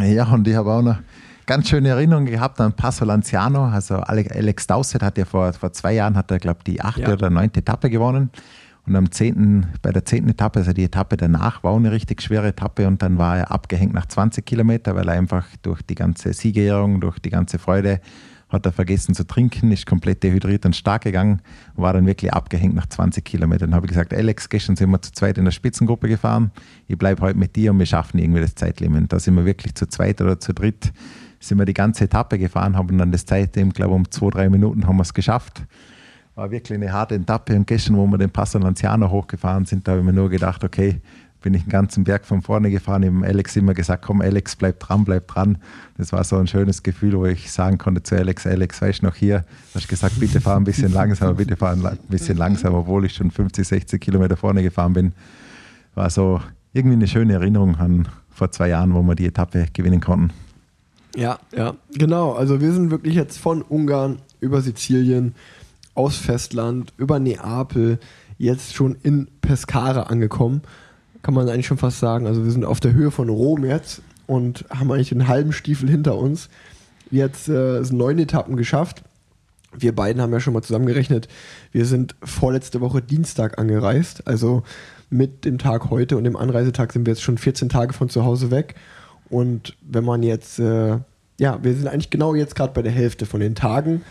Ja, 0.00 0.32
und 0.32 0.46
ich 0.46 0.54
habe 0.54 0.70
auch 0.70 0.82
noch 0.82 0.98
ganz 1.46 1.68
schöne 1.68 1.88
Erinnerungen 1.88 2.30
gehabt 2.30 2.60
an 2.60 2.72
Passo 2.72 3.04
Lanciano. 3.04 3.64
Also 3.64 3.96
Alex 3.96 4.68
Dowsett 4.68 5.02
hat 5.02 5.18
ja 5.18 5.24
vor, 5.24 5.52
vor 5.52 5.72
zwei 5.72 5.94
Jahren, 5.94 6.16
hat 6.16 6.30
er, 6.30 6.38
glaube 6.38 6.60
ich, 6.60 6.74
die 6.74 6.80
achte 6.80 7.02
ja. 7.02 7.12
oder 7.12 7.28
neunte 7.28 7.58
Etappe 7.58 7.90
gewonnen. 7.90 8.30
Und 8.86 8.94
am 8.94 9.10
10., 9.10 9.66
bei 9.82 9.90
der 9.90 10.04
zehnten 10.04 10.30
Etappe, 10.30 10.60
also 10.60 10.72
die 10.72 10.84
Etappe 10.84 11.16
danach, 11.16 11.64
war 11.64 11.72
auch 11.72 11.76
eine 11.76 11.90
richtig 11.90 12.22
schwere 12.22 12.48
Etappe 12.48 12.86
und 12.86 13.02
dann 13.02 13.18
war 13.18 13.38
er 13.38 13.50
abgehängt 13.50 13.94
nach 13.94 14.06
20 14.06 14.46
Kilometern, 14.46 14.94
weil 14.94 15.08
er 15.08 15.14
einfach 15.14 15.46
durch 15.62 15.82
die 15.82 15.96
ganze 15.96 16.34
Siegerehrung, 16.34 17.00
durch 17.00 17.18
die 17.18 17.30
ganze 17.30 17.58
Freude, 17.58 18.00
hat 18.54 18.66
er 18.66 18.72
vergessen 18.72 19.14
zu 19.14 19.26
trinken, 19.26 19.70
ist 19.72 19.86
komplett 19.86 20.22
dehydriert 20.22 20.64
und 20.64 20.74
stark 20.74 21.02
gegangen, 21.02 21.42
war 21.74 21.92
dann 21.92 22.06
wirklich 22.06 22.32
abgehängt 22.32 22.74
nach 22.74 22.86
20 22.86 23.24
Kilometern. 23.24 23.70
Dann 23.70 23.76
habe 23.76 23.86
ich 23.86 23.90
gesagt, 23.90 24.14
Alex, 24.14 24.48
gestern 24.48 24.76
sind 24.76 24.90
wir 24.90 25.02
zu 25.02 25.12
zweit 25.12 25.38
in 25.38 25.44
der 25.44 25.52
Spitzengruppe 25.52 26.08
gefahren, 26.08 26.50
ich 26.88 26.96
bleibe 26.96 27.22
heute 27.22 27.38
mit 27.38 27.56
dir 27.56 27.72
und 27.72 27.78
wir 27.78 27.86
schaffen 27.86 28.18
irgendwie 28.18 28.40
das 28.40 28.54
Zeitlimit. 28.54 29.12
Da 29.12 29.18
sind 29.18 29.34
wir 29.34 29.44
wirklich 29.44 29.74
zu 29.74 29.86
zweit 29.86 30.20
oder 30.20 30.40
zu 30.40 30.54
dritt, 30.54 30.92
sind 31.40 31.58
wir 31.58 31.66
die 31.66 31.74
ganze 31.74 32.04
Etappe 32.04 32.38
gefahren, 32.38 32.76
haben 32.76 32.96
dann 32.96 33.12
das 33.12 33.26
Zeitlimit, 33.26 33.74
glaube 33.74 33.92
ich, 33.92 33.96
um 33.96 34.10
zwei, 34.10 34.30
drei 34.30 34.48
Minuten 34.48 34.86
haben 34.86 34.96
wir 34.96 35.02
es 35.02 35.12
geschafft 35.12 35.66
war 36.34 36.50
wirklich 36.50 36.76
eine 36.76 36.92
harte 36.92 37.14
Etappe. 37.14 37.54
Und 37.54 37.66
gestern, 37.66 37.96
wo 37.96 38.06
wir 38.06 38.18
den 38.18 38.30
Passo 38.30 38.58
Lanciano 38.58 39.10
hochgefahren 39.10 39.64
sind, 39.64 39.86
da 39.86 39.92
habe 39.92 40.00
ich 40.00 40.06
mir 40.06 40.12
nur 40.12 40.28
gedacht, 40.28 40.64
okay, 40.64 41.00
bin 41.44 41.52
ich 41.52 41.64
den 41.64 41.68
ganzen 41.68 42.04
Berg 42.04 42.24
von 42.24 42.40
vorne 42.40 42.70
gefahren. 42.70 43.04
Habe 43.04 43.26
Alex 43.26 43.54
immer 43.54 43.74
gesagt, 43.74 44.02
komm 44.02 44.22
Alex, 44.22 44.56
bleib 44.56 44.80
dran, 44.80 45.04
bleib 45.04 45.28
dran. 45.28 45.58
Das 45.98 46.10
war 46.10 46.24
so 46.24 46.38
ein 46.38 46.46
schönes 46.46 46.82
Gefühl, 46.82 47.12
wo 47.18 47.26
ich 47.26 47.52
sagen 47.52 47.76
konnte 47.76 48.02
zu 48.02 48.16
Alex, 48.16 48.46
Alex, 48.46 48.80
weißt 48.80 49.02
du 49.02 49.06
noch 49.06 49.14
hier? 49.14 49.44
Du 49.72 49.78
hast 49.78 49.86
gesagt, 49.86 50.18
bitte 50.18 50.40
fahr 50.40 50.56
ein 50.56 50.64
bisschen 50.64 50.90
langsamer, 50.90 51.34
bitte 51.34 51.56
fahr 51.56 51.72
ein 51.72 51.98
bisschen 52.08 52.38
langsamer, 52.38 52.78
obwohl 52.78 53.04
ich 53.04 53.12
schon 53.12 53.30
50, 53.30 53.68
60 53.68 54.00
Kilometer 54.00 54.38
vorne 54.38 54.62
gefahren 54.62 54.94
bin. 54.94 55.12
War 55.94 56.08
so 56.08 56.40
irgendwie 56.72 56.96
eine 56.96 57.06
schöne 57.06 57.34
Erinnerung 57.34 57.76
an 57.76 58.08
vor 58.30 58.50
zwei 58.50 58.70
Jahren, 58.70 58.94
wo 58.94 59.02
wir 59.02 59.14
die 59.14 59.26
Etappe 59.26 59.66
gewinnen 59.74 60.00
konnten. 60.00 60.32
Ja, 61.14 61.38
ja, 61.54 61.74
genau. 61.92 62.32
Also 62.32 62.62
wir 62.62 62.72
sind 62.72 62.90
wirklich 62.90 63.16
jetzt 63.16 63.36
von 63.36 63.60
Ungarn 63.60 64.18
über 64.40 64.62
Sizilien 64.62 65.34
aus 65.94 66.16
Festland 66.16 66.94
über 66.96 67.18
Neapel 67.18 67.98
jetzt 68.38 68.74
schon 68.74 68.96
in 69.02 69.28
Pescara 69.42 70.04
angekommen. 70.04 70.62
Kann 71.24 71.32
man 71.32 71.48
eigentlich 71.48 71.66
schon 71.66 71.78
fast 71.78 72.00
sagen. 72.00 72.26
Also 72.26 72.44
wir 72.44 72.52
sind 72.52 72.66
auf 72.66 72.80
der 72.80 72.92
Höhe 72.92 73.10
von 73.10 73.30
Rom 73.30 73.64
jetzt 73.64 74.02
und 74.26 74.66
haben 74.68 74.92
eigentlich 74.92 75.08
den 75.08 75.26
halben 75.26 75.52
Stiefel 75.52 75.88
hinter 75.88 76.18
uns. 76.18 76.50
Jetzt 77.10 77.48
äh, 77.48 77.82
sind 77.82 77.96
neun 77.96 78.18
Etappen 78.18 78.58
geschafft. 78.58 79.02
Wir 79.72 79.94
beiden 79.94 80.20
haben 80.20 80.34
ja 80.34 80.40
schon 80.40 80.52
mal 80.52 80.60
zusammengerechnet. 80.60 81.28
Wir 81.72 81.86
sind 81.86 82.14
vorletzte 82.22 82.82
Woche 82.82 83.00
Dienstag 83.00 83.58
angereist. 83.58 84.28
Also 84.28 84.64
mit 85.08 85.46
dem 85.46 85.56
Tag 85.56 85.88
heute 85.88 86.18
und 86.18 86.24
dem 86.24 86.36
Anreisetag 86.36 86.92
sind 86.92 87.06
wir 87.06 87.14
jetzt 87.14 87.22
schon 87.22 87.38
14 87.38 87.70
Tage 87.70 87.94
von 87.94 88.10
zu 88.10 88.22
Hause 88.26 88.50
weg. 88.50 88.74
Und 89.30 89.78
wenn 89.80 90.04
man 90.04 90.22
jetzt, 90.22 90.58
äh, 90.58 90.98
ja, 91.40 91.58
wir 91.62 91.74
sind 91.74 91.88
eigentlich 91.88 92.10
genau 92.10 92.34
jetzt 92.34 92.54
gerade 92.54 92.74
bei 92.74 92.82
der 92.82 92.92
Hälfte 92.92 93.24
von 93.24 93.40
den 93.40 93.54
Tagen 93.54 94.02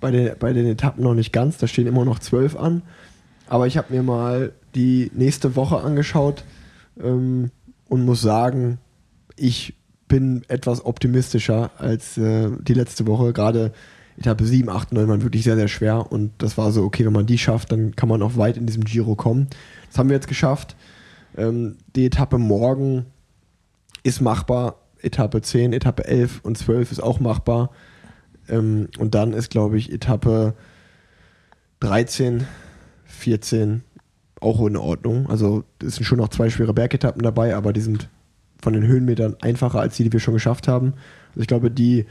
bei 0.00 0.10
den, 0.10 0.32
bei 0.38 0.54
den 0.54 0.66
Etappen 0.66 1.04
noch 1.04 1.14
nicht 1.14 1.34
ganz, 1.34 1.58
da 1.58 1.66
stehen 1.66 1.86
immer 1.86 2.06
noch 2.06 2.18
zwölf 2.18 2.56
an. 2.56 2.80
Aber 3.46 3.66
ich 3.66 3.76
habe 3.76 3.92
mir 3.92 4.02
mal 4.02 4.52
die 4.74 5.10
nächste 5.14 5.54
Woche 5.54 5.82
angeschaut 5.82 6.44
ähm, 7.00 7.50
und 7.88 8.04
muss 8.04 8.22
sagen, 8.22 8.78
ich 9.36 9.74
bin 10.08 10.42
etwas 10.48 10.84
optimistischer 10.84 11.70
als 11.78 12.18
äh, 12.18 12.50
die 12.60 12.74
letzte 12.74 13.06
Woche. 13.06 13.32
Gerade 13.32 13.72
Etappe 14.18 14.44
7, 14.44 14.68
8, 14.68 14.92
9 14.92 15.08
waren 15.08 15.22
wirklich 15.22 15.44
sehr, 15.44 15.56
sehr 15.56 15.68
schwer. 15.68 16.12
Und 16.12 16.32
das 16.38 16.58
war 16.58 16.70
so, 16.70 16.84
okay, 16.84 17.04
wenn 17.06 17.12
man 17.12 17.26
die 17.26 17.38
schafft, 17.38 17.72
dann 17.72 17.96
kann 17.96 18.08
man 18.08 18.22
auch 18.22 18.36
weit 18.36 18.56
in 18.56 18.66
diesem 18.66 18.84
Giro 18.84 19.14
kommen. 19.14 19.48
Das 19.88 19.98
haben 19.98 20.08
wir 20.08 20.16
jetzt 20.16 20.28
geschafft. 20.28 20.76
Ähm, 21.36 21.76
die 21.96 22.06
Etappe 22.06 22.38
morgen 22.38 23.06
ist 24.02 24.20
machbar. 24.20 24.76
Etappe 25.00 25.42
10, 25.42 25.72
Etappe 25.72 26.04
11 26.04 26.40
und 26.42 26.58
12 26.58 26.92
ist 26.92 27.02
auch 27.02 27.18
machbar. 27.18 27.70
Ähm, 28.48 28.88
und 28.98 29.14
dann 29.14 29.32
ist, 29.32 29.50
glaube 29.50 29.78
ich, 29.78 29.92
Etappe 29.92 30.54
13, 31.80 32.46
14 33.04 33.82
auch 34.42 34.64
in 34.66 34.76
Ordnung. 34.76 35.28
Also 35.28 35.64
es 35.84 35.96
sind 35.96 36.04
schon 36.04 36.18
noch 36.18 36.28
zwei 36.28 36.50
schwere 36.50 36.74
Bergetappen 36.74 37.22
dabei, 37.22 37.54
aber 37.54 37.72
die 37.72 37.80
sind 37.80 38.08
von 38.60 38.72
den 38.72 38.86
Höhenmetern 38.86 39.36
einfacher 39.40 39.80
als 39.80 39.96
die, 39.96 40.04
die 40.04 40.12
wir 40.12 40.20
schon 40.20 40.34
geschafft 40.34 40.68
haben. 40.68 40.94
Also 41.30 41.40
ich 41.40 41.46
glaube, 41.46 41.70
die 41.70 42.06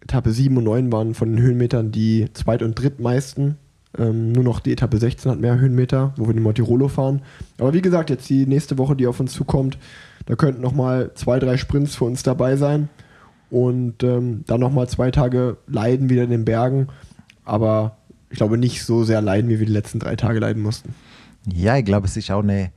Etappe 0.00 0.32
7 0.32 0.56
und 0.56 0.64
9 0.64 0.92
waren 0.92 1.14
von 1.14 1.30
den 1.30 1.40
Höhenmetern 1.40 1.92
die 1.92 2.28
zweit- 2.34 2.62
und 2.62 2.74
drittmeisten. 2.74 3.56
Ähm, 3.98 4.32
nur 4.32 4.42
noch 4.42 4.60
die 4.60 4.72
Etappe 4.72 4.98
16 4.98 5.30
hat 5.30 5.40
mehr 5.40 5.58
Höhenmeter, 5.58 6.14
wo 6.16 6.26
wir 6.26 6.34
den 6.34 6.42
Montirolo 6.42 6.88
fahren. 6.88 7.22
Aber 7.58 7.72
wie 7.74 7.82
gesagt, 7.82 8.10
jetzt 8.10 8.28
die 8.28 8.46
nächste 8.46 8.78
Woche, 8.78 8.96
die 8.96 9.06
auf 9.06 9.20
uns 9.20 9.32
zukommt, 9.32 9.78
da 10.26 10.34
könnten 10.34 10.62
nochmal 10.62 11.12
zwei, 11.14 11.38
drei 11.38 11.56
Sprints 11.56 11.94
für 11.94 12.04
uns 12.04 12.22
dabei 12.22 12.56
sein 12.56 12.88
und 13.50 14.02
ähm, 14.02 14.44
dann 14.46 14.60
nochmal 14.60 14.88
zwei 14.88 15.10
Tage 15.10 15.58
leiden 15.66 16.08
wieder 16.08 16.24
in 16.24 16.30
den 16.30 16.44
Bergen. 16.44 16.88
Aber 17.44 17.96
ich 18.30 18.38
glaube 18.38 18.56
nicht 18.56 18.84
so 18.84 19.04
sehr 19.04 19.20
leiden, 19.20 19.50
wie 19.50 19.60
wir 19.60 19.66
die 19.66 19.72
letzten 19.72 19.98
drei 19.98 20.16
Tage 20.16 20.38
leiden 20.38 20.62
mussten. 20.62 20.94
Ja, 21.46 21.76
ich 21.76 21.84
glaube, 21.84 22.06
es 22.06 22.16
ist 22.16 22.30
auch 22.30 22.42
eine, 22.42 22.70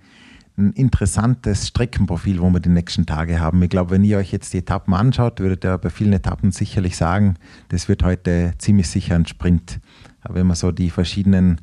ein 0.58 0.72
interessantes 0.74 1.68
Streckenprofil, 1.68 2.40
wo 2.42 2.50
wir 2.50 2.60
die 2.60 2.70
nächsten 2.70 3.06
Tage 3.06 3.40
haben. 3.40 3.62
Ich 3.62 3.70
glaube, 3.70 3.92
wenn 3.92 4.04
ihr 4.04 4.18
euch 4.18 4.32
jetzt 4.32 4.54
die 4.54 4.60
Etappen 4.60 4.94
anschaut, 4.94 5.40
würdet 5.40 5.66
ihr 5.66 5.78
bei 5.78 5.90
vielen 5.90 6.14
Etappen 6.14 6.52
sicherlich 6.52 6.98
sagen, 6.98 7.36
das 7.70 7.88
wird 7.88 8.04
heute 8.04 8.54
ziemlich 8.58 8.88
sicher 8.88 9.16
ein 9.16 9.26
Sprint. 9.26 9.80
Aber 10.22 10.36
wenn 10.36 10.48
man 10.48 10.56
so 10.56 10.72
die 10.72 10.90
verschiedenen 10.90 11.62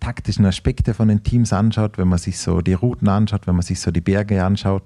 taktischen 0.00 0.46
Aspekte 0.46 0.94
von 0.94 1.08
den 1.08 1.22
Teams 1.22 1.52
anschaut, 1.52 1.98
wenn 1.98 2.08
man 2.08 2.18
sich 2.18 2.38
so 2.38 2.60
die 2.60 2.74
Routen 2.74 3.08
anschaut, 3.08 3.46
wenn 3.46 3.56
man 3.56 3.62
sich 3.62 3.80
so 3.80 3.90
die 3.90 4.00
Berge 4.00 4.44
anschaut, 4.44 4.84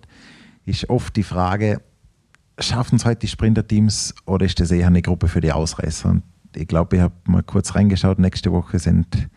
ist 0.64 0.88
oft 0.88 1.14
die 1.16 1.22
Frage, 1.22 1.82
schaffen 2.58 2.96
es 2.96 3.04
heute 3.04 3.20
die 3.20 3.28
Sprinterteams 3.28 4.14
oder 4.24 4.46
ist 4.46 4.58
das 4.60 4.70
eher 4.70 4.86
eine 4.86 5.02
Gruppe 5.02 5.28
für 5.28 5.40
die 5.40 5.52
Ausreißer? 5.52 6.08
Und 6.08 6.22
ich 6.54 6.66
glaube, 6.66 6.96
ich 6.96 7.02
habe 7.02 7.14
mal 7.26 7.42
kurz 7.42 7.74
reingeschaut, 7.74 8.18
nächste 8.18 8.52
Woche 8.52 8.78
sind 8.78 9.28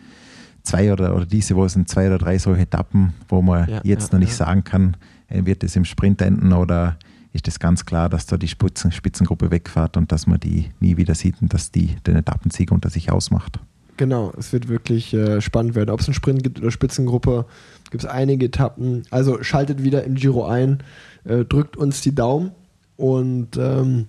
zwei 0.65 0.91
oder, 0.91 1.15
oder 1.15 1.25
diese 1.25 1.55
Woche 1.55 1.69
sind 1.69 1.89
zwei 1.89 2.07
oder 2.07 2.17
drei 2.17 2.37
solche 2.37 2.63
Etappen, 2.63 3.13
wo 3.29 3.41
man 3.41 3.69
ja, 3.69 3.81
jetzt 3.83 4.11
ja, 4.11 4.13
noch 4.13 4.19
nicht 4.19 4.37
ja. 4.37 4.45
sagen 4.45 4.63
kann, 4.63 4.97
äh, 5.27 5.45
wird 5.45 5.63
es 5.63 5.75
im 5.75 5.85
Sprint 5.85 6.21
enden 6.21 6.53
oder 6.53 6.97
ist 7.33 7.47
es 7.47 7.59
ganz 7.59 7.85
klar, 7.85 8.09
dass 8.09 8.25
da 8.25 8.37
die 8.37 8.47
Spitzen, 8.47 8.91
Spitzengruppe 8.91 9.51
wegfährt 9.51 9.97
und 9.97 10.11
dass 10.11 10.25
man 10.25 10.39
die 10.39 10.71
nie 10.79 10.95
wieder 10.95 11.15
sieht 11.15 11.41
und 11.41 11.53
dass 11.53 11.69
die 11.69 11.95
den 12.07 12.15
Etappensieg 12.15 12.71
unter 12.71 12.89
sich 12.89 13.11
ausmacht. 13.11 13.59
Genau, 13.97 14.33
es 14.37 14.51
wird 14.51 14.67
wirklich 14.67 15.13
äh, 15.13 15.41
spannend 15.41 15.75
werden. 15.75 15.89
Ob 15.89 15.99
es 15.99 16.07
einen 16.07 16.15
Sprint 16.15 16.43
gibt 16.43 16.59
oder 16.59 16.71
Spitzengruppe, 16.71 17.45
gibt 17.91 18.03
es 18.03 18.09
einige 18.09 18.47
Etappen. 18.47 19.03
Also 19.09 19.41
schaltet 19.43 19.83
wieder 19.83 20.03
im 20.03 20.15
Giro 20.15 20.45
ein, 20.45 20.83
äh, 21.23 21.45
drückt 21.45 21.77
uns 21.77 22.01
die 22.01 22.13
Daumen 22.13 22.51
und 22.97 23.57
ähm, 23.57 24.07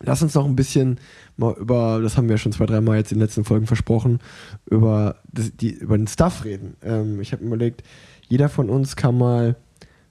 lass 0.00 0.22
uns 0.22 0.34
noch 0.34 0.44
ein 0.44 0.56
bisschen 0.56 0.98
mal 1.36 1.54
über, 1.54 2.00
das 2.02 2.16
haben 2.16 2.28
wir 2.28 2.38
schon 2.38 2.52
zwei, 2.52 2.66
dreimal 2.66 2.96
jetzt 2.96 3.12
in 3.12 3.18
den 3.18 3.24
letzten 3.24 3.44
Folgen 3.44 3.66
versprochen, 3.66 4.20
über, 4.70 5.16
das, 5.32 5.52
die, 5.56 5.70
über 5.70 5.96
den 5.96 6.06
Stuff 6.06 6.44
reden. 6.44 6.76
Ähm, 6.82 7.20
ich 7.20 7.32
habe 7.32 7.42
mir 7.42 7.48
überlegt, 7.48 7.82
jeder 8.28 8.48
von 8.48 8.70
uns 8.70 8.96
kann 8.96 9.18
mal 9.18 9.56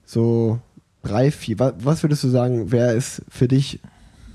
so 0.04 0.60
drei, 1.02 1.30
vier, 1.30 1.58
was, 1.58 1.74
was 1.78 2.02
würdest 2.02 2.24
du 2.24 2.28
sagen, 2.28 2.70
wer 2.70 2.94
ist 2.94 3.22
für 3.28 3.48
dich, 3.48 3.80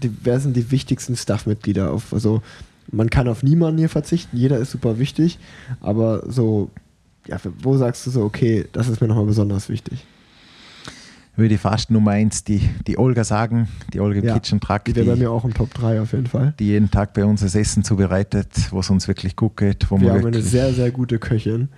die, 0.02 0.12
wer 0.24 0.40
sind 0.40 0.56
die 0.56 0.72
wichtigsten 0.72 1.16
Staff-Mitglieder? 1.16 1.92
also 2.12 2.42
man 2.92 3.10
kann 3.10 3.28
auf 3.28 3.44
niemanden 3.44 3.78
hier 3.78 3.90
verzichten, 3.90 4.36
jeder 4.36 4.58
ist 4.58 4.72
super 4.72 4.98
wichtig, 4.98 5.38
aber 5.82 6.24
so, 6.28 6.72
ja, 7.28 7.38
wo 7.62 7.78
sagst 7.78 8.06
du 8.06 8.12
so, 8.12 8.24
okay, 8.24 8.66
das 8.72 8.88
ist 8.88 9.02
mir 9.02 9.08
nochmal 9.08 9.26
besonders 9.26 9.70
wichtig? 9.70 10.06
Würde 11.40 11.56
ich 11.56 11.62
fast 11.62 11.90
Nummer 11.92 12.12
eins 12.12 12.44
die, 12.44 12.62
die 12.88 12.98
Olga 12.98 13.24
sagen, 13.24 13.68
die 13.94 14.00
Olga 14.00 14.20
Ja, 14.22 14.34
Kitchen 14.34 14.60
Truck, 14.60 14.86
Die 14.86 14.96
wäre 14.96 15.06
bei 15.06 15.16
mir 15.16 15.32
auch 15.32 15.44
im 15.46 15.54
Top 15.54 15.74
3 15.74 16.02
auf 16.02 16.12
jeden 16.12 16.28
Fall. 16.28 16.54
die 16.60 16.68
jeden 16.68 16.92
Tag 16.92 17.14
bei 17.14 17.26
uns 17.26 17.42
das 17.42 17.56
Essen 17.56 17.84
zubereitet, 17.84 18.50
wo 18.72 18.80
es 18.82 18.90
uns 18.90 19.08
wirklich 19.08 19.36
gut 19.36 19.58
geht, 19.58 19.90
wo 19.90 20.00
Wir 20.00 20.14
haben 20.14 20.26
eine 20.26 20.42
sehr, 20.42 20.74
sehr 20.74 20.92
gute 20.92 21.20
Köchin. 21.20 21.70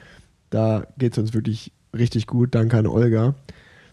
Da 0.49 0.85
geht 0.97 1.13
es 1.13 1.17
uns 1.17 1.33
wirklich 1.33 1.71
richtig 1.95 2.27
gut. 2.27 2.53
Danke 2.55 2.77
an 2.77 2.87
Olga. 2.87 3.35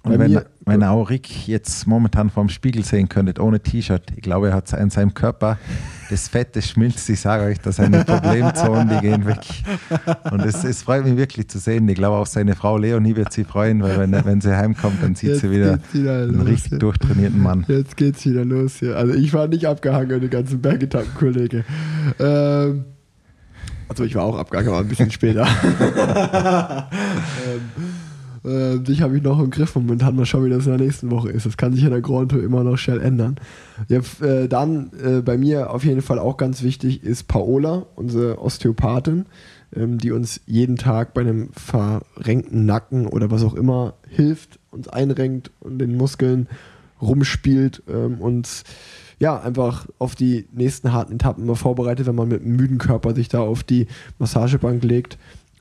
Und 0.03 0.19
wenn, 0.19 0.31
mir, 0.31 0.47
wenn 0.65 0.83
Rick 0.83 1.49
jetzt 1.49 1.87
momentan 1.87 2.31
vorm 2.31 2.49
Spiegel 2.49 2.85
sehen 2.85 3.09
könntet, 3.09 3.41
ohne 3.41 3.61
T-Shirt, 3.61 4.03
ich 4.15 4.23
glaube, 4.23 4.49
er 4.49 4.55
hat 4.55 4.73
an 4.73 4.91
seinem 4.91 5.13
Körper 5.13 5.59
das 6.09 6.29
Fett, 6.29 6.57
das 6.57 6.69
schmilzt. 6.69 7.09
Ich 7.11 7.21
sage 7.21 7.45
euch, 7.45 7.61
dass 7.61 7.77
seine 7.77 8.05
Problemzonen, 8.05 8.89
die 8.89 9.01
gehen 9.01 9.27
weg. 9.27 9.41
Und 10.31 10.41
es, 10.41 10.65
es 10.65 10.83
freut 10.83 11.05
mich 11.05 11.17
wirklich 11.17 11.49
zu 11.49 11.59
sehen. 11.59 11.89
Ich 11.89 11.97
glaube, 11.97 12.17
auch 12.17 12.27
seine 12.27 12.55
Frau 12.55 12.79
Leonie 12.79 13.17
wird 13.17 13.33
sich 13.33 13.47
freuen, 13.47 13.83
weil 13.83 13.99
wenn, 13.99 14.13
wenn 14.25 14.41
sie 14.41 14.57
heimkommt, 14.57 15.03
dann 15.03 15.15
sieht 15.15 15.31
Jetzt 15.31 15.41
sie 15.41 15.51
wieder 15.51 15.79
wieder 15.93 16.23
einen 16.23 16.39
los, 16.39 16.47
richtig 16.47 16.73
ja. 16.73 16.79
durchtrainierten 16.79 17.43
Mann. 17.43 17.65
Jetzt 17.69 17.97
geht's 17.97 18.25
wieder 18.25 18.45
los 18.45 18.77
hier. 18.79 18.97
Also 18.97 19.15
ich 19.15 19.35
war 19.35 19.49
nicht 19.49 19.67
abgehangen, 19.67 20.21
die 20.21 20.29
ganzen 20.29 20.63
Bergetappen, 20.63 21.15
Kollege. 21.15 21.65
Ähm, 22.19 22.85
also 23.89 24.05
ich 24.05 24.15
war 24.15 24.25
auch 24.25 24.39
abgehangen, 24.39 24.71
aber 24.71 24.81
ein 24.81 24.89
bisschen 24.89 25.11
später. 25.11 25.47
ähm, 27.47 27.61
äh, 28.49 28.81
dich 28.81 29.03
habe 29.03 29.17
ich 29.17 29.23
noch 29.23 29.39
im 29.39 29.51
Griff. 29.51 29.75
Momentan 29.75 30.17
mal 30.17 30.27
schauen, 30.27 30.47
wie 30.47 30.51
das 30.51 30.67
in 30.67 30.77
der 30.77 30.87
nächsten 30.87 31.11
Woche 31.11 31.31
ist. 31.31 31.47
Das 31.47 31.57
kann 31.57 31.73
sich 31.75 31.85
in 31.85 31.91
der 31.91 32.01
Grand 32.01 32.31
Tour 32.31 32.43
immer 32.43 32.65
noch 32.65 32.77
schnell 32.77 33.01
ändern. 33.01 33.37
Ja, 33.89 34.01
äh, 34.25 34.49
dann 34.49 34.91
äh, 35.05 35.21
bei 35.21 35.37
mir 35.37 35.71
auf 35.71 35.85
jeden 35.85 36.03
Fall 36.03 36.19
auch 36.19 36.37
ganz 36.37 36.63
wichtig 36.63 37.03
ist 37.03 37.29
Paola, 37.29 37.87
unsere 37.95 38.41
Osteopathin, 38.41 39.27
ähm, 39.75 39.99
die 39.99 40.13
uns 40.13 40.41
jeden 40.47 40.77
Tag 40.77 41.15
bei 41.15 41.21
einem 41.21 41.51
verrenkten 41.53 42.67
Nacken 42.67 43.07
oder 43.07 43.31
was 43.31 43.45
auch 43.45 43.55
immer 43.55 43.95
hilft, 44.09 44.59
uns 44.71 44.89
einrenkt 44.89 45.51
und 45.61 45.79
den 45.79 45.97
Muskeln 45.97 46.49
rumspielt 47.01 47.83
ähm, 47.89 48.21
und 48.21 48.65
ja, 49.21 49.41
einfach 49.41 49.87
auf 49.99 50.15
die 50.15 50.47
nächsten 50.53 50.93
harten 50.93 51.15
Etappen 51.15 51.45
immer 51.45 51.57
vorbereitet, 51.57 52.07
wenn 52.07 52.15
man 52.15 52.29
mit 52.29 52.43
einem 52.43 52.57
müden 52.57 52.79
Körper 52.79 53.15
sich 53.15 53.29
da 53.29 53.41
auf 53.41 53.65
die 53.65 53.89
Massagebank 54.19 54.85
legt. 54.85 55.19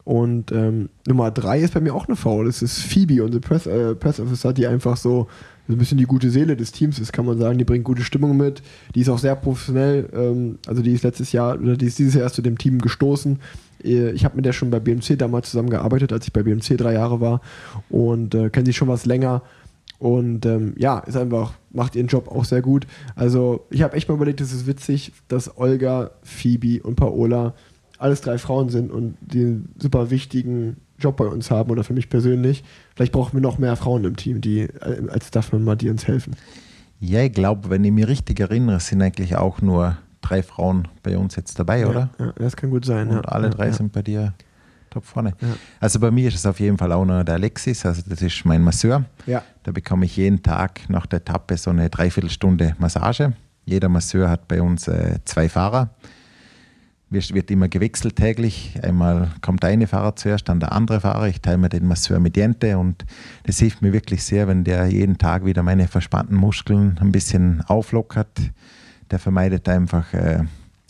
Und 0.08 0.54
ähm, 0.54 0.88
Nummer 1.06 1.32
drei 1.32 1.60
ist 1.60 1.74
bei 1.74 1.82
mir 1.82 1.94
auch 1.94 2.08
eine 2.08 2.16
Frau. 2.16 2.42
Das 2.46 2.62
ist 2.62 2.80
Phoebe, 2.80 3.22
unsere 3.26 3.42
Press, 3.42 3.66
äh, 3.66 3.94
Press 3.94 4.22
Officer, 4.22 4.54
die 4.54 4.66
einfach 4.66 4.96
so 4.96 5.28
so 5.68 5.74
ein 5.74 5.80
bisschen 5.80 5.98
die 5.98 6.06
gute 6.06 6.30
Seele 6.30 6.56
des 6.56 6.72
Teams 6.72 6.98
ist, 6.98 7.12
kann 7.12 7.26
man 7.26 7.38
sagen. 7.38 7.58
Die 7.58 7.66
bringt 7.66 7.84
gute 7.84 8.04
Stimmung 8.04 8.38
mit. 8.38 8.62
Die 8.96 9.02
ist 9.02 9.10
auch 9.10 9.18
sehr 9.20 9.36
professionell. 9.36 10.08
Ähm, 10.14 10.60
also 10.66 10.82
die 10.82 10.94
ist 10.94 11.04
letztes 11.04 11.34
Jahr 11.34 11.60
oder 11.60 11.76
die 11.76 11.88
ist 11.88 12.00
dieses 12.00 12.14
Jahr 12.14 12.24
erst 12.24 12.36
zu 12.36 12.42
dem 12.42 12.58
Team 12.58 12.80
gestoßen. 12.80 13.40
Äh, 13.84 14.12
Ich 14.12 14.24
habe 14.24 14.38
mit 14.38 14.46
der 14.46 14.54
schon 14.54 14.70
bei 14.70 14.80
BMC 14.80 15.18
damals 15.18 15.52
zusammengearbeitet, 15.52 16.14
als 16.14 16.26
ich 16.26 16.32
bei 16.32 16.42
BMC 16.42 16.78
drei 16.78 16.94
Jahre 16.94 17.20
war 17.20 17.42
und 17.90 18.34
äh, 18.34 18.50
kenne 18.50 18.66
sie 18.66 18.72
schon 18.74 18.88
was 18.88 19.06
länger. 19.06 19.42
Und 20.00 20.46
ähm, 20.46 20.74
ja, 20.78 21.00
ist 21.00 21.18
einfach, 21.18 21.52
macht 21.72 21.98
ihren 21.98 22.08
Job 22.08 22.30
auch 22.30 22.46
sehr 22.46 22.62
gut. 22.62 22.88
Also 23.16 23.66
ich 23.72 23.82
habe 23.82 23.98
echt 23.98 24.08
mal 24.08 24.16
überlegt, 24.16 24.40
es 24.40 24.54
ist 24.54 24.68
witzig, 24.68 25.12
dass 25.28 25.58
Olga, 25.58 26.12
Phoebe 26.24 26.82
und 26.82 26.96
Paola 26.96 27.56
alles 27.98 28.22
drei 28.22 28.38
Frauen 28.38 28.70
sind 28.70 28.92
und 28.92 29.18
die 29.22 29.42
einen 29.42 29.76
super 29.78 30.10
wichtigen 30.10 30.78
Job 31.00 31.18
bei 31.18 31.26
uns 31.26 31.52
haben 31.52 31.70
oder 31.72 31.84
für 31.84 31.94
mich 31.94 32.10
persönlich. 32.10 32.64
Vielleicht 32.96 33.12
brauchen 33.12 33.34
wir 33.34 33.42
noch 33.42 33.58
mehr 33.58 33.76
Frauen 33.76 34.04
im 34.06 34.16
Team, 34.16 34.42
die 34.42 34.62
äh, 34.62 35.08
als 35.10 35.28
Staffmember, 35.28 35.76
die 35.76 35.90
uns 35.90 36.08
helfen. 36.08 36.36
Ja, 37.00 37.22
ich 37.22 37.34
glaube, 37.34 37.70
wenn 37.70 37.84
ich 37.84 37.92
mich 37.92 38.08
richtig 38.08 38.40
erinnere, 38.40 38.80
sind 38.80 39.02
eigentlich 39.02 39.36
auch 39.36 39.62
nur 39.62 39.98
drei 40.22 40.42
Frauen 40.42 40.88
bei 41.04 41.18
uns 41.18 41.36
jetzt 41.36 41.60
dabei, 41.60 41.86
oder? 41.88 42.10
Ja, 42.20 42.34
das 42.38 42.56
kann 42.56 42.72
gut 42.72 42.86
sein. 42.86 43.10
Und 43.10 43.16
ja. 43.16 43.22
alle 43.22 43.50
drei 43.50 43.68
ja, 43.68 43.74
sind 43.74 43.92
bei 43.92 44.02
dir 44.02 44.34
top 44.90 45.06
vorne. 45.06 45.34
Ja. 45.42 45.48
Also 45.80 46.00
bei 46.00 46.10
mir 46.10 46.28
ist 46.28 46.36
es 46.36 46.46
auf 46.46 46.60
jeden 46.60 46.78
Fall 46.78 46.92
auch 46.92 47.06
noch 47.06 47.24
der 47.24 47.36
Alexis, 47.36 47.86
also 47.86 48.02
das 48.08 48.22
ist 48.22 48.46
mein 48.46 48.64
Masseur. 48.64 49.06
Ja. 49.26 49.44
Da 49.64 49.72
bekomme 49.72 50.06
ich 50.06 50.18
jeden 50.18 50.42
Tag 50.42 50.90
nach 50.90 51.06
der 51.06 51.20
Etappe 51.20 51.58
so 51.58 51.70
eine 51.70 51.90
Dreiviertelstunde 51.90 52.76
Massage. 52.80 53.34
Jeder 53.66 53.90
Masseur 53.90 54.30
hat 54.30 54.48
bei 54.48 54.62
uns 54.62 54.88
äh, 54.88 55.20
zwei 55.26 55.50
Fahrer. 55.50 55.90
Wir- 57.10 57.22
Wird 57.34 57.50
immer 57.52 57.70
gewechselt 57.70 58.18
täglich. 58.18 58.78
Einmal 58.84 59.30
kommt 59.42 59.64
der 59.64 59.70
eine 59.70 59.88
Fahrer 59.88 60.16
zuerst, 60.18 60.50
dann 60.50 60.60
der 60.60 60.74
andere 60.74 61.00
Fahrer. 61.00 61.28
Ich 61.30 61.40
teile 61.42 61.58
mir 61.58 61.70
den 61.70 61.88
Masseur 61.88 62.20
mit 62.20 62.36
Jente 62.36 62.78
und 62.78 63.06
das 63.44 63.60
hilft 63.60 63.82
mir 63.82 63.94
wirklich 63.94 64.24
sehr, 64.24 64.48
wenn 64.48 64.64
der 64.66 64.88
jeden 64.88 65.18
Tag 65.18 65.46
wieder 65.46 65.64
meine 65.64 65.88
verspannten 65.88 66.36
Muskeln 66.36 66.98
ein 67.00 67.12
bisschen 67.14 67.62
auflockert. 67.68 68.52
Der 69.10 69.20
vermeidet 69.20 69.70
einfach 69.70 70.14
äh, 70.14 70.44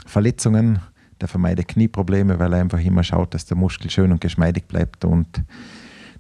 Verletzungen, 0.08 0.80
der 1.22 1.28
vermeidet 1.28 1.68
Knieprobleme, 1.68 2.40
weil 2.40 2.52
er 2.54 2.62
einfach 2.62 2.80
immer 2.84 3.04
schaut, 3.04 3.36
dass 3.36 3.46
der 3.46 3.58
Muskel 3.58 3.92
schön 3.92 4.12
und 4.12 4.20
geschmeidig 4.22 4.68
bleibt 4.68 5.06
und 5.06 5.44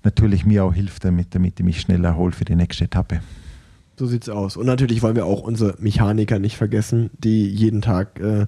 natürlich 0.03 0.45
mir 0.45 0.63
auch 0.63 0.73
hilft 0.75 1.05
damit, 1.05 1.33
damit 1.33 1.59
ich 1.59 1.65
mich 1.65 1.81
schnell 1.81 2.05
erhole 2.05 2.33
für 2.33 2.45
die 2.45 2.55
nächste 2.55 2.83
Etappe. 2.83 3.21
So 3.99 4.05
sieht's 4.05 4.29
aus. 4.29 4.57
Und 4.57 4.67
natürlich 4.67 5.01
wollen 5.01 5.15
wir 5.15 5.25
auch 5.25 5.41
unsere 5.41 5.73
Mechaniker 5.79 6.37
nicht 6.37 6.55
vergessen, 6.55 7.09
die 7.17 7.47
jeden 7.49 7.81
Tag 7.81 8.19
äh, 8.19 8.45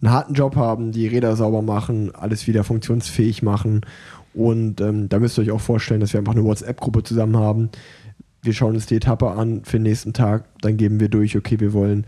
einen 0.00 0.12
harten 0.12 0.34
Job 0.34 0.56
haben, 0.56 0.92
die 0.92 1.06
Räder 1.06 1.36
sauber 1.36 1.62
machen, 1.62 2.14
alles 2.14 2.46
wieder 2.46 2.64
funktionsfähig 2.64 3.42
machen. 3.42 3.82
Und 4.34 4.80
ähm, 4.80 5.08
da 5.08 5.18
müsst 5.18 5.38
ihr 5.38 5.42
euch 5.42 5.50
auch 5.50 5.60
vorstellen, 5.60 6.00
dass 6.00 6.12
wir 6.12 6.20
einfach 6.20 6.34
eine 6.34 6.44
WhatsApp-Gruppe 6.44 7.02
zusammen 7.02 7.36
haben. 7.36 7.70
Wir 8.42 8.52
schauen 8.52 8.74
uns 8.74 8.86
die 8.86 8.96
Etappe 8.96 9.30
an 9.30 9.64
für 9.64 9.78
den 9.78 9.84
nächsten 9.84 10.12
Tag, 10.12 10.44
dann 10.60 10.76
geben 10.76 11.00
wir 11.00 11.08
durch, 11.08 11.36
okay, 11.36 11.58
wir 11.58 11.72
wollen 11.72 12.06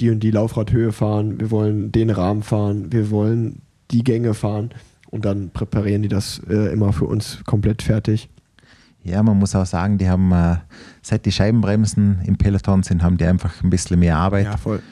die 0.00 0.10
und 0.10 0.20
die 0.20 0.30
Laufradhöhe 0.30 0.92
fahren, 0.92 1.40
wir 1.40 1.50
wollen 1.50 1.90
den 1.90 2.10
Rahmen 2.10 2.42
fahren, 2.42 2.92
wir 2.92 3.10
wollen 3.10 3.62
die 3.90 4.04
Gänge 4.04 4.34
fahren 4.34 4.70
und 5.10 5.24
dann 5.24 5.50
präparieren 5.50 6.02
die 6.02 6.08
das 6.08 6.40
äh, 6.48 6.72
immer 6.72 6.92
für 6.92 7.06
uns 7.06 7.42
komplett 7.44 7.82
fertig. 7.82 8.28
Ja, 9.02 9.22
man 9.22 9.38
muss 9.38 9.54
auch 9.54 9.66
sagen, 9.66 9.98
die 9.98 10.08
haben, 10.08 10.32
äh, 10.32 10.56
seit 11.02 11.26
die 11.26 11.32
Scheibenbremsen 11.32 12.20
im 12.24 12.36
Peloton 12.36 12.82
sind, 12.82 13.02
haben 13.02 13.18
die 13.18 13.26
einfach 13.26 13.62
ein 13.62 13.70
bisschen 13.70 13.98
mehr 14.00 14.16
Arbeit, 14.16 14.58
voll. 14.58 14.82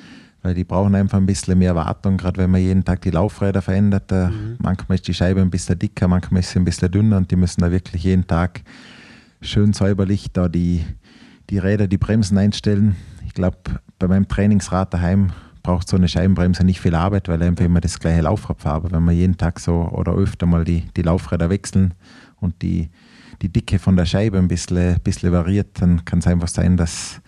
Weil 0.42 0.54
die 0.54 0.64
brauchen 0.64 0.94
einfach 0.94 1.18
ein 1.18 1.26
bisschen 1.26 1.58
mehr 1.58 1.74
Wartung, 1.74 2.16
gerade 2.16 2.38
wenn 2.38 2.50
man 2.50 2.60
jeden 2.60 2.84
Tag 2.84 3.02
die 3.02 3.10
Laufräder 3.10 3.62
verändert. 3.62 4.10
Äh, 4.10 4.28
Mhm. 4.28 4.56
Manchmal 4.58 4.96
ist 4.96 5.06
die 5.08 5.14
Scheibe 5.14 5.40
ein 5.40 5.50
bisschen 5.50 5.78
dicker, 5.78 6.08
manchmal 6.08 6.40
ist 6.40 6.50
sie 6.50 6.58
ein 6.58 6.64
bisschen 6.64 6.90
dünner 6.90 7.16
und 7.16 7.30
die 7.30 7.36
müssen 7.36 7.60
da 7.60 7.70
wirklich 7.70 8.02
jeden 8.04 8.26
Tag 8.26 8.62
schön 9.40 9.72
säuberlich 9.72 10.32
da 10.32 10.48
die, 10.48 10.84
die 11.50 11.58
Räder, 11.58 11.86
die 11.86 11.98
Bremsen 11.98 12.38
einstellen. 12.38 12.96
Ich 13.26 13.34
glaube, 13.34 13.58
bei 13.98 14.08
meinem 14.08 14.28
Trainingsrad 14.28 14.92
daheim 14.92 15.30
braucht 15.62 15.88
so 15.88 15.96
eine 15.96 16.08
Scheibenbremse 16.08 16.64
nicht 16.64 16.80
viel 16.80 16.94
Arbeit, 16.94 17.28
weil 17.28 17.42
einfach 17.42 17.64
immer 17.64 17.80
das 17.80 17.98
gleiche 18.00 18.22
Laufrad 18.22 18.60
fahre. 18.60 18.76
Aber 18.76 18.92
wenn 18.92 19.04
wir 19.04 19.12
jeden 19.12 19.36
Tag 19.36 19.60
so 19.60 19.88
oder 19.92 20.12
öfter 20.12 20.46
mal 20.46 20.64
die, 20.64 20.82
die 20.96 21.02
Laufräder 21.02 21.50
wechseln 21.50 21.94
und 22.40 22.62
die, 22.62 22.90
die 23.42 23.48
Dicke 23.48 23.78
von 23.78 23.96
der 23.96 24.04
Scheibe 24.06 24.38
ein 24.38 24.48
bisschen, 24.48 24.98
bisschen 25.00 25.32
variiert, 25.32 25.80
dann 25.80 26.04
kann 26.04 26.18
es 26.18 26.26
einfach 26.26 26.48
sein, 26.48 26.76
dass 26.76 27.20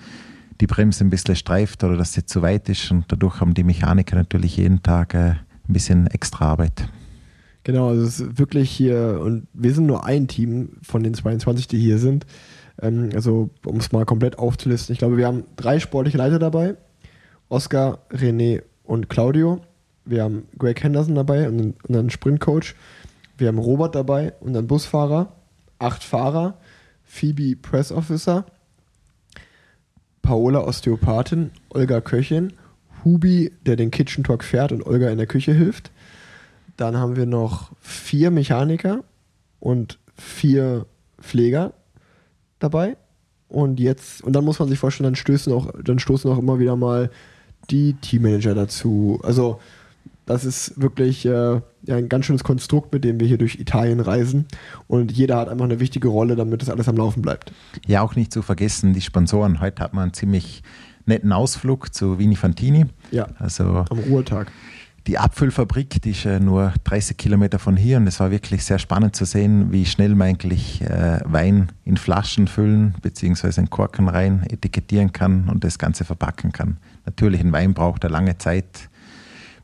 die 0.61 0.67
Bremse 0.67 1.05
ein 1.05 1.11
bisschen 1.11 1.37
streift 1.37 1.85
oder 1.85 1.97
dass 1.97 2.13
sie 2.13 2.25
zu 2.25 2.43
weit 2.43 2.69
ist 2.69 2.91
und 2.91 3.05
dadurch 3.09 3.41
haben 3.41 3.55
die 3.55 3.65
Mechaniker 3.65 4.17
natürlich 4.17 4.57
jeden 4.57 4.83
Tag 4.83 5.15
äh, 5.15 5.35
ein 5.69 5.73
bisschen 5.73 6.07
extra 6.09 6.47
Arbeit. 6.47 6.89
Genau, 7.65 7.89
also 7.89 8.03
es 8.03 8.21
ist 8.21 8.39
wirklich 8.39 8.71
hier, 8.71 9.21
und 9.23 9.47
wir 9.55 9.73
sind 9.73 9.87
nur 9.87 10.05
ein 10.05 10.29
Team 10.29 10.77
von 10.83 11.03
den 11.03 11.15
22, 11.15 11.67
die 11.67 11.79
hier 11.79 11.99
sind. 11.99 12.27
Ähm, 12.81 13.11
also, 13.15 13.51
um 13.65 13.79
es 13.79 13.91
mal 13.91 14.05
komplett 14.05 14.39
aufzulisten, 14.39 14.93
ich 14.93 14.99
glaube, 14.99 15.17
wir 15.17 15.27
haben 15.27 15.45
drei 15.57 15.79
sportliche 15.79 16.19
Leiter 16.19 16.39
dabei: 16.39 16.77
Oscar, 17.49 18.01
René 18.11 18.63
und 18.85 19.09
Claudio. 19.09 19.61
Wir 20.05 20.23
haben 20.23 20.45
Greg 20.59 20.83
Henderson 20.83 21.15
dabei, 21.15 21.49
unseren, 21.49 21.75
unseren 21.89 22.11
Sprintcoach. 22.11 22.75
Wir 23.39 23.49
haben 23.49 23.59
Robert 23.59 23.95
dabei, 23.95 24.35
unseren 24.41 24.67
Busfahrer. 24.67 25.33
Acht 25.79 26.05
Fahrer. 26.05 26.59
Phoebe 27.03 27.57
Press 27.57 27.91
Officer. 27.91 28.45
Paola 30.25 30.67
Osteopathin. 30.67 31.51
Olga 31.69 32.01
Köchin. 32.01 32.55
Hubi, 33.05 33.53
der 33.67 33.77
den 33.77 33.91
Kitchen 33.91 34.25
Talk 34.25 34.43
fährt 34.43 34.73
und 34.73 34.85
Olga 34.85 35.11
in 35.11 35.19
der 35.19 35.27
Küche 35.27 35.53
hilft. 35.53 35.93
Dann 36.77 36.97
haben 36.97 37.17
wir 37.17 37.27
noch 37.27 37.71
vier 37.81 38.31
Mechaniker 38.31 39.05
und 39.61 39.99
vier 40.17 40.87
Pfleger 41.21 41.75
dabei. 42.59 42.97
Und 43.49 43.79
jetzt, 43.79 44.25
und 44.25 44.33
dann 44.33 44.45
muss 44.45 44.59
man 44.59 44.69
sich 44.69 44.79
vorstellen, 44.79 45.05
dann 45.05 45.15
stößen 45.15 45.53
auch, 45.53 45.71
dann 45.85 45.99
stoßen 45.99 46.31
auch 46.31 46.39
immer 46.39 46.59
wieder 46.59 46.75
mal 46.75 47.11
die 47.71 47.93
Teammanager 47.93 48.55
dazu. 48.55 49.21
Also, 49.23 49.61
das 50.27 50.45
ist 50.45 50.81
wirklich 50.81 51.27
äh, 51.27 51.61
ein 51.89 52.09
ganz 52.09 52.25
schönes 52.27 52.45
Konstrukt, 52.45 52.93
mit 52.93 53.05
dem 53.05 53.21
wir 53.21 53.27
hier 53.27 53.39
durch 53.39 53.57
Italien 53.61 54.01
reisen. 54.01 54.47
Und 54.87 55.13
jeder 55.13 55.37
hat 55.37 55.49
einfach 55.49 55.65
eine 55.67 55.81
wichtige 55.81 56.09
Rolle, 56.09 56.35
damit 56.37 56.63
das 56.63 56.71
alles 56.71 56.89
am 56.89 56.97
Laufen 56.97 57.23
bleibt. 57.23 57.53
Ja, 57.87 58.03
auch 58.03 58.17
nicht 58.17 58.33
zu 58.33 58.43
vergessen, 58.43 58.95
die 58.95 59.01
Sponsoren. 59.03 59.61
Heute 59.61 59.83
hat 59.83 59.93
man 59.95 60.05
einen 60.05 60.15
ziemlich 60.15 60.63
netten 61.07 61.33
Ausflug 61.33 61.95
zu 61.95 62.19
Vini 62.19 62.37
Fantini. 62.37 62.87
Ja, 63.11 63.29
Also 63.39 63.85
am 63.91 63.99
Ruhetag. 63.99 64.51
die 65.07 65.19
Abfüllfabrik, 65.19 66.01
die 66.01 66.13
ist 66.13 66.25
äh, 66.25 66.41
nur 66.41 66.73
30 66.85 67.19
Kilometer 67.19 67.59
von 67.59 67.77
hier 67.77 67.99
und 67.99 68.07
es 68.07 68.19
war 68.21 68.31
wirklich 68.31 68.65
sehr 68.65 68.79
spannend 68.79 69.15
zu 69.15 69.27
sehen, 69.27 69.71
wie 69.71 69.85
schnell 69.85 70.15
man 70.15 70.29
eigentlich 70.29 70.81
äh, 70.81 71.21
Wein 71.27 71.71
in 71.85 71.99
Flaschen 71.99 72.49
füllen 72.49 72.95
bzw. 73.03 73.61
in 73.61 73.69
Korken 73.69 74.09
rein 74.09 74.47
etikettieren 74.49 75.13
kann 75.13 75.51
und 75.51 75.63
das 75.63 75.79
Ganze 75.79 76.05
verpacken 76.07 76.53
kann. 76.53 76.79
Natürlich, 77.05 77.43
ein 77.43 77.53
Wein 77.53 77.75
braucht 77.75 78.03
eine 78.07 78.13
lange 78.13 78.39
Zeit, 78.39 78.89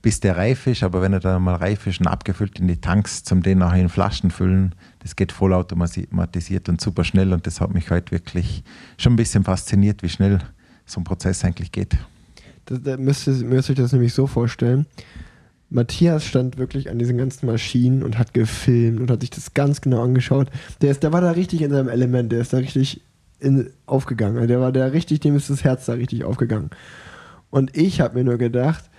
bis 0.02 0.20
der 0.20 0.36
reif 0.36 0.66
ist. 0.66 0.82
Aber 0.82 1.02
wenn 1.02 1.12
er 1.12 1.20
dann 1.20 1.42
mal 1.42 1.56
reif 1.56 1.86
ist 1.86 2.00
und 2.00 2.06
abgefüllt 2.06 2.58
in 2.58 2.68
die 2.68 2.80
Tanks, 2.80 3.24
zum 3.24 3.42
den 3.42 3.58
nachher 3.58 3.80
in 3.80 3.88
Flaschen 3.88 4.30
füllen, 4.30 4.74
das 5.00 5.16
geht 5.16 5.32
vollautomatisiert 5.32 6.68
und 6.68 6.80
super 6.80 7.04
schnell. 7.04 7.32
Und 7.32 7.46
das 7.46 7.60
hat 7.60 7.72
mich 7.72 7.90
heute 7.90 8.12
wirklich 8.12 8.62
schon 8.98 9.14
ein 9.14 9.16
bisschen 9.16 9.44
fasziniert, 9.44 10.02
wie 10.02 10.08
schnell 10.08 10.40
so 10.86 11.00
ein 11.00 11.04
Prozess 11.04 11.44
eigentlich 11.44 11.72
geht. 11.72 11.96
Das, 12.66 12.82
da 12.82 12.96
müsst, 12.96 13.26
ihr, 13.26 13.34
müsst 13.44 13.68
ihr 13.68 13.72
euch 13.72 13.78
das 13.78 13.92
nämlich 13.92 14.12
so 14.12 14.26
vorstellen. 14.26 14.86
Matthias 15.70 16.24
stand 16.24 16.58
wirklich 16.58 16.90
an 16.90 16.98
diesen 16.98 17.16
ganzen 17.16 17.46
Maschinen 17.46 18.02
und 18.02 18.18
hat 18.18 18.34
gefilmt 18.34 19.00
und 19.00 19.10
hat 19.10 19.20
sich 19.20 19.30
das 19.30 19.54
ganz 19.54 19.80
genau 19.80 20.02
angeschaut. 20.02 20.50
Der, 20.82 20.90
ist, 20.90 21.04
der 21.04 21.12
war 21.12 21.20
da 21.20 21.30
richtig 21.30 21.62
in 21.62 21.70
seinem 21.70 21.88
Element, 21.88 22.32
der 22.32 22.40
ist 22.40 22.52
da 22.52 22.56
richtig 22.56 23.02
in, 23.38 23.70
aufgegangen. 23.86 24.48
Der 24.48 24.60
war 24.60 24.72
da 24.72 24.86
richtig, 24.86 25.20
dem 25.20 25.36
ist 25.36 25.48
das 25.48 25.62
Herz 25.62 25.86
da 25.86 25.92
richtig 25.92 26.24
aufgegangen. 26.24 26.70
Und 27.50 27.76
ich 27.76 28.00
habe 28.00 28.14
mir 28.18 28.24
nur 28.24 28.36
gedacht, 28.36 28.89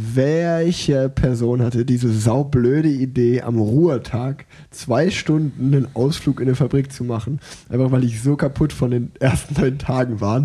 welche 0.00 1.08
Person 1.08 1.62
hatte 1.62 1.84
diese 1.84 2.10
saublöde 2.12 2.88
Idee, 2.88 3.42
am 3.42 3.58
Ruhetag 3.58 4.46
zwei 4.70 5.10
Stunden 5.10 5.74
einen 5.74 5.88
Ausflug 5.94 6.40
in 6.40 6.46
eine 6.46 6.54
Fabrik 6.54 6.92
zu 6.92 7.04
machen? 7.04 7.40
Einfach 7.68 7.90
weil 7.90 8.04
ich 8.04 8.22
so 8.22 8.36
kaputt 8.36 8.72
von 8.72 8.90
den 8.90 9.10
ersten 9.18 9.60
neun 9.60 9.78
Tagen 9.78 10.20
war. 10.20 10.44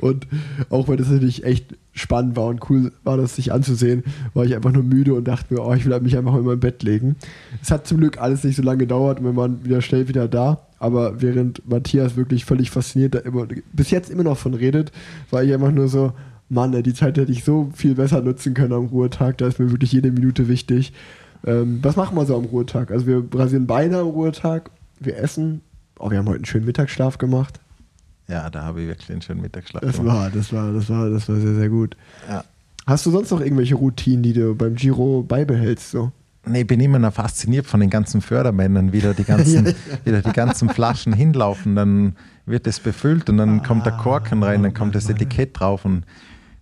Und 0.00 0.26
auch 0.70 0.88
weil 0.88 0.96
das 0.96 1.10
natürlich 1.10 1.44
echt 1.44 1.76
spannend 1.92 2.34
war 2.36 2.46
und 2.46 2.68
cool 2.70 2.92
war, 3.04 3.16
das 3.16 3.36
sich 3.36 3.52
anzusehen, 3.52 4.04
war 4.32 4.44
ich 4.44 4.54
einfach 4.54 4.72
nur 4.72 4.82
müde 4.82 5.14
und 5.14 5.28
dachte 5.28 5.52
mir, 5.52 5.60
oh, 5.60 5.74
ich 5.74 5.84
will 5.84 6.00
mich 6.00 6.16
einfach 6.16 6.34
in 6.34 6.44
mein 6.44 6.60
Bett 6.60 6.82
legen. 6.82 7.16
Es 7.62 7.70
hat 7.70 7.86
zum 7.86 7.98
Glück 7.98 8.18
alles 8.18 8.42
nicht 8.42 8.56
so 8.56 8.62
lange 8.62 8.78
gedauert 8.78 9.20
und 9.20 9.26
wir 9.26 9.36
waren 9.36 9.64
wieder 9.64 9.82
schnell 9.82 10.08
wieder 10.08 10.28
da. 10.28 10.66
Aber 10.78 11.20
während 11.20 11.68
Matthias 11.68 12.16
wirklich 12.16 12.44
völlig 12.44 12.70
fasziniert 12.70 13.14
da 13.14 13.18
immer, 13.20 13.46
bis 13.72 13.90
jetzt 13.90 14.10
immer 14.10 14.24
noch 14.24 14.38
von 14.38 14.54
redet, 14.54 14.92
war 15.30 15.42
ich 15.42 15.52
einfach 15.52 15.70
nur 15.70 15.88
so, 15.88 16.12
Mann, 16.48 16.82
die 16.82 16.94
Zeit 16.94 17.16
hätte 17.16 17.32
ich 17.32 17.44
so 17.44 17.70
viel 17.74 17.94
besser 17.94 18.20
nutzen 18.20 18.54
können 18.54 18.72
am 18.72 18.86
Ruhetag. 18.86 19.38
Da 19.38 19.46
ist 19.46 19.58
mir 19.58 19.70
wirklich 19.70 19.92
jede 19.92 20.10
Minute 20.12 20.48
wichtig. 20.48 20.92
Ähm, 21.46 21.80
was 21.82 21.96
machen 21.96 22.16
wir 22.16 22.26
so 22.26 22.36
am 22.36 22.44
Ruhetag? 22.44 22.90
Also 22.90 23.06
wir 23.06 23.24
rasieren 23.34 23.66
Beine 23.66 23.98
am 23.98 24.08
Ruhetag, 24.08 24.70
wir 25.00 25.16
essen. 25.18 25.60
Oh, 25.98 26.10
wir 26.10 26.18
haben 26.18 26.26
heute 26.26 26.36
einen 26.36 26.44
schönen 26.44 26.66
Mittagsschlaf 26.66 27.18
gemacht. 27.18 27.60
Ja, 28.28 28.48
da 28.50 28.62
habe 28.62 28.82
ich 28.82 28.88
wirklich 28.88 29.10
einen 29.10 29.22
schönen 29.22 29.42
Mittagsschlaf 29.42 29.82
Das 29.82 29.96
gemacht. 29.96 30.16
war, 30.16 30.30
das 30.30 30.52
war, 30.52 30.72
das 30.72 30.88
war, 30.88 31.10
das 31.10 31.28
war 31.28 31.36
sehr, 31.36 31.54
sehr 31.54 31.68
gut. 31.68 31.96
Ja. 32.28 32.44
Hast 32.86 33.04
du 33.06 33.10
sonst 33.10 33.30
noch 33.30 33.40
irgendwelche 33.40 33.74
Routinen, 33.74 34.22
die 34.22 34.32
du 34.32 34.54
beim 34.54 34.74
Giro 34.74 35.22
beibehältst? 35.22 35.90
So? 35.90 36.12
Nee, 36.46 36.62
ich 36.62 36.66
bin 36.66 36.80
immer 36.80 36.98
noch 36.98 37.12
fasziniert 37.14 37.66
von 37.66 37.80
den 37.80 37.88
ganzen 37.90 38.20
Fördermännern, 38.20 38.92
wie 38.92 39.00
da 39.00 39.12
die 39.12 39.24
ganzen, 39.24 39.66
wie 40.04 40.10
da 40.10 40.20
die 40.20 40.32
ganzen 40.32 40.68
Flaschen 40.68 41.12
hinlaufen. 41.12 41.76
Dann 41.76 42.16
wird 42.46 42.66
es 42.66 42.80
befüllt 42.80 43.30
und 43.30 43.38
dann 43.38 43.62
kommt 43.62 43.86
der 43.86 43.94
Korken 43.94 44.42
rein, 44.42 44.62
dann 44.62 44.74
kommt 44.74 44.94
das 44.94 45.08
Etikett 45.08 45.58
drauf. 45.58 45.84
Und 45.84 46.04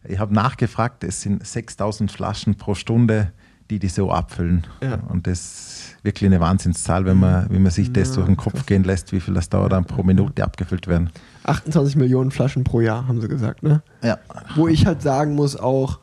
ich 0.05 0.19
habe 0.19 0.35
nachgefragt, 0.35 1.05
es 1.05 1.23
sind 1.23 1.47
6000 1.47 2.11
Flaschen 2.11 2.57
pro 2.57 2.75
Stunde, 2.75 3.33
die 3.71 3.79
die 3.79 3.89
so 3.89 4.11
abfüllen. 4.11 4.67
Ja. 4.83 4.99
Und 5.09 5.27
das 5.27 5.39
ist 5.39 5.97
wirklich 6.03 6.27
eine 6.27 6.41
Wahnsinnszahl, 6.41 7.05
wenn 7.05 7.19
man, 7.19 7.49
wenn 7.49 7.63
man 7.63 7.73
sich 7.73 7.93
das 7.93 8.11
Ja, 8.11 8.17
durch 8.17 8.27
den 8.27 8.37
Kopf 8.37 8.67
gehen 8.67 8.85
lässt, 8.85 9.13
wie 9.13 9.21
viel 9.21 9.35
das 9.35 9.49
dauert, 9.49 9.73
dann 9.73 9.85
pro 9.85 10.03
Minute 10.03 10.45
abgefüllt 10.45 10.89
werden. 10.89 11.11
28 11.45 11.97
Millionen 11.97 12.31
Flaschen 12.31 12.65
pro 12.65 12.81
Jahr, 12.81 13.09
haben 13.09 13.21
sie 13.21 13.29
gesagt, 13.29 13.63
ne? 13.63 13.83
Ja. 14.03 14.19
Wo 14.57 14.69
ich 14.69 14.87
halt 14.87 15.03
sagen 15.03 15.35
muss, 15.35 15.57
auch 15.57 16.01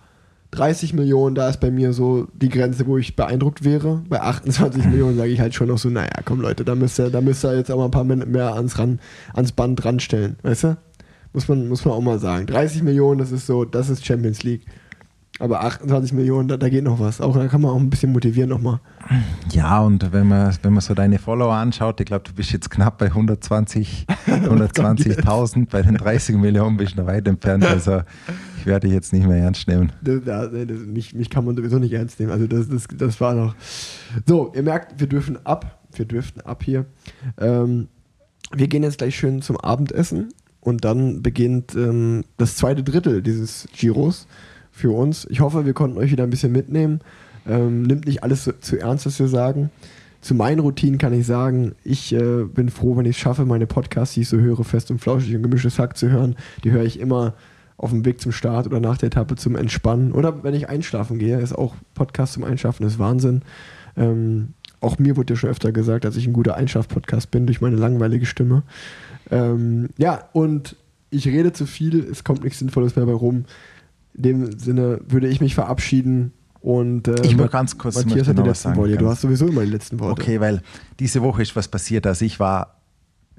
30 0.51 0.93
Millionen, 0.93 1.35
da 1.35 1.47
ist 1.47 1.59
bei 1.59 1.69
mir 1.69 1.93
so 1.93 2.27
die 2.33 2.49
Grenze, 2.49 2.87
wo 2.87 2.97
ich 2.97 3.15
beeindruckt 3.15 3.63
wäre. 3.63 4.01
Bei 4.09 4.21
28 4.21 4.85
Millionen 4.89 5.17
sage 5.17 5.29
ich 5.29 5.39
halt 5.39 5.53
schon 5.53 5.67
noch 5.67 5.77
so, 5.77 5.89
naja, 5.89 6.09
komm 6.25 6.41
Leute, 6.41 6.65
da 6.65 6.73
müsst 6.75 6.99
ihr, 6.99 7.09
da 7.11 7.21
müsst 7.21 7.45
ihr 7.45 7.55
jetzt 7.55 7.71
auch 7.71 7.77
mal 7.77 7.85
ein 7.85 7.91
paar 7.91 8.03
Minuten 8.03 8.31
mehr 8.31 8.55
ans, 8.55 8.79
ran, 8.79 8.99
ans 9.33 9.51
Band 9.51 9.83
ranstellen, 9.85 10.37
weißt 10.41 10.63
du? 10.63 10.77
Muss 11.33 11.47
man, 11.47 11.67
muss 11.67 11.85
man 11.85 11.93
auch 11.93 12.01
mal 12.01 12.19
sagen. 12.19 12.47
30 12.47 12.83
Millionen, 12.83 13.19
das 13.19 13.31
ist 13.31 13.45
so, 13.45 13.65
das 13.65 13.89
ist 13.89 14.05
Champions 14.05 14.43
League. 14.43 14.65
Aber 15.41 15.63
28 15.63 16.11
Millionen, 16.11 16.49
da, 16.49 16.57
da 16.57 16.67
geht 16.67 16.83
noch 16.83 16.99
was. 16.99 17.21
Auch 17.21 17.33
da 17.33 17.47
kann 17.47 17.61
man 17.61 17.71
auch 17.71 17.79
ein 17.79 17.89
bisschen 17.89 18.11
motivieren 18.11 18.49
nochmal. 18.49 18.81
Ja, 19.51 19.79
und 19.79 20.11
wenn 20.11 20.27
man, 20.27 20.53
wenn 20.63 20.73
man 20.73 20.81
so 20.81 20.93
deine 20.93 21.17
Follower 21.17 21.53
anschaut, 21.53 22.01
ich 22.01 22.07
glaube, 22.07 22.25
du 22.27 22.33
bist 22.33 22.51
jetzt 22.51 22.69
knapp 22.69 22.97
bei 22.97 23.05
120 23.05 24.05
120.000, 24.27 25.67
bei 25.71 25.81
den 25.81 25.95
30 25.95 26.35
Millionen 26.35 26.75
bist 26.75 26.93
du 26.93 27.01
noch 27.01 27.07
weit 27.07 27.25
entfernt. 27.25 27.63
Also 27.63 28.01
ich 28.57 28.65
werde 28.65 28.87
dich 28.87 28.93
jetzt 28.93 29.13
nicht 29.13 29.25
mehr 29.25 29.37
ernst 29.37 29.65
nehmen. 29.69 29.93
Das, 30.01 30.21
das, 30.25 30.51
das, 30.51 30.79
mich, 30.79 31.15
mich 31.15 31.29
kann 31.29 31.45
man 31.45 31.55
sowieso 31.55 31.79
nicht 31.79 31.93
ernst 31.93 32.19
nehmen. 32.19 32.33
Also 32.33 32.45
das, 32.45 32.67
das, 32.67 32.87
das 32.93 33.21
war 33.21 33.33
noch. 33.33 33.55
So, 34.25 34.51
ihr 34.53 34.63
merkt, 34.63 34.99
wir 34.99 35.07
dürfen 35.07 35.37
ab. 35.45 35.79
Wir 35.93 36.05
dürften 36.05 36.41
ab 36.41 36.63
hier. 36.63 36.85
Ähm, 37.39 37.87
wir 38.51 38.67
gehen 38.67 38.83
jetzt 38.83 38.97
gleich 38.97 39.15
schön 39.15 39.41
zum 39.41 39.57
Abendessen 39.57 40.33
und 40.61 40.85
dann 40.85 41.21
beginnt 41.21 41.75
ähm, 41.75 42.23
das 42.37 42.55
zweite 42.55 42.83
Drittel 42.83 43.21
dieses 43.21 43.67
Giros 43.73 44.27
für 44.71 44.91
uns. 44.91 45.25
Ich 45.29 45.39
hoffe, 45.39 45.65
wir 45.65 45.73
konnten 45.73 45.97
euch 45.97 46.11
wieder 46.11 46.23
ein 46.23 46.29
bisschen 46.29 46.51
mitnehmen. 46.51 47.01
Ähm, 47.47 47.83
nimmt 47.83 48.05
nicht 48.05 48.23
alles 48.23 48.43
so, 48.43 48.51
zu 48.51 48.79
ernst, 48.79 49.05
was 49.05 49.19
wir 49.19 49.27
sagen. 49.27 49.69
Zu 50.21 50.35
meinen 50.35 50.59
Routinen 50.59 50.97
kann 50.97 51.13
ich 51.13 51.25
sagen, 51.25 51.75
ich 51.83 52.13
äh, 52.13 52.43
bin 52.43 52.69
froh, 52.69 52.97
wenn 52.97 53.05
ich 53.05 53.15
es 53.15 53.21
schaffe, 53.21 53.45
meine 53.45 53.67
Podcasts, 53.67 54.15
die 54.15 54.21
ich 54.21 54.29
so 54.29 54.37
höre, 54.37 54.63
fest 54.65 54.91
und 54.91 54.99
flauschig 54.99 55.33
und 55.35 55.43
gemischtes 55.43 55.79
Hack 55.79 55.95
zu 55.97 56.09
hören. 56.09 56.35
Die 56.63 56.71
höre 56.71 56.83
ich 56.83 56.99
immer 56.99 57.35
auf 57.77 57.91
dem 57.91 58.03
Weg 58.03 58.19
zum 58.19 58.33
Start 58.33 58.67
oder 58.67 58.81
nach 58.81 58.97
der 58.97 59.07
Etappe 59.07 59.37
zum 59.37 59.55
Entspannen. 59.55 60.11
Oder 60.11 60.43
wenn 60.43 60.53
ich 60.53 60.67
einschlafen 60.67 61.17
gehe, 61.17 61.39
ist 61.39 61.57
auch 61.57 61.75
Podcast 61.93 62.33
zum 62.33 62.43
Einschlafen, 62.43 62.85
ist 62.85 62.99
Wahnsinn. 62.99 63.43
Ähm, 63.95 64.49
auch 64.81 64.99
mir 64.99 65.15
wurde 65.15 65.33
ja 65.33 65.37
schon 65.37 65.49
öfter 65.49 65.71
gesagt, 65.71 66.03
dass 66.03 66.17
ich 66.17 66.27
ein 66.27 66.33
guter 66.33 66.55
Einschlaf-Podcast 66.55 67.31
bin 67.31 67.45
durch 67.45 67.61
meine 67.61 67.77
langweilige 67.77 68.25
Stimme. 68.25 68.63
Ähm, 69.31 69.89
ja, 69.97 70.29
und 70.33 70.75
ich 71.09 71.27
rede 71.27 71.53
zu 71.53 71.65
viel, 71.65 71.99
es 71.99 72.23
kommt 72.23 72.43
nichts 72.43 72.59
Sinnvolles 72.59 72.95
mehr 72.95 73.05
bei 73.05 73.13
rum. 73.13 73.45
In 74.13 74.23
dem 74.23 74.59
Sinne 74.59 75.01
würde 75.07 75.27
ich 75.27 75.41
mich 75.41 75.55
verabschieden 75.55 76.33
und 76.61 77.07
äh, 77.07 77.21
Ich 77.23 77.37
will 77.37 77.47
ganz 77.47 77.77
kurz 77.77 77.95
Matthias 77.95 78.27
hat 78.27 78.37
die 78.37 78.41
letzten 78.41 78.69
sagen, 78.69 78.77
Worte. 78.77 78.97
Du 78.97 79.07
hast 79.09 79.21
sowieso 79.21 79.47
immer 79.47 79.63
die 79.63 79.71
letzten 79.71 79.99
Worte. 79.99 80.21
Okay, 80.21 80.39
weil 80.39 80.61
diese 80.99 81.21
Woche 81.21 81.41
ist 81.41 81.55
was 81.55 81.67
passiert. 81.67 82.05
Also 82.05 82.25
ich 82.25 82.39
war, 82.39 82.81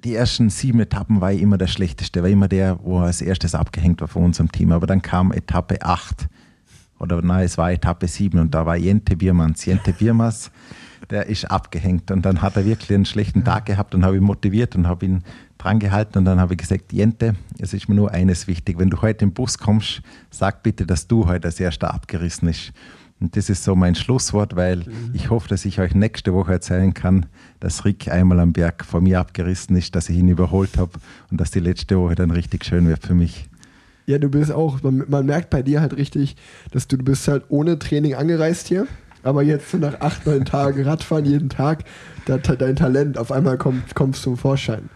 die 0.02 0.14
ersten 0.14 0.48
sieben 0.48 0.80
Etappen 0.80 1.20
war 1.20 1.32
ich 1.32 1.42
immer 1.42 1.58
der 1.58 1.66
Schlechteste, 1.66 2.22
war 2.22 2.30
immer 2.30 2.48
der, 2.48 2.78
wo 2.82 2.98
als 2.98 3.20
erstes 3.20 3.54
abgehängt 3.54 4.00
war 4.00 4.08
von 4.08 4.24
unserem 4.24 4.50
Team. 4.50 4.72
Aber 4.72 4.86
dann 4.86 5.02
kam 5.02 5.32
Etappe 5.32 5.82
8 5.82 6.28
oder 7.00 7.22
nein, 7.22 7.44
es 7.44 7.58
war 7.58 7.72
Etappe 7.72 8.06
7 8.06 8.38
und 8.38 8.54
da 8.54 8.66
war 8.66 8.76
Jente 8.76 9.16
Biermanns. 9.16 9.64
Jente 9.64 9.92
Biermanns, 9.92 10.50
der 11.08 11.26
ist 11.26 11.50
abgehängt 11.50 12.10
und 12.10 12.24
dann 12.24 12.42
hat 12.42 12.56
er 12.56 12.64
wirklich 12.64 12.92
einen 12.92 13.06
schlechten 13.06 13.42
Tag 13.42 13.66
gehabt 13.66 13.94
und 13.94 14.04
habe 14.04 14.16
ihn 14.16 14.22
motiviert 14.22 14.76
und 14.76 14.86
habe 14.86 15.06
ihn 15.06 15.24
dran 15.58 15.78
gehalten 15.78 16.18
und 16.18 16.24
dann 16.26 16.38
habe 16.38 16.54
ich 16.54 16.58
gesagt, 16.58 16.92
Jente, 16.92 17.34
es 17.58 17.74
ist 17.74 17.88
mir 17.88 17.94
nur 17.94 18.12
eines 18.12 18.46
wichtig, 18.46 18.78
wenn 18.78 18.90
du 18.90 19.00
heute 19.02 19.24
im 19.24 19.32
Bus 19.32 19.58
kommst, 19.58 20.02
sag 20.30 20.62
bitte, 20.62 20.86
dass 20.86 21.08
du 21.08 21.26
heute 21.26 21.48
als 21.48 21.58
erster 21.58 21.92
abgerissen 21.92 22.48
ist. 22.48 22.72
Und 23.18 23.36
das 23.36 23.50
ist 23.50 23.64
so 23.64 23.76
mein 23.76 23.94
Schlusswort, 23.94 24.56
weil 24.56 24.84
ich 25.12 25.28
hoffe, 25.28 25.48
dass 25.48 25.66
ich 25.66 25.78
euch 25.78 25.94
nächste 25.94 26.32
Woche 26.32 26.52
erzählen 26.52 26.94
kann, 26.94 27.26
dass 27.60 27.84
Rick 27.84 28.08
einmal 28.08 28.40
am 28.40 28.54
Berg 28.54 28.82
vor 28.82 29.02
mir 29.02 29.20
abgerissen 29.20 29.76
ist, 29.76 29.94
dass 29.94 30.08
ich 30.08 30.16
ihn 30.16 30.28
überholt 30.28 30.78
habe 30.78 30.92
und 31.30 31.38
dass 31.38 31.50
die 31.50 31.60
letzte 31.60 31.98
Woche 31.98 32.14
dann 32.14 32.30
richtig 32.30 32.64
schön 32.64 32.88
wird 32.88 33.04
für 33.04 33.14
mich. 33.14 33.49
Ja, 34.10 34.18
du 34.18 34.28
bist 34.28 34.50
auch, 34.50 34.82
man, 34.82 35.04
man 35.06 35.24
merkt 35.24 35.50
bei 35.50 35.62
dir 35.62 35.80
halt 35.80 35.96
richtig, 35.96 36.34
dass 36.72 36.88
du, 36.88 36.96
du 36.96 37.04
bist 37.04 37.28
halt 37.28 37.44
ohne 37.48 37.78
Training 37.78 38.14
angereist 38.14 38.66
hier, 38.66 38.88
aber 39.22 39.44
jetzt 39.44 39.70
so 39.70 39.78
nach 39.78 40.00
acht, 40.00 40.26
neun 40.26 40.44
Tagen 40.44 40.82
Radfahren 40.82 41.24
jeden 41.24 41.48
Tag, 41.48 41.84
da, 42.26 42.36
dein 42.38 42.74
Talent 42.74 43.18
auf 43.18 43.30
einmal 43.30 43.56
kommt, 43.56 43.94
kommt 43.94 44.16
zum 44.16 44.36
Vorschein. 44.36 44.88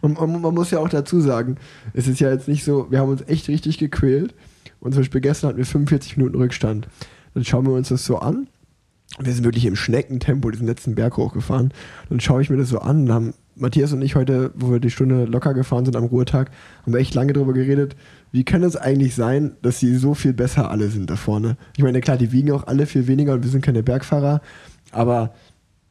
Und, 0.00 0.16
und 0.16 0.40
man 0.40 0.54
muss 0.54 0.70
ja 0.70 0.78
auch 0.78 0.88
dazu 0.88 1.20
sagen, 1.20 1.56
es 1.92 2.08
ist 2.08 2.20
ja 2.20 2.30
jetzt 2.30 2.48
nicht 2.48 2.64
so, 2.64 2.90
wir 2.90 3.00
haben 3.00 3.10
uns 3.10 3.20
echt 3.26 3.48
richtig 3.48 3.76
gequält 3.76 4.34
und 4.80 4.92
zum 4.92 5.02
Beispiel 5.02 5.20
gestern 5.20 5.48
hatten 5.48 5.58
wir 5.58 5.66
45 5.66 6.16
Minuten 6.16 6.36
Rückstand. 6.36 6.88
Dann 7.34 7.44
schauen 7.44 7.66
wir 7.66 7.74
uns 7.74 7.90
das 7.90 8.06
so 8.06 8.16
an. 8.16 8.48
Wir 9.18 9.34
sind 9.34 9.44
wirklich 9.44 9.66
im 9.66 9.76
Schneckentempo 9.76 10.50
diesen 10.50 10.66
letzten 10.66 10.94
Berg 10.94 11.18
hochgefahren. 11.18 11.74
Dann 12.08 12.20
schaue 12.20 12.40
ich 12.40 12.48
mir 12.48 12.56
das 12.56 12.70
so 12.70 12.78
an. 12.78 13.02
und 13.02 13.12
haben 13.12 13.34
Matthias 13.56 13.92
und 13.92 14.02
ich 14.02 14.14
heute, 14.14 14.50
wo 14.54 14.70
wir 14.70 14.80
die 14.80 14.90
Stunde 14.90 15.24
locker 15.24 15.54
gefahren 15.54 15.84
sind 15.84 15.96
am 15.96 16.04
Ruhetag, 16.04 16.50
haben 16.82 16.92
wir 16.92 17.00
echt 17.00 17.14
lange 17.14 17.32
darüber 17.32 17.52
geredet, 17.52 17.96
wie 18.32 18.44
kann 18.44 18.62
es 18.62 18.76
eigentlich 18.76 19.14
sein, 19.14 19.56
dass 19.62 19.78
sie 19.78 19.94
so 19.96 20.14
viel 20.14 20.32
besser 20.32 20.70
alle 20.70 20.88
sind 20.88 21.08
da 21.08 21.16
vorne. 21.16 21.56
Ich 21.76 21.82
meine, 21.84 22.00
klar, 22.00 22.16
die 22.16 22.32
wiegen 22.32 22.50
auch 22.52 22.66
alle 22.66 22.86
viel 22.86 23.06
weniger 23.06 23.34
und 23.34 23.44
wir 23.44 23.50
sind 23.50 23.64
keine 23.64 23.82
Bergfahrer, 23.82 24.40
aber 24.90 25.34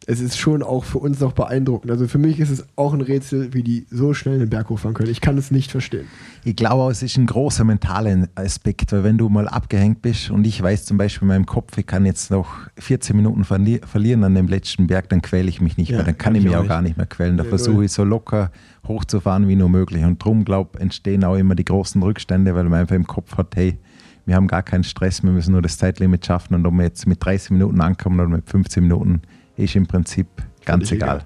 es 0.07 0.19
ist 0.19 0.37
schon 0.37 0.63
auch 0.63 0.83
für 0.83 0.97
uns 0.99 1.19
noch 1.19 1.31
beeindruckend. 1.33 1.91
Also 1.91 2.07
für 2.07 2.17
mich 2.17 2.39
ist 2.39 2.49
es 2.49 2.65
auch 2.75 2.93
ein 2.93 3.01
Rätsel, 3.01 3.53
wie 3.53 3.63
die 3.63 3.85
so 3.89 4.13
schnell 4.13 4.39
den 4.39 4.49
Berg 4.49 4.69
hochfahren 4.69 4.93
können. 4.93 5.09
Ich 5.09 5.21
kann 5.21 5.37
es 5.37 5.51
nicht 5.51 5.71
verstehen. 5.71 6.07
Ich 6.43 6.55
glaube, 6.55 6.91
es 6.91 7.01
ist 7.01 7.17
ein 7.17 7.25
großer 7.25 7.63
mentaler 7.63 8.27
Aspekt, 8.35 8.91
weil 8.91 9.03
wenn 9.03 9.17
du 9.17 9.29
mal 9.29 9.47
abgehängt 9.47 10.01
bist 10.01 10.29
und 10.29 10.45
ich 10.45 10.61
weiß 10.61 10.85
zum 10.85 10.97
Beispiel 10.97 11.23
in 11.23 11.29
meinem 11.29 11.45
Kopf, 11.45 11.77
ich 11.77 11.85
kann 11.85 12.05
jetzt 12.05 12.31
noch 12.31 12.47
14 12.77 13.15
Minuten 13.15 13.43
verli 13.43 13.79
verlieren 13.85 14.23
an 14.23 14.35
dem 14.35 14.47
letzten 14.47 14.87
Berg, 14.87 15.09
dann 15.09 15.21
quäle 15.21 15.47
ich 15.49 15.61
mich 15.61 15.77
nicht 15.77 15.89
Ja, 15.89 15.97
mehr, 15.97 16.05
dann 16.05 16.17
kann 16.17 16.33
kann 16.33 16.35
ich 16.35 16.41
ich 16.41 16.47
mich 16.47 16.55
auch 16.57 16.63
auch 16.63 16.67
gar 16.67 16.81
nicht 16.81 16.97
mehr 16.97 17.05
quälen. 17.05 17.37
Da 17.37 17.43
Nee, 17.43 17.49
versuche 17.49 17.85
ich 17.85 17.91
so 17.91 18.03
locker 18.03 18.51
hochzufahren 18.87 19.47
wie 19.47 19.55
nur 19.55 19.69
möglich 19.69 20.03
und 20.03 20.21
darum, 20.21 20.43
glaube 20.43 20.71
ich, 20.75 20.81
entstehen 20.81 21.23
auch 21.23 21.35
immer 21.35 21.55
die 21.55 21.65
großen 21.65 22.01
Rückstände, 22.03 22.53
weil 22.55 22.65
man 22.65 22.81
einfach 22.81 22.95
im 22.95 23.07
Kopf 23.07 23.37
hat, 23.37 23.55
hey, 23.55 23.77
wir 24.25 24.35
haben 24.35 24.47
gar 24.47 24.63
keinen 24.63 24.83
Stress, 24.83 25.23
wir 25.23 25.31
müssen 25.31 25.51
nur 25.51 25.61
das 25.61 25.77
Zeitlimit 25.77 26.25
schaffen 26.25 26.55
und 26.55 26.65
ob 26.65 26.73
wir 26.73 26.83
jetzt 26.83 27.07
mit 27.07 27.23
30 27.23 27.51
Minuten 27.51 27.81
ankommen 27.81 28.19
oder 28.19 28.29
mit 28.29 28.49
15 28.49 28.83
Minuten, 28.83 29.21
ist 29.57 29.75
im 29.75 29.85
Prinzip 29.87 30.27
ganz 30.65 30.91
egal. 30.91 31.17
egal. 31.17 31.25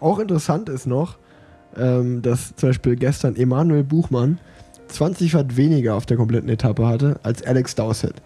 Auch 0.00 0.18
interessant 0.18 0.68
ist 0.68 0.86
noch, 0.86 1.18
ähm, 1.76 2.22
dass 2.22 2.54
zum 2.56 2.70
Beispiel 2.70 2.96
gestern 2.96 3.36
Emanuel 3.36 3.84
Buchmann 3.84 4.38
20 4.88 5.34
Watt 5.34 5.56
weniger 5.56 5.94
auf 5.94 6.06
der 6.06 6.16
kompletten 6.16 6.48
Etappe 6.48 6.86
hatte 6.86 7.18
als 7.22 7.42
Alex 7.42 7.74
Dowsett. 7.74 8.22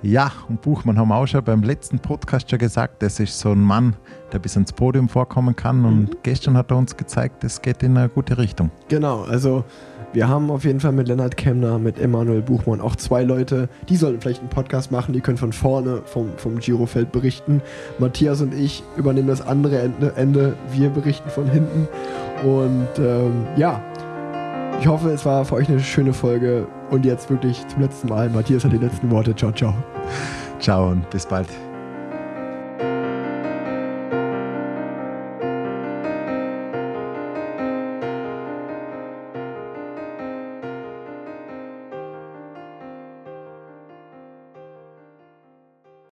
Ja, 0.00 0.30
und 0.48 0.62
Buchmann 0.62 0.96
haben 0.96 1.08
wir 1.08 1.16
auch 1.16 1.26
schon 1.26 1.42
beim 1.42 1.62
letzten 1.64 1.98
Podcast 1.98 2.48
schon 2.48 2.60
gesagt, 2.60 3.02
das 3.02 3.18
ist 3.18 3.36
so 3.38 3.50
ein 3.50 3.60
Mann, 3.60 3.96
der 4.32 4.38
bis 4.38 4.54
ans 4.54 4.72
Podium 4.72 5.08
vorkommen 5.08 5.56
kann. 5.56 5.84
Und 5.84 6.00
Mhm. 6.02 6.16
gestern 6.22 6.56
hat 6.56 6.70
er 6.70 6.76
uns 6.76 6.96
gezeigt, 6.96 7.42
es 7.42 7.60
geht 7.60 7.82
in 7.82 7.96
eine 7.98 8.08
gute 8.08 8.38
Richtung. 8.38 8.70
Genau, 8.88 9.22
also 9.24 9.64
wir 10.18 10.26
haben 10.26 10.50
auf 10.50 10.64
jeden 10.64 10.80
Fall 10.80 10.90
mit 10.90 11.06
Lennart 11.06 11.36
Kemner, 11.36 11.78
mit 11.78 11.96
Emanuel 12.00 12.42
Buchmann 12.42 12.80
auch 12.80 12.96
zwei 12.96 13.22
Leute, 13.22 13.68
die 13.88 13.94
sollten 13.94 14.20
vielleicht 14.20 14.40
einen 14.40 14.48
Podcast 14.48 14.90
machen, 14.90 15.12
die 15.12 15.20
können 15.20 15.38
von 15.38 15.52
vorne 15.52 16.02
vom, 16.06 16.30
vom 16.38 16.58
Girofeld 16.58 17.12
berichten. 17.12 17.62
Matthias 18.00 18.40
und 18.40 18.52
ich 18.52 18.82
übernehmen 18.96 19.28
das 19.28 19.40
andere 19.40 19.78
Ende, 19.78 20.12
Ende 20.16 20.56
wir 20.72 20.90
berichten 20.90 21.30
von 21.30 21.48
hinten. 21.48 21.86
Und 22.42 22.88
ähm, 22.98 23.46
ja, 23.56 23.80
ich 24.80 24.88
hoffe, 24.88 25.10
es 25.10 25.24
war 25.24 25.44
für 25.44 25.54
euch 25.54 25.68
eine 25.68 25.78
schöne 25.78 26.12
Folge. 26.12 26.66
Und 26.90 27.04
jetzt 27.04 27.30
wirklich 27.30 27.64
zum 27.68 27.82
letzten 27.82 28.08
Mal. 28.08 28.28
Matthias 28.28 28.64
hat 28.64 28.72
die 28.72 28.78
letzten 28.78 29.12
Worte. 29.12 29.36
Ciao, 29.36 29.52
ciao. 29.52 29.72
Ciao 30.58 30.88
und 30.90 31.08
bis 31.10 31.26
bald. 31.26 31.46